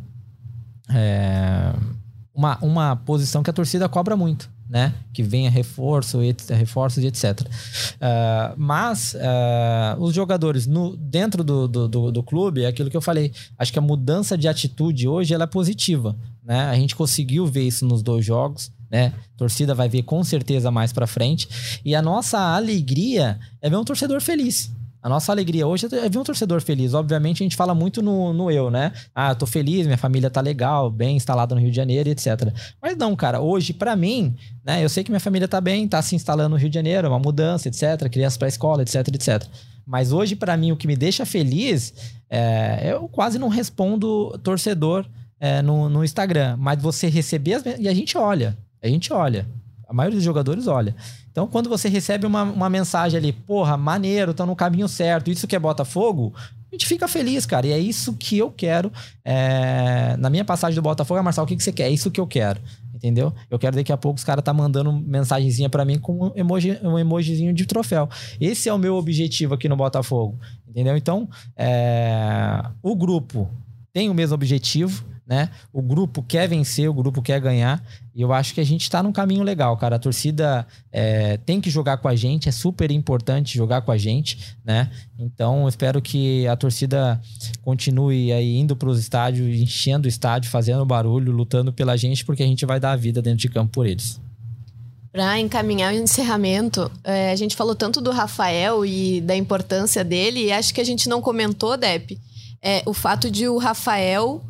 é, 0.90 1.72
uma, 2.34 2.58
uma 2.60 2.96
posição 2.96 3.44
que 3.44 3.50
a 3.50 3.52
torcida 3.52 3.88
cobra 3.88 4.16
muito, 4.16 4.50
né? 4.72 4.94
Que 5.12 5.22
venha 5.22 5.50
reforço, 5.50 6.18
reforços 6.48 7.04
e 7.04 7.06
etc. 7.06 7.46
Ah, 8.00 8.54
mas 8.56 9.14
ah, 9.20 9.96
os 10.00 10.14
jogadores 10.14 10.66
no, 10.66 10.96
dentro 10.96 11.44
do, 11.44 11.68
do, 11.68 11.86
do, 11.86 12.10
do 12.10 12.22
clube, 12.22 12.62
é 12.62 12.68
aquilo 12.68 12.88
que 12.88 12.96
eu 12.96 13.02
falei. 13.02 13.30
Acho 13.58 13.70
que 13.70 13.78
a 13.78 13.82
mudança 13.82 14.36
de 14.36 14.48
atitude 14.48 15.06
hoje 15.06 15.34
ela 15.34 15.44
é 15.44 15.46
positiva, 15.46 16.16
né? 16.42 16.70
A 16.70 16.74
gente 16.74 16.96
conseguiu 16.96 17.46
ver 17.46 17.64
isso 17.64 17.84
nos 17.84 18.02
dois 18.02 18.24
jogos. 18.24 18.72
Né? 18.90 19.12
A 19.34 19.38
torcida 19.38 19.74
vai 19.74 19.88
ver 19.88 20.02
com 20.02 20.24
certeza 20.24 20.70
mais 20.70 20.90
pra 20.92 21.06
frente. 21.06 21.48
E 21.84 21.94
a 21.94 22.00
nossa 22.00 22.38
alegria 22.38 23.38
é 23.60 23.68
ver 23.68 23.76
um 23.76 23.84
torcedor 23.84 24.20
feliz. 24.22 24.70
A 25.02 25.08
nossa 25.08 25.32
alegria 25.32 25.66
hoje 25.66 25.86
é 25.86 26.08
ver 26.08 26.18
um 26.18 26.22
torcedor 26.22 26.60
feliz. 26.60 26.94
Obviamente, 26.94 27.42
a 27.42 27.44
gente 27.44 27.56
fala 27.56 27.74
muito 27.74 28.00
no, 28.00 28.32
no 28.32 28.50
eu, 28.52 28.70
né? 28.70 28.92
Ah, 29.12 29.34
tô 29.34 29.46
feliz, 29.46 29.84
minha 29.84 29.98
família 29.98 30.30
tá 30.30 30.40
legal, 30.40 30.88
bem 30.88 31.16
instalada 31.16 31.54
no 31.54 31.60
Rio 31.60 31.70
de 31.70 31.76
Janeiro, 31.76 32.08
etc. 32.08 32.52
Mas 32.80 32.96
não, 32.96 33.16
cara, 33.16 33.40
hoje, 33.40 33.72
pra 33.72 33.96
mim, 33.96 34.36
né? 34.64 34.82
Eu 34.82 34.88
sei 34.88 35.02
que 35.02 35.10
minha 35.10 35.18
família 35.18 35.48
tá 35.48 35.60
bem, 35.60 35.88
tá 35.88 36.00
se 36.00 36.14
instalando 36.14 36.50
no 36.50 36.56
Rio 36.56 36.68
de 36.68 36.74
Janeiro, 36.76 37.08
uma 37.08 37.18
mudança, 37.18 37.68
etc. 37.68 38.08
Crianças 38.08 38.36
pra 38.36 38.46
escola, 38.46 38.82
etc, 38.82 39.08
etc. 39.08 39.44
Mas 39.84 40.12
hoje, 40.12 40.36
pra 40.36 40.56
mim, 40.56 40.70
o 40.70 40.76
que 40.76 40.86
me 40.86 40.94
deixa 40.94 41.26
feliz 41.26 41.92
é. 42.30 42.92
Eu 42.92 43.08
quase 43.08 43.38
não 43.38 43.48
respondo 43.48 44.38
torcedor 44.38 45.04
é, 45.40 45.60
no, 45.60 45.88
no 45.88 46.04
Instagram. 46.04 46.56
Mas 46.56 46.80
você 46.80 47.08
receber 47.08 47.54
as. 47.54 47.64
E 47.78 47.88
a 47.88 47.94
gente 47.94 48.16
olha. 48.16 48.56
A 48.80 48.86
gente 48.86 49.12
olha. 49.12 49.46
A 49.92 49.94
maioria 49.94 50.16
dos 50.16 50.24
jogadores 50.24 50.66
olha. 50.66 50.96
Então, 51.30 51.46
quando 51.46 51.68
você 51.68 51.86
recebe 51.86 52.24
uma, 52.26 52.44
uma 52.44 52.70
mensagem 52.70 53.18
ali, 53.18 53.30
porra, 53.30 53.76
maneiro, 53.76 54.30
estão 54.30 54.46
no 54.46 54.56
caminho 54.56 54.88
certo, 54.88 55.30
isso 55.30 55.46
que 55.46 55.54
é 55.54 55.58
Botafogo, 55.58 56.32
a 56.72 56.74
gente 56.74 56.86
fica 56.86 57.06
feliz, 57.06 57.44
cara. 57.44 57.66
E 57.66 57.72
é 57.72 57.78
isso 57.78 58.14
que 58.14 58.38
eu 58.38 58.50
quero. 58.50 58.90
é, 59.22 60.16
Na 60.16 60.30
minha 60.30 60.46
passagem 60.46 60.74
do 60.74 60.80
Botafogo, 60.80 61.20
ah, 61.20 61.22
Marcelo, 61.22 61.44
o 61.44 61.48
que, 61.48 61.56
que 61.56 61.62
você 61.62 61.72
quer? 61.72 61.88
É 61.88 61.90
isso 61.90 62.10
que 62.10 62.18
eu 62.18 62.26
quero. 62.26 62.58
Entendeu? 62.94 63.34
Eu 63.50 63.58
quero 63.58 63.76
daqui 63.76 63.92
a 63.92 63.96
pouco 63.98 64.16
os 64.16 64.24
caras 64.24 64.42
tá 64.42 64.54
mandando 64.54 64.90
mensagenzinha 64.92 65.68
pra 65.68 65.84
mim 65.84 65.98
com 65.98 66.28
um, 66.28 66.32
emoji, 66.34 66.78
um 66.82 66.98
emojizinho 66.98 67.52
de 67.52 67.66
troféu. 67.66 68.08
Esse 68.40 68.70
é 68.70 68.72
o 68.72 68.78
meu 68.78 68.94
objetivo 68.94 69.52
aqui 69.52 69.68
no 69.68 69.76
Botafogo. 69.76 70.38
Entendeu? 70.66 70.96
Então, 70.96 71.28
é, 71.54 72.62
o 72.82 72.96
grupo 72.96 73.46
tem 73.92 74.08
o 74.08 74.14
mesmo 74.14 74.34
objetivo, 74.34 75.04
né? 75.26 75.50
O 75.72 75.80
grupo 75.80 76.22
quer 76.22 76.48
vencer, 76.48 76.88
o 76.88 76.94
grupo 76.94 77.22
quer 77.22 77.40
ganhar. 77.40 77.82
E 78.14 78.20
eu 78.20 78.32
acho 78.32 78.52
que 78.52 78.60
a 78.60 78.64
gente 78.64 78.82
está 78.82 79.02
num 79.02 79.12
caminho 79.12 79.42
legal, 79.42 79.76
cara. 79.76 79.96
A 79.96 79.98
torcida 79.98 80.66
é, 80.90 81.36
tem 81.38 81.60
que 81.60 81.70
jogar 81.70 81.96
com 81.98 82.08
a 82.08 82.14
gente, 82.14 82.48
é 82.48 82.52
super 82.52 82.90
importante 82.90 83.56
jogar 83.56 83.82
com 83.82 83.92
a 83.92 83.96
gente, 83.96 84.56
né? 84.64 84.90
Então, 85.18 85.62
eu 85.62 85.68
espero 85.68 86.02
que 86.02 86.46
a 86.46 86.56
torcida 86.56 87.20
continue 87.62 88.32
aí 88.32 88.56
indo 88.58 88.76
para 88.76 88.88
os 88.88 88.98
estádios, 88.98 89.48
enchendo 89.60 90.06
o 90.06 90.08
estádio, 90.08 90.50
fazendo 90.50 90.84
barulho, 90.84 91.32
lutando 91.32 91.72
pela 91.72 91.96
gente, 91.96 92.24
porque 92.24 92.42
a 92.42 92.46
gente 92.46 92.66
vai 92.66 92.78
dar 92.78 92.92
a 92.92 92.96
vida 92.96 93.22
dentro 93.22 93.38
de 93.38 93.48
campo 93.48 93.72
por 93.72 93.86
eles. 93.86 94.20
Para 95.12 95.38
encaminhar 95.38 95.92
o 95.92 95.96
encerramento, 95.96 96.90
é, 97.04 97.30
a 97.30 97.36
gente 97.36 97.54
falou 97.54 97.74
tanto 97.74 98.00
do 98.00 98.10
Rafael 98.10 98.84
e 98.84 99.20
da 99.20 99.36
importância 99.36 100.02
dele, 100.02 100.46
e 100.46 100.52
acho 100.52 100.72
que 100.72 100.80
a 100.80 100.84
gente 100.84 101.06
não 101.08 101.20
comentou, 101.20 101.76
Dep, 101.76 102.18
é, 102.62 102.82
o 102.86 102.94
fato 102.94 103.30
de 103.30 103.46
o 103.46 103.58
Rafael 103.58 104.42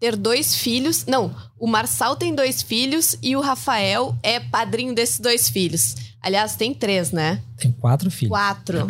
ter 0.00 0.16
dois 0.16 0.54
filhos. 0.54 1.04
Não, 1.06 1.34
o 1.58 1.66
Marçal 1.66 2.16
tem 2.16 2.34
dois 2.34 2.62
filhos 2.62 3.16
e 3.22 3.36
o 3.36 3.40
Rafael 3.40 4.16
é 4.22 4.38
padrinho 4.40 4.94
desses 4.94 5.18
dois 5.20 5.48
filhos. 5.48 5.94
Aliás, 6.20 6.56
tem 6.56 6.74
três, 6.74 7.12
né? 7.12 7.40
Tem 7.56 7.70
quatro 7.70 8.10
filhos. 8.10 8.30
Quatro. 8.30 8.86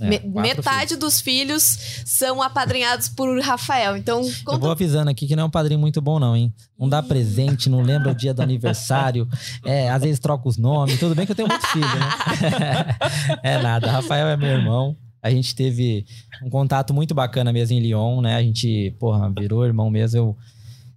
É, 0.00 0.08
Me- 0.08 0.18
quatro 0.18 0.40
metade 0.40 0.88
filhos. 0.88 0.98
dos 0.98 1.20
filhos 1.20 1.62
são 2.06 2.40
apadrinhados 2.40 3.06
por 3.08 3.38
Rafael. 3.42 3.98
Então, 3.98 4.22
Eu 4.22 4.32
conta 4.44 4.58
vou 4.58 4.70
avisando 4.70 5.10
aqui 5.10 5.26
que 5.26 5.36
não 5.36 5.42
é 5.42 5.46
um 5.46 5.50
padrinho 5.50 5.78
muito 5.78 6.00
bom, 6.00 6.18
não, 6.18 6.34
hein? 6.34 6.52
Não 6.78 6.88
dá 6.88 7.02
presente, 7.02 7.68
não 7.68 7.82
lembra 7.82 8.12
o 8.12 8.14
dia 8.14 8.32
do 8.32 8.40
aniversário. 8.40 9.28
É, 9.62 9.90
às 9.90 10.00
vezes 10.02 10.18
troca 10.18 10.48
os 10.48 10.56
nomes. 10.56 10.98
Tudo 10.98 11.14
bem 11.14 11.26
que 11.26 11.32
eu 11.32 11.36
tenho 11.36 11.48
muito 11.48 11.66
filho, 11.66 11.86
né? 11.86 12.96
é 13.44 13.58
nada. 13.62 13.90
Rafael 13.90 14.28
é 14.28 14.36
meu 14.38 14.48
irmão. 14.48 14.96
A 15.22 15.30
gente 15.30 15.54
teve 15.54 16.04
um 16.42 16.50
contato 16.50 16.94
muito 16.94 17.14
bacana 17.14 17.52
mesmo 17.52 17.76
em 17.76 17.80
Lyon, 17.80 18.20
né? 18.20 18.36
A 18.36 18.42
gente, 18.42 18.94
porra, 18.98 19.30
virou 19.30 19.64
irmão 19.64 19.90
mesmo. 19.90 20.18
Eu, 20.18 20.36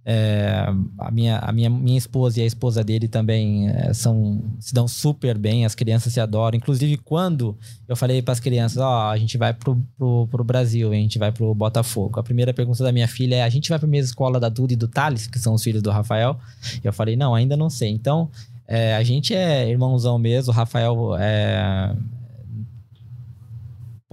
é, 0.06 0.66
a 0.98 1.10
minha, 1.10 1.38
a 1.38 1.50
minha, 1.50 1.70
minha 1.70 1.96
esposa 1.96 2.38
e 2.38 2.42
a 2.42 2.46
esposa 2.46 2.84
dele 2.84 3.08
também 3.08 3.70
é, 3.70 3.94
são, 3.94 4.42
se 4.60 4.74
dão 4.74 4.86
super 4.86 5.38
bem, 5.38 5.64
as 5.64 5.74
crianças 5.74 6.12
se 6.12 6.20
adoram. 6.20 6.58
Inclusive, 6.58 6.98
quando 6.98 7.56
eu 7.88 7.96
falei 7.96 8.20
para 8.20 8.32
as 8.32 8.40
crianças, 8.40 8.76
ó, 8.76 9.10
a 9.10 9.16
gente 9.16 9.38
vai 9.38 9.54
pro, 9.54 9.82
pro, 9.96 10.28
pro 10.30 10.44
Brasil, 10.44 10.92
a 10.92 10.94
gente 10.94 11.18
vai 11.18 11.32
pro 11.32 11.54
Botafogo. 11.54 12.20
A 12.20 12.22
primeira 12.22 12.52
pergunta 12.52 12.84
da 12.84 12.92
minha 12.92 13.08
filha 13.08 13.36
é: 13.36 13.42
a 13.42 13.48
gente 13.48 13.70
vai 13.70 13.78
pra 13.78 13.88
mesma 13.88 14.10
escola 14.10 14.38
da 14.38 14.50
Duda 14.50 14.74
e 14.74 14.76
do 14.76 14.86
Thales, 14.86 15.26
que 15.26 15.38
são 15.38 15.54
os 15.54 15.62
filhos 15.62 15.80
do 15.80 15.90
Rafael? 15.90 16.38
E 16.82 16.86
eu 16.86 16.92
falei: 16.92 17.16
não, 17.16 17.34
ainda 17.34 17.56
não 17.56 17.70
sei. 17.70 17.88
Então, 17.88 18.30
é, 18.68 18.94
a 18.96 19.02
gente 19.02 19.34
é 19.34 19.70
irmãozão 19.70 20.18
mesmo. 20.18 20.52
O 20.52 20.54
Rafael 20.54 21.16
é. 21.18 21.96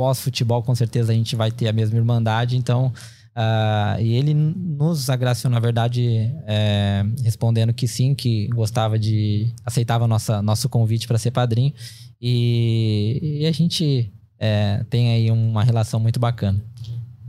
Pós-futebol, 0.02 0.64
com 0.64 0.74
certeza 0.74 1.12
a 1.12 1.16
gente 1.16 1.36
vai 1.36 1.52
ter 1.52 1.68
a 1.68 1.72
mesma 1.72 1.95
irmandade. 1.95 2.58
Então, 2.58 2.91
ah, 3.36 3.97
e 3.99 4.16
ele 4.16 4.34
nos 4.34 5.12
agraciou, 5.12 5.52
na 5.52 5.60
verdade, 5.60 6.34
é, 6.47 7.06
respondendo 7.24 7.72
que 7.72 7.88
sim, 7.88 8.16
que 8.16 8.47
gostava 8.47 8.97
de. 8.97 9.54
aceitava 9.64 10.08
nossa, 10.08 10.41
nosso 10.41 10.68
convite 10.68 11.08
para 11.08 11.20
ser 11.20 11.30
padrinho. 11.30 11.72
E, 12.20 13.41
e 13.41 13.45
a 13.45 13.52
gente 13.52 14.12
é, 14.39 14.84
tem 14.89 15.12
aí 15.12 15.30
uma 15.30 15.64
relação 15.64 15.99
muito 15.99 16.20
bacana. 16.20 16.60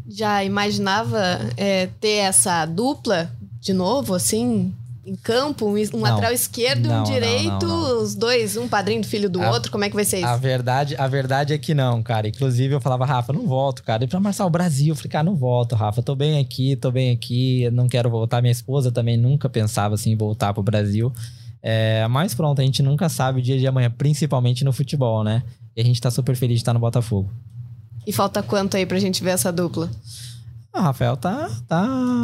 já 0.09 0.43
imaginava 0.43 1.21
é, 1.59 1.89
ter 2.01 2.25
essa 2.25 2.65
dupla 2.65 3.31
de 3.61 3.75
novo, 3.75 4.15
assim, 4.15 4.75
em 5.05 5.15
campo? 5.17 5.67
Um, 5.67 5.75
um 5.97 6.01
lateral 6.01 6.33
esquerdo 6.33 6.87
e 6.87 6.89
Não, 6.89 6.95
um 6.95 6.99
não, 6.99 7.05
direito, 7.05 7.67
não, 7.67 7.81
não. 7.97 8.03
os 8.03 8.15
dois, 8.15 8.57
um 8.57 8.69
padrinho 8.69 9.01
do 9.01 9.07
filho 9.07 9.29
do 9.29 9.43
A- 9.43 9.51
outro. 9.51 9.71
Como 9.73 9.85
é 9.85 9.89
que 9.89 9.95
vai 9.97 10.05
ser 10.05 10.19
isso? 10.19 10.27
A 10.27 10.37
verdade, 10.37 10.95
a 10.97 11.09
verdade 11.09 11.53
é 11.53 11.59
que 11.59 11.75
não, 11.75 12.03
cara. 12.03 12.29
Inclusive, 12.29 12.75
eu 12.75 12.81
falava, 12.81 13.05
Rafa, 13.05 13.33
não 13.33 13.47
volto, 13.47 13.83
cara. 13.83 14.05
E 14.05 14.07
pra 14.07 14.21
Marçal 14.21 14.49
Brasil, 14.49 14.89
eu 14.89 14.97
falei, 14.97 15.11
cara, 15.11 15.25
não 15.25 15.35
volto, 15.37 15.75
Rafa. 15.75 16.03
Tô 16.03 16.15
bem 16.15 16.39
aqui, 16.39 16.77
tô 16.77 16.91
bem 16.91 17.11
aqui, 17.11 17.69
não 17.73 17.89
quero 17.89 18.09
voltar. 18.09 18.41
Minha 18.41 18.53
esposa 18.53 18.93
também 18.93 19.17
nunca 19.17 19.49
pensava 19.49 19.95
assim, 19.95 20.13
em 20.13 20.17
voltar 20.17 20.55
pro 20.55 20.63
Brasil. 20.63 21.13
É, 21.63 22.07
mas 22.09 22.35
pronto, 22.35 22.61
a 22.61 22.65
gente 22.65 22.83
nunca 22.83 23.09
sabe 23.09 23.39
o 23.39 23.43
dia 23.43 23.59
de 23.59 23.67
amanhã, 23.67 23.91
principalmente 23.91 24.65
no 24.65 24.73
futebol, 24.73 25.23
né? 25.23 25.43
E 25.77 25.81
a 25.81 25.85
gente 25.85 26.01
tá 26.01 26.11
super 26.11 26.35
feliz 26.37 26.57
de 26.57 26.63
estar 26.63 26.73
no 26.75 26.81
Botafogo. 26.81 27.31
E 28.07 28.13
falta 28.13 28.43
quanto 28.43 28.77
aí 28.77 28.85
pra 28.85 28.99
gente 28.99 29.23
ver 29.23 29.31
essa 29.31 29.53
dupla? 29.53 29.89
Ah, 30.75 30.81
O 30.81 30.83
Rafael 30.85 31.17
tá, 31.19 31.51
tá, 31.69 31.83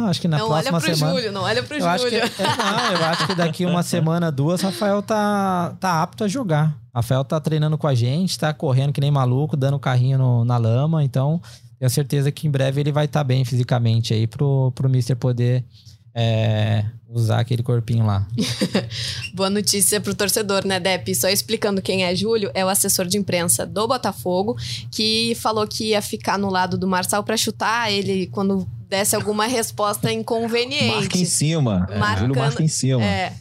acho 0.09 0.19
que 0.21 0.27
na 0.27 0.39
não 0.39 0.49
olha 0.49 0.71
próxima 0.71 0.81
pro 0.81 0.95
semana. 0.95 1.15
Júlio, 1.17 1.31
não 1.31 1.41
olha 1.43 1.61
pro 1.61 1.77
Eu 1.77 1.87
acho, 1.87 2.05
que, 2.05 2.19
Júlio. 2.19 2.33
é, 2.39 2.57
não, 2.57 2.91
eu 2.99 3.05
acho 3.05 3.27
que 3.27 3.35
daqui 3.35 3.65
uma 3.65 3.83
semana, 3.83 4.31
duas, 4.31 4.61
Rafael 4.61 5.01
tá, 5.03 5.75
tá 5.79 6.01
apto 6.01 6.23
a 6.23 6.27
jogar. 6.27 6.75
Rafael 6.93 7.23
tá 7.23 7.39
treinando 7.39 7.77
com 7.77 7.85
a 7.87 7.93
gente, 7.93 8.37
tá 8.39 8.51
correndo 8.51 8.91
que 8.91 8.99
nem 8.99 9.11
maluco, 9.11 9.55
dando 9.55 9.77
carrinho 9.77 10.17
no- 10.17 10.43
na 10.45 10.57
lama. 10.57 11.03
Então, 11.03 11.39
tenho 11.77 11.89
certeza 11.91 12.31
que 12.31 12.47
em 12.47 12.51
breve 12.51 12.81
ele 12.81 12.91
vai 12.91 13.05
estar 13.05 13.23
bem 13.23 13.45
fisicamente 13.45 14.13
aí 14.15 14.25
pro, 14.25 14.71
pro 14.73 14.89
Mister 14.89 15.15
poder 15.15 15.63
é, 16.21 16.83
usar 17.07 17.39
aquele 17.39 17.63
corpinho 17.63 18.05
lá. 18.05 18.27
Boa 19.33 19.49
notícia 19.49 20.01
pro 20.01 20.13
torcedor, 20.13 20.65
né, 20.65 20.79
Dep? 20.79 21.15
Só 21.15 21.29
explicando 21.29 21.81
quem 21.81 22.03
é 22.03 22.13
Júlio, 22.13 22.51
é 22.53 22.65
o 22.65 22.67
assessor 22.69 23.05
de 23.05 23.17
imprensa 23.17 23.65
do 23.65 23.87
Botafogo, 23.87 24.57
que 24.91 25.33
falou 25.35 25.65
que 25.65 25.89
ia 25.91 26.01
ficar 26.01 26.37
no 26.37 26.49
lado 26.49 26.77
do 26.77 26.87
Marçal 26.87 27.23
pra 27.23 27.37
chutar 27.37 27.89
ele 27.91 28.27
quando 28.27 28.67
desse 28.89 29.15
alguma 29.15 29.45
resposta 29.45 30.11
inconveniente. 30.13 30.95
Marca 30.95 31.17
em 31.17 31.25
cima. 31.25 31.87
Marcando- 31.97 32.27
Júlio 32.27 32.41
marca 32.41 32.63
em 32.63 32.67
cima. 32.67 33.03
É. 33.03 33.33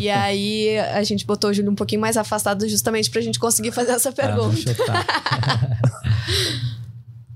E 0.00 0.08
aí 0.08 0.78
a 0.78 1.02
gente 1.02 1.26
botou 1.26 1.50
o 1.50 1.54
Júlio 1.54 1.70
um 1.70 1.74
pouquinho 1.76 2.00
mais 2.00 2.16
afastado 2.16 2.66
justamente 2.68 3.10
pra 3.10 3.20
gente 3.20 3.38
conseguir 3.38 3.72
fazer 3.72 3.92
essa 3.92 4.10
pergunta. 4.12 4.56
chutar. 4.56 5.06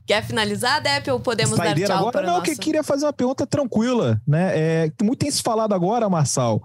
Quer 0.06 0.24
finalizar, 0.24 0.80
Dep, 0.80 1.10
ou 1.10 1.18
podemos 1.18 1.56
Saideira 1.56 1.88
dar 1.88 1.94
tchau 1.96 2.08
agora? 2.08 2.26
Não, 2.26 2.34
nosso... 2.34 2.44
que 2.44 2.52
eu 2.52 2.58
queria 2.58 2.84
fazer 2.84 3.06
uma 3.06 3.12
pergunta 3.12 3.44
tranquila, 3.44 4.22
né? 4.26 4.52
É, 4.54 4.92
muito 5.02 5.18
tem 5.18 5.30
se 5.30 5.42
falado 5.42 5.74
agora, 5.74 6.08
Marçal, 6.08 6.62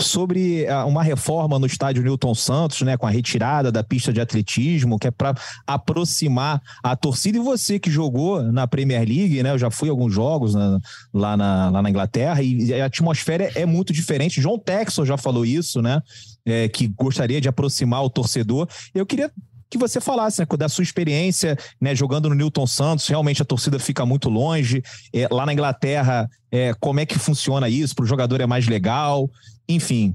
sobre 0.00 0.68
ah, 0.68 0.84
uma 0.84 1.02
reforma 1.02 1.58
no 1.58 1.66
estádio 1.66 2.04
Newton 2.04 2.34
Santos, 2.36 2.82
né? 2.82 2.96
Com 2.96 3.06
a 3.06 3.10
retirada 3.10 3.72
da 3.72 3.82
pista 3.82 4.12
de 4.12 4.20
atletismo, 4.20 4.96
que 4.96 5.08
é 5.08 5.10
para 5.10 5.34
aproximar 5.66 6.62
a 6.84 6.94
torcida. 6.94 7.36
E 7.36 7.40
você 7.40 7.80
que 7.80 7.90
jogou 7.90 8.40
na 8.42 8.66
Premier 8.68 9.00
League, 9.00 9.42
né? 9.42 9.50
Eu 9.50 9.58
já 9.58 9.70
fui 9.72 9.88
a 9.88 9.92
alguns 9.92 10.12
jogos 10.12 10.54
na- 10.54 10.78
lá, 11.12 11.36
na, 11.36 11.70
lá 11.70 11.82
na 11.82 11.90
Inglaterra 11.90 12.40
e 12.42 12.80
a 12.80 12.86
atmosfera 12.86 13.50
é 13.56 13.66
muito 13.66 13.92
diferente. 13.92 14.40
John 14.40 14.58
Texon 14.58 15.04
já 15.04 15.16
falou 15.16 15.44
isso, 15.44 15.82
né? 15.82 16.00
É, 16.46 16.68
que 16.68 16.86
gostaria 16.86 17.40
de 17.40 17.48
aproximar 17.48 18.04
o 18.04 18.10
torcedor. 18.10 18.68
Eu 18.94 19.04
queria 19.04 19.32
que 19.74 19.78
você 19.78 20.00
falasse 20.00 20.40
né, 20.40 20.46
da 20.56 20.68
sua 20.68 20.84
experiência 20.84 21.58
né, 21.80 21.94
jogando 21.96 22.28
no 22.28 22.34
Newton 22.34 22.66
Santos. 22.66 23.08
Realmente 23.08 23.42
a 23.42 23.44
torcida 23.44 23.76
fica 23.78 24.06
muito 24.06 24.28
longe. 24.28 24.82
É, 25.12 25.26
lá 25.30 25.44
na 25.44 25.52
Inglaterra, 25.52 26.30
é, 26.50 26.72
como 26.78 27.00
é 27.00 27.06
que 27.06 27.18
funciona 27.18 27.68
isso? 27.68 27.94
Para 27.94 28.04
o 28.04 28.06
jogador 28.06 28.40
é 28.40 28.46
mais 28.46 28.68
legal? 28.68 29.28
Enfim. 29.68 30.14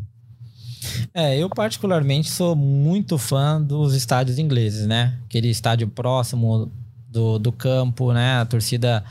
É, 1.14 1.38
eu 1.38 1.50
particularmente 1.50 2.30
sou 2.30 2.56
muito 2.56 3.18
fã 3.18 3.62
dos 3.62 3.94
estádios 3.94 4.40
ingleses, 4.40 4.88
né? 4.88 5.20
Aquele 5.26 5.50
estádio 5.50 5.90
próximo 5.90 6.72
do, 7.10 7.38
do 7.38 7.52
campo, 7.52 8.14
né? 8.14 8.40
A 8.40 8.46
torcida 8.46 9.04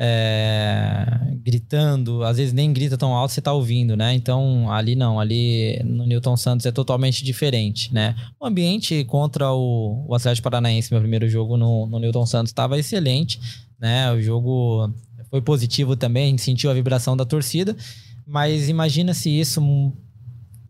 é, 0.00 1.04
gritando, 1.42 2.22
às 2.22 2.36
vezes 2.36 2.52
nem 2.52 2.72
grita 2.72 2.96
tão 2.96 3.12
alto, 3.12 3.32
você 3.32 3.40
tá 3.40 3.52
ouvindo, 3.52 3.96
né? 3.96 4.14
Então, 4.14 4.70
ali 4.70 4.94
não, 4.94 5.18
ali 5.18 5.82
no 5.84 6.06
Newton 6.06 6.36
Santos 6.36 6.64
é 6.66 6.70
totalmente 6.70 7.24
diferente, 7.24 7.92
né? 7.92 8.14
O 8.38 8.46
ambiente 8.46 9.04
contra 9.04 9.52
o, 9.52 10.04
o 10.06 10.14
Atlético 10.14 10.44
Paranaense, 10.44 10.92
meu 10.92 11.00
primeiro 11.00 11.28
jogo 11.28 11.56
no, 11.56 11.86
no 11.86 11.98
Newton 11.98 12.26
Santos, 12.26 12.50
estava 12.50 12.78
excelente, 12.78 13.40
né? 13.78 14.12
O 14.12 14.22
jogo 14.22 14.88
foi 15.28 15.42
positivo 15.42 15.96
também, 15.96 16.26
a 16.26 16.30
gente 16.30 16.42
sentiu 16.42 16.70
a 16.70 16.74
vibração 16.74 17.16
da 17.16 17.24
torcida, 17.24 17.76
mas 18.24 18.68
imagina 18.68 19.12
se 19.12 19.28
isso 19.28 19.60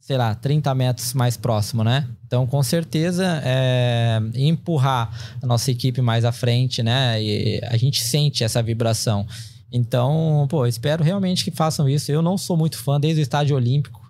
sei 0.08 0.16
lá, 0.16 0.34
30 0.34 0.74
metros 0.74 1.12
mais 1.12 1.36
próximo, 1.36 1.84
né? 1.84 2.08
Então, 2.26 2.46
com 2.46 2.62
certeza, 2.62 3.42
é, 3.44 4.18
empurrar 4.36 5.10
a 5.42 5.46
nossa 5.46 5.70
equipe 5.70 6.00
mais 6.00 6.24
à 6.24 6.32
frente, 6.32 6.82
né? 6.82 7.22
E 7.22 7.60
a 7.62 7.76
gente 7.76 8.02
sente 8.02 8.42
essa 8.42 8.62
vibração. 8.62 9.26
Então, 9.70 10.46
pô, 10.48 10.66
espero 10.66 11.04
realmente 11.04 11.44
que 11.44 11.50
façam 11.50 11.86
isso. 11.86 12.10
Eu 12.10 12.22
não 12.22 12.38
sou 12.38 12.56
muito 12.56 12.78
fã 12.78 12.98
desde 12.98 13.20
o 13.20 13.22
estádio 13.22 13.54
olímpico. 13.54 14.00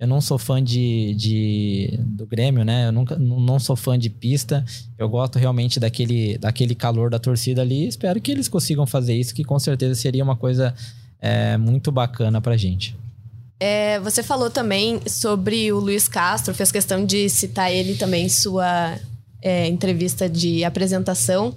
Eu 0.00 0.08
não 0.08 0.22
sou 0.22 0.38
fã 0.38 0.64
de, 0.64 1.14
de 1.18 1.98
do 2.00 2.24
Grêmio, 2.24 2.64
né? 2.64 2.86
Eu 2.86 2.92
nunca, 2.92 3.18
não 3.18 3.60
sou 3.60 3.76
fã 3.76 3.98
de 3.98 4.08
pista. 4.08 4.64
Eu 4.96 5.06
gosto 5.06 5.38
realmente 5.38 5.78
daquele, 5.78 6.38
daquele 6.38 6.74
calor 6.74 7.10
da 7.10 7.18
torcida 7.18 7.60
ali. 7.60 7.86
Espero 7.86 8.18
que 8.22 8.32
eles 8.32 8.48
consigam 8.48 8.86
fazer 8.86 9.14
isso, 9.14 9.34
que 9.34 9.44
com 9.44 9.58
certeza 9.58 9.94
seria 9.96 10.24
uma 10.24 10.34
coisa 10.34 10.74
é, 11.20 11.58
muito 11.58 11.92
bacana 11.92 12.40
pra 12.40 12.56
gente. 12.56 13.01
É, 13.64 14.00
você 14.00 14.24
falou 14.24 14.50
também 14.50 15.00
sobre 15.06 15.72
o 15.72 15.78
Luiz 15.78 16.08
Castro, 16.08 16.52
fez 16.52 16.72
questão 16.72 17.06
de 17.06 17.28
citar 17.28 17.72
ele 17.72 17.94
também 17.94 18.26
em 18.26 18.28
sua 18.28 18.98
é, 19.40 19.68
entrevista 19.68 20.28
de 20.28 20.64
apresentação. 20.64 21.54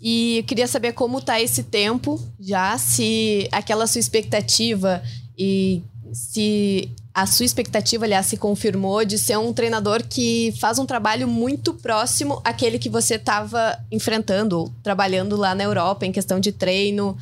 E 0.00 0.38
eu 0.38 0.44
queria 0.44 0.66
saber 0.66 0.94
como 0.94 1.20
tá 1.20 1.38
esse 1.38 1.62
tempo 1.62 2.18
já, 2.40 2.78
se 2.78 3.46
aquela 3.52 3.86
sua 3.86 3.98
expectativa 3.98 5.02
e 5.36 5.82
se 6.10 6.88
a 7.12 7.26
sua 7.26 7.44
expectativa, 7.44 8.06
aliás, 8.06 8.24
se 8.24 8.38
confirmou 8.38 9.04
de 9.04 9.18
ser 9.18 9.36
um 9.36 9.52
treinador 9.52 10.02
que 10.08 10.54
faz 10.58 10.78
um 10.78 10.86
trabalho 10.86 11.28
muito 11.28 11.74
próximo 11.74 12.40
àquele 12.44 12.78
que 12.78 12.88
você 12.88 13.16
estava 13.16 13.78
enfrentando, 13.92 14.72
trabalhando 14.82 15.36
lá 15.36 15.54
na 15.54 15.64
Europa 15.64 16.06
em 16.06 16.12
questão 16.12 16.40
de 16.40 16.50
treino. 16.50 17.14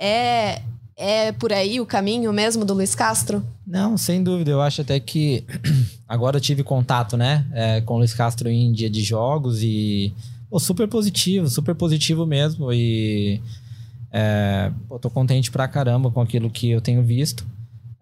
É, 0.00 0.62
é 0.98 1.30
por 1.30 1.52
aí 1.52 1.80
o 1.80 1.86
caminho 1.86 2.32
mesmo 2.32 2.64
do 2.64 2.74
Luiz 2.74 2.92
Castro? 2.92 3.42
Não, 3.64 3.96
sem 3.96 4.22
dúvida. 4.22 4.50
Eu 4.50 4.60
acho 4.60 4.80
até 4.80 4.98
que 4.98 5.44
agora 6.08 6.38
eu 6.38 6.40
tive 6.40 6.64
contato, 6.64 7.16
né, 7.16 7.46
é, 7.52 7.80
com 7.80 7.94
o 7.94 7.98
Luiz 7.98 8.12
Castro 8.12 8.48
em 8.50 8.72
dia 8.72 8.90
de 8.90 9.00
jogos 9.00 9.62
e 9.62 10.12
pô, 10.50 10.58
super 10.58 10.88
positivo, 10.88 11.48
super 11.48 11.74
positivo 11.76 12.26
mesmo. 12.26 12.72
E 12.72 13.40
é, 14.10 14.72
pô, 14.88 14.98
tô 14.98 15.08
contente 15.08 15.52
pra 15.52 15.68
caramba 15.68 16.10
com 16.10 16.20
aquilo 16.20 16.50
que 16.50 16.68
eu 16.68 16.80
tenho 16.80 17.02
visto. 17.02 17.46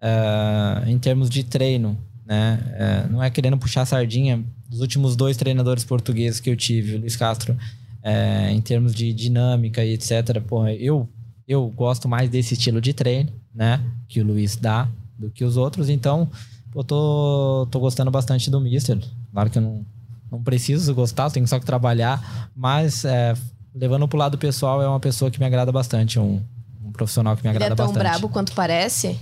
É, 0.01 0.89
em 0.89 0.97
termos 0.97 1.29
de 1.29 1.43
treino, 1.43 1.95
né? 2.25 2.59
É, 2.73 3.07
não 3.11 3.21
é 3.21 3.29
querendo 3.29 3.59
puxar 3.59 3.85
sardinha. 3.85 4.43
Dos 4.67 4.81
últimos 4.81 5.15
dois 5.15 5.37
treinadores 5.37 5.85
portugueses 5.85 6.41
que 6.41 6.49
eu 6.49 6.55
tive, 6.57 6.95
o 6.95 6.99
Luiz 6.99 7.15
Castro, 7.15 7.55
é, 8.03 8.51
em 8.51 8.59
termos 8.59 8.93
de 8.93 9.13
dinâmica 9.13 9.85
e 9.85 9.93
etc. 9.93 10.41
Pô, 10.45 10.67
eu, 10.67 11.07
eu 11.47 11.67
gosto 11.69 12.09
mais 12.09 12.29
desse 12.29 12.55
estilo 12.55 12.81
de 12.81 12.93
treino, 12.93 13.31
né? 13.53 13.81
Que 14.07 14.19
o 14.19 14.25
Luiz 14.25 14.57
dá 14.57 14.87
do 15.17 15.29
que 15.29 15.43
os 15.43 15.55
outros. 15.55 15.89
Então, 15.89 16.29
pô, 16.71 16.83
tô, 16.83 17.67
tô 17.71 17.79
gostando 17.79 18.11
bastante 18.11 18.51
do 18.51 18.59
Mister. 18.59 18.99
Claro 19.31 19.49
que 19.49 19.57
eu 19.57 19.61
não, 19.61 19.85
não 20.31 20.43
preciso 20.43 20.93
gostar, 20.93 21.29
tenho 21.29 21.47
só 21.47 21.57
que 21.57 21.65
trabalhar. 21.65 22.51
Mas, 22.55 23.05
é, 23.05 23.33
levando 23.73 24.07
pro 24.07 24.17
lado 24.17 24.37
pessoal, 24.37 24.81
é 24.81 24.87
uma 24.87 24.99
pessoa 24.99 25.31
que 25.31 25.39
me 25.39 25.45
agrada 25.45 25.71
bastante. 25.71 26.19
Um, 26.19 26.43
um 26.83 26.91
profissional 26.91 27.37
que 27.37 27.43
me 27.43 27.49
agrada 27.49 27.73
bastante. 27.73 27.95
Ele 27.95 27.99
é 27.99 28.03
tão 28.03 28.09
bastante. 28.09 28.21
brabo 28.21 28.33
quanto 28.33 28.53
parece? 28.53 29.17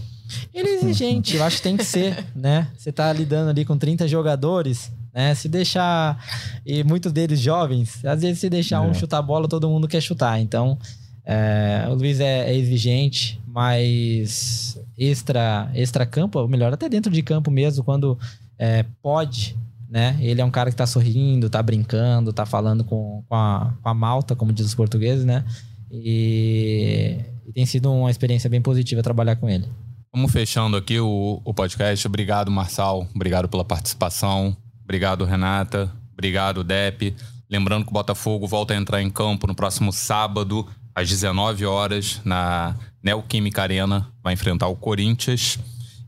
Ele 0.51 0.67
é 0.67 0.75
exigente, 0.77 1.35
eu 1.35 1.43
acho 1.43 1.57
que 1.57 1.61
tem 1.63 1.77
que 1.77 1.83
ser, 1.83 2.25
né? 2.35 2.67
Você 2.75 2.91
tá 2.91 3.13
lidando 3.13 3.51
ali 3.51 3.63
com 3.63 3.77
30 3.77 4.07
jogadores, 4.07 4.91
né? 5.13 5.35
Se 5.35 5.47
deixar. 5.47 6.17
E 6.65 6.83
muitos 6.83 7.11
deles 7.11 7.39
jovens, 7.39 8.03
às 8.03 8.23
vezes 8.23 8.39
se 8.39 8.49
deixar 8.49 8.77
é. 8.77 8.79
um 8.79 8.93
chutar 8.95 9.19
a 9.19 9.21
bola, 9.21 9.47
todo 9.47 9.69
mundo 9.69 9.87
quer 9.87 10.01
chutar. 10.01 10.39
Então, 10.41 10.79
é, 11.25 11.85
o 11.89 11.95
Luiz 11.95 12.19
é, 12.19 12.51
é, 12.51 12.55
exigente, 12.55 13.41
mas 13.47 14.79
extra, 14.97 15.69
extra 15.73 16.05
campo, 16.05 16.39
ou 16.39 16.47
melhor, 16.47 16.71
até 16.71 16.87
dentro 16.87 17.11
de 17.11 17.23
campo 17.23 17.49
mesmo, 17.49 17.83
quando 17.83 18.17
é, 18.59 18.85
pode, 19.01 19.57
né? 19.89 20.17
Ele 20.21 20.39
é 20.39 20.45
um 20.45 20.51
cara 20.51 20.69
que 20.69 20.75
tá 20.75 20.85
sorrindo, 20.85 21.49
tá 21.49 21.63
brincando, 21.63 22.31
tá 22.31 22.45
falando 22.45 22.83
com, 22.83 23.23
com, 23.27 23.35
a, 23.35 23.73
com 23.81 23.89
a 23.89 23.93
malta, 23.93 24.35
como 24.35 24.53
diz 24.53 24.67
os 24.67 24.75
portugueses, 24.75 25.25
né? 25.25 25.43
E, 25.91 27.17
e 27.47 27.53
tem 27.53 27.65
sido 27.65 27.91
uma 27.91 28.11
experiência 28.11 28.49
bem 28.49 28.61
positiva 28.61 29.01
trabalhar 29.01 29.35
com 29.35 29.49
ele. 29.49 29.67
Vamos 30.13 30.31
fechando 30.31 30.77
aqui 30.77 30.99
o, 30.99 31.41
o 31.43 31.53
podcast. 31.53 32.07
Obrigado, 32.07 32.51
Marçal. 32.51 33.07
Obrigado 33.13 33.49
pela 33.49 33.65
participação. 33.65 34.55
Obrigado, 34.83 35.25
Renata. 35.25 35.91
Obrigado, 36.13 36.63
Dep. 36.63 37.15
Lembrando 37.49 37.83
que 37.83 37.91
o 37.91 37.93
Botafogo 37.93 38.47
volta 38.47 38.73
a 38.73 38.77
entrar 38.77 39.01
em 39.01 39.09
campo 39.09 39.45
no 39.45 39.53
próximo 39.53 39.91
sábado, 39.91 40.65
às 40.95 41.09
19 41.09 41.65
horas, 41.65 42.21
na 42.23 42.75
Neoquímica 43.03 43.61
Arena. 43.61 44.07
Vai 44.23 44.33
enfrentar 44.33 44.67
o 44.67 44.75
Corinthians. 44.75 45.59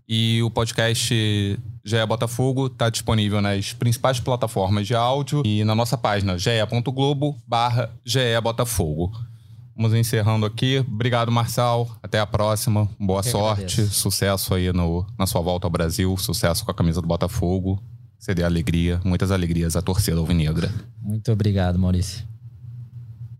E 0.07 0.41
o 0.41 0.49
podcast 0.49 1.13
GE 1.83 2.05
Botafogo 2.07 2.67
está 2.67 2.89
disponível 2.89 3.41
nas 3.41 3.73
principais 3.73 4.21
plataformas 4.21 4.87
de 4.87 4.95
áudio 4.95 5.43
e 5.45 5.65
na 5.65 5.75
nossa 5.75 5.97
página 5.97 6.37
ge.globo 6.37 7.37
barra 7.45 7.91
Botafogo. 8.41 9.11
Vamos 9.75 9.93
encerrando 9.93 10.45
aqui. 10.45 10.79
Obrigado, 10.79 11.31
Marçal. 11.31 11.87
Até 12.01 12.19
a 12.19 12.25
próxima. 12.25 12.89
Boa 12.99 13.21
sorte. 13.21 13.81
Agradeço. 13.81 13.93
Sucesso 13.93 14.53
aí 14.55 14.73
no, 14.73 15.05
na 15.19 15.27
sua 15.27 15.41
volta 15.41 15.67
ao 15.67 15.71
Brasil. 15.71 16.15
Sucesso 16.17 16.65
com 16.65 16.71
a 16.71 16.73
camisa 16.73 16.99
do 16.99 17.07
Botafogo. 17.07 17.79
Você 18.17 18.33
dê 18.33 18.43
alegria, 18.43 18.99
muitas 19.03 19.29
alegrias 19.29 19.75
à 19.75 19.81
torcida 19.81 20.17
alvinegra. 20.17 20.71
Muito 20.99 21.31
obrigado, 21.31 21.77
Maurício. 21.77 22.25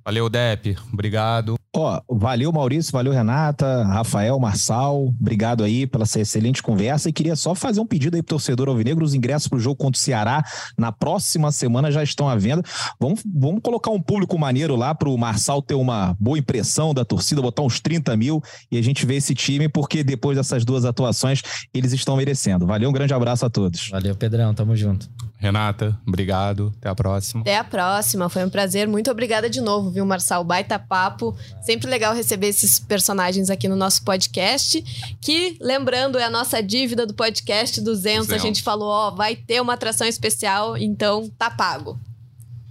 Valeu, 0.08 0.30
Dep. 0.30 0.78
Obrigado. 0.94 1.58
Ó, 1.80 2.02
valeu 2.10 2.52
Maurício, 2.52 2.92
valeu 2.92 3.14
Renata, 3.14 3.84
Rafael, 3.84 4.40
Marçal, 4.40 5.14
obrigado 5.20 5.64
aí 5.64 5.86
pela 5.86 6.06
excelente 6.06 6.64
conversa 6.64 7.08
e 7.08 7.14
queria 7.14 7.36
só 7.36 7.54
fazer 7.54 7.80
um 7.80 7.86
pedido 7.86 8.16
aí 8.16 8.24
pro 8.24 8.36
torcedor 8.36 8.68
alvinegro, 8.68 9.06
os 9.06 9.14
ingressos 9.14 9.48
pro 9.48 9.60
jogo 9.60 9.76
contra 9.76 9.96
o 9.96 10.02
Ceará 10.02 10.44
na 10.76 10.92
próxima 10.92 11.52
semana 11.52 11.92
já 11.92 12.02
estão 12.02 12.28
à 12.28 12.36
venda. 12.36 12.64
Vamos, 13.00 13.22
vamos 13.24 13.62
colocar 13.62 13.92
um 13.92 14.02
público 14.02 14.40
maneiro 14.40 14.76
lá 14.76 14.96
pro 14.96 15.16
Marçal 15.20 15.62
ter 15.62 15.76
uma 15.76 16.18
boa 16.20 16.40
impressão 16.40 16.96
da 16.96 17.06
torcida, 17.06 17.44
botar 17.44 17.62
uns 17.62 17.80
30 17.80 18.18
mil 18.18 18.42
e 18.72 18.78
a 18.80 18.82
gente 18.82 19.06
vê 19.06 19.18
esse 19.18 19.36
time 19.36 19.70
porque 19.70 20.04
depois 20.04 20.36
dessas 20.36 20.66
duas 20.66 20.84
atuações 20.84 21.44
eles 21.72 21.94
estão 21.94 22.18
merecendo. 22.18 22.66
Valeu, 22.66 22.90
um 22.90 22.94
grande 22.94 23.14
abraço 23.14 23.46
a 23.46 23.52
todos. 23.52 23.90
Valeu, 23.90 24.16
Pedrão, 24.16 24.52
tamo 24.52 24.76
junto. 24.76 25.08
Renata, 25.40 25.96
obrigado. 26.08 26.74
Até 26.80 26.90
a 26.90 26.96
próxima. 26.96 27.42
Até 27.42 27.58
a 27.58 27.64
próxima. 27.64 28.28
Foi 28.28 28.44
um 28.44 28.50
prazer. 28.50 28.88
Muito 28.88 29.12
obrigada 29.12 29.48
de 29.48 29.62
novo, 29.62 29.92
viu, 29.92 30.04
Marçal? 30.04 30.44
Baita 30.44 30.80
papo. 30.80 31.38
Sempre 31.68 31.90
legal 31.90 32.16
receber 32.16 32.48
esses 32.48 32.80
personagens 32.80 33.50
aqui 33.50 33.68
no 33.68 33.76
nosso 33.76 34.02
podcast. 34.06 34.82
Que, 35.20 35.58
lembrando, 35.60 36.18
é 36.18 36.24
a 36.24 36.30
nossa 36.30 36.64
dívida 36.64 37.06
do 37.06 37.14
podcast 37.14 37.82
200. 37.82 38.28
200. 38.28 38.32
A 38.32 38.38
gente 38.38 38.64
falou, 38.64 38.88
ó, 38.88 39.12
vai 39.12 39.36
ter 39.36 39.62
uma 39.62 39.74
atração 39.74 40.08
especial, 40.08 40.78
então 40.78 41.30
tá 41.38 41.52
pago. 41.52 42.00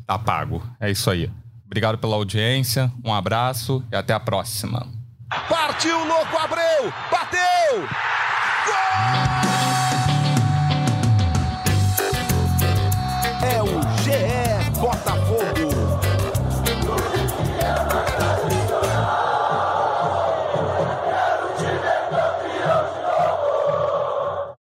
Tá 0.06 0.18
pago. 0.18 0.66
É 0.80 0.90
isso 0.90 1.10
aí. 1.10 1.30
Obrigado 1.66 1.98
pela 1.98 2.16
audiência. 2.16 2.90
Um 3.04 3.12
abraço 3.12 3.84
e 3.92 3.96
até 3.96 4.14
a 4.14 4.20
próxima. 4.20 4.86
Partiu, 5.46 5.98
louco, 6.06 6.34
Abreu! 6.38 6.90
Bateu! 7.10 7.80
Gol! 8.64 9.55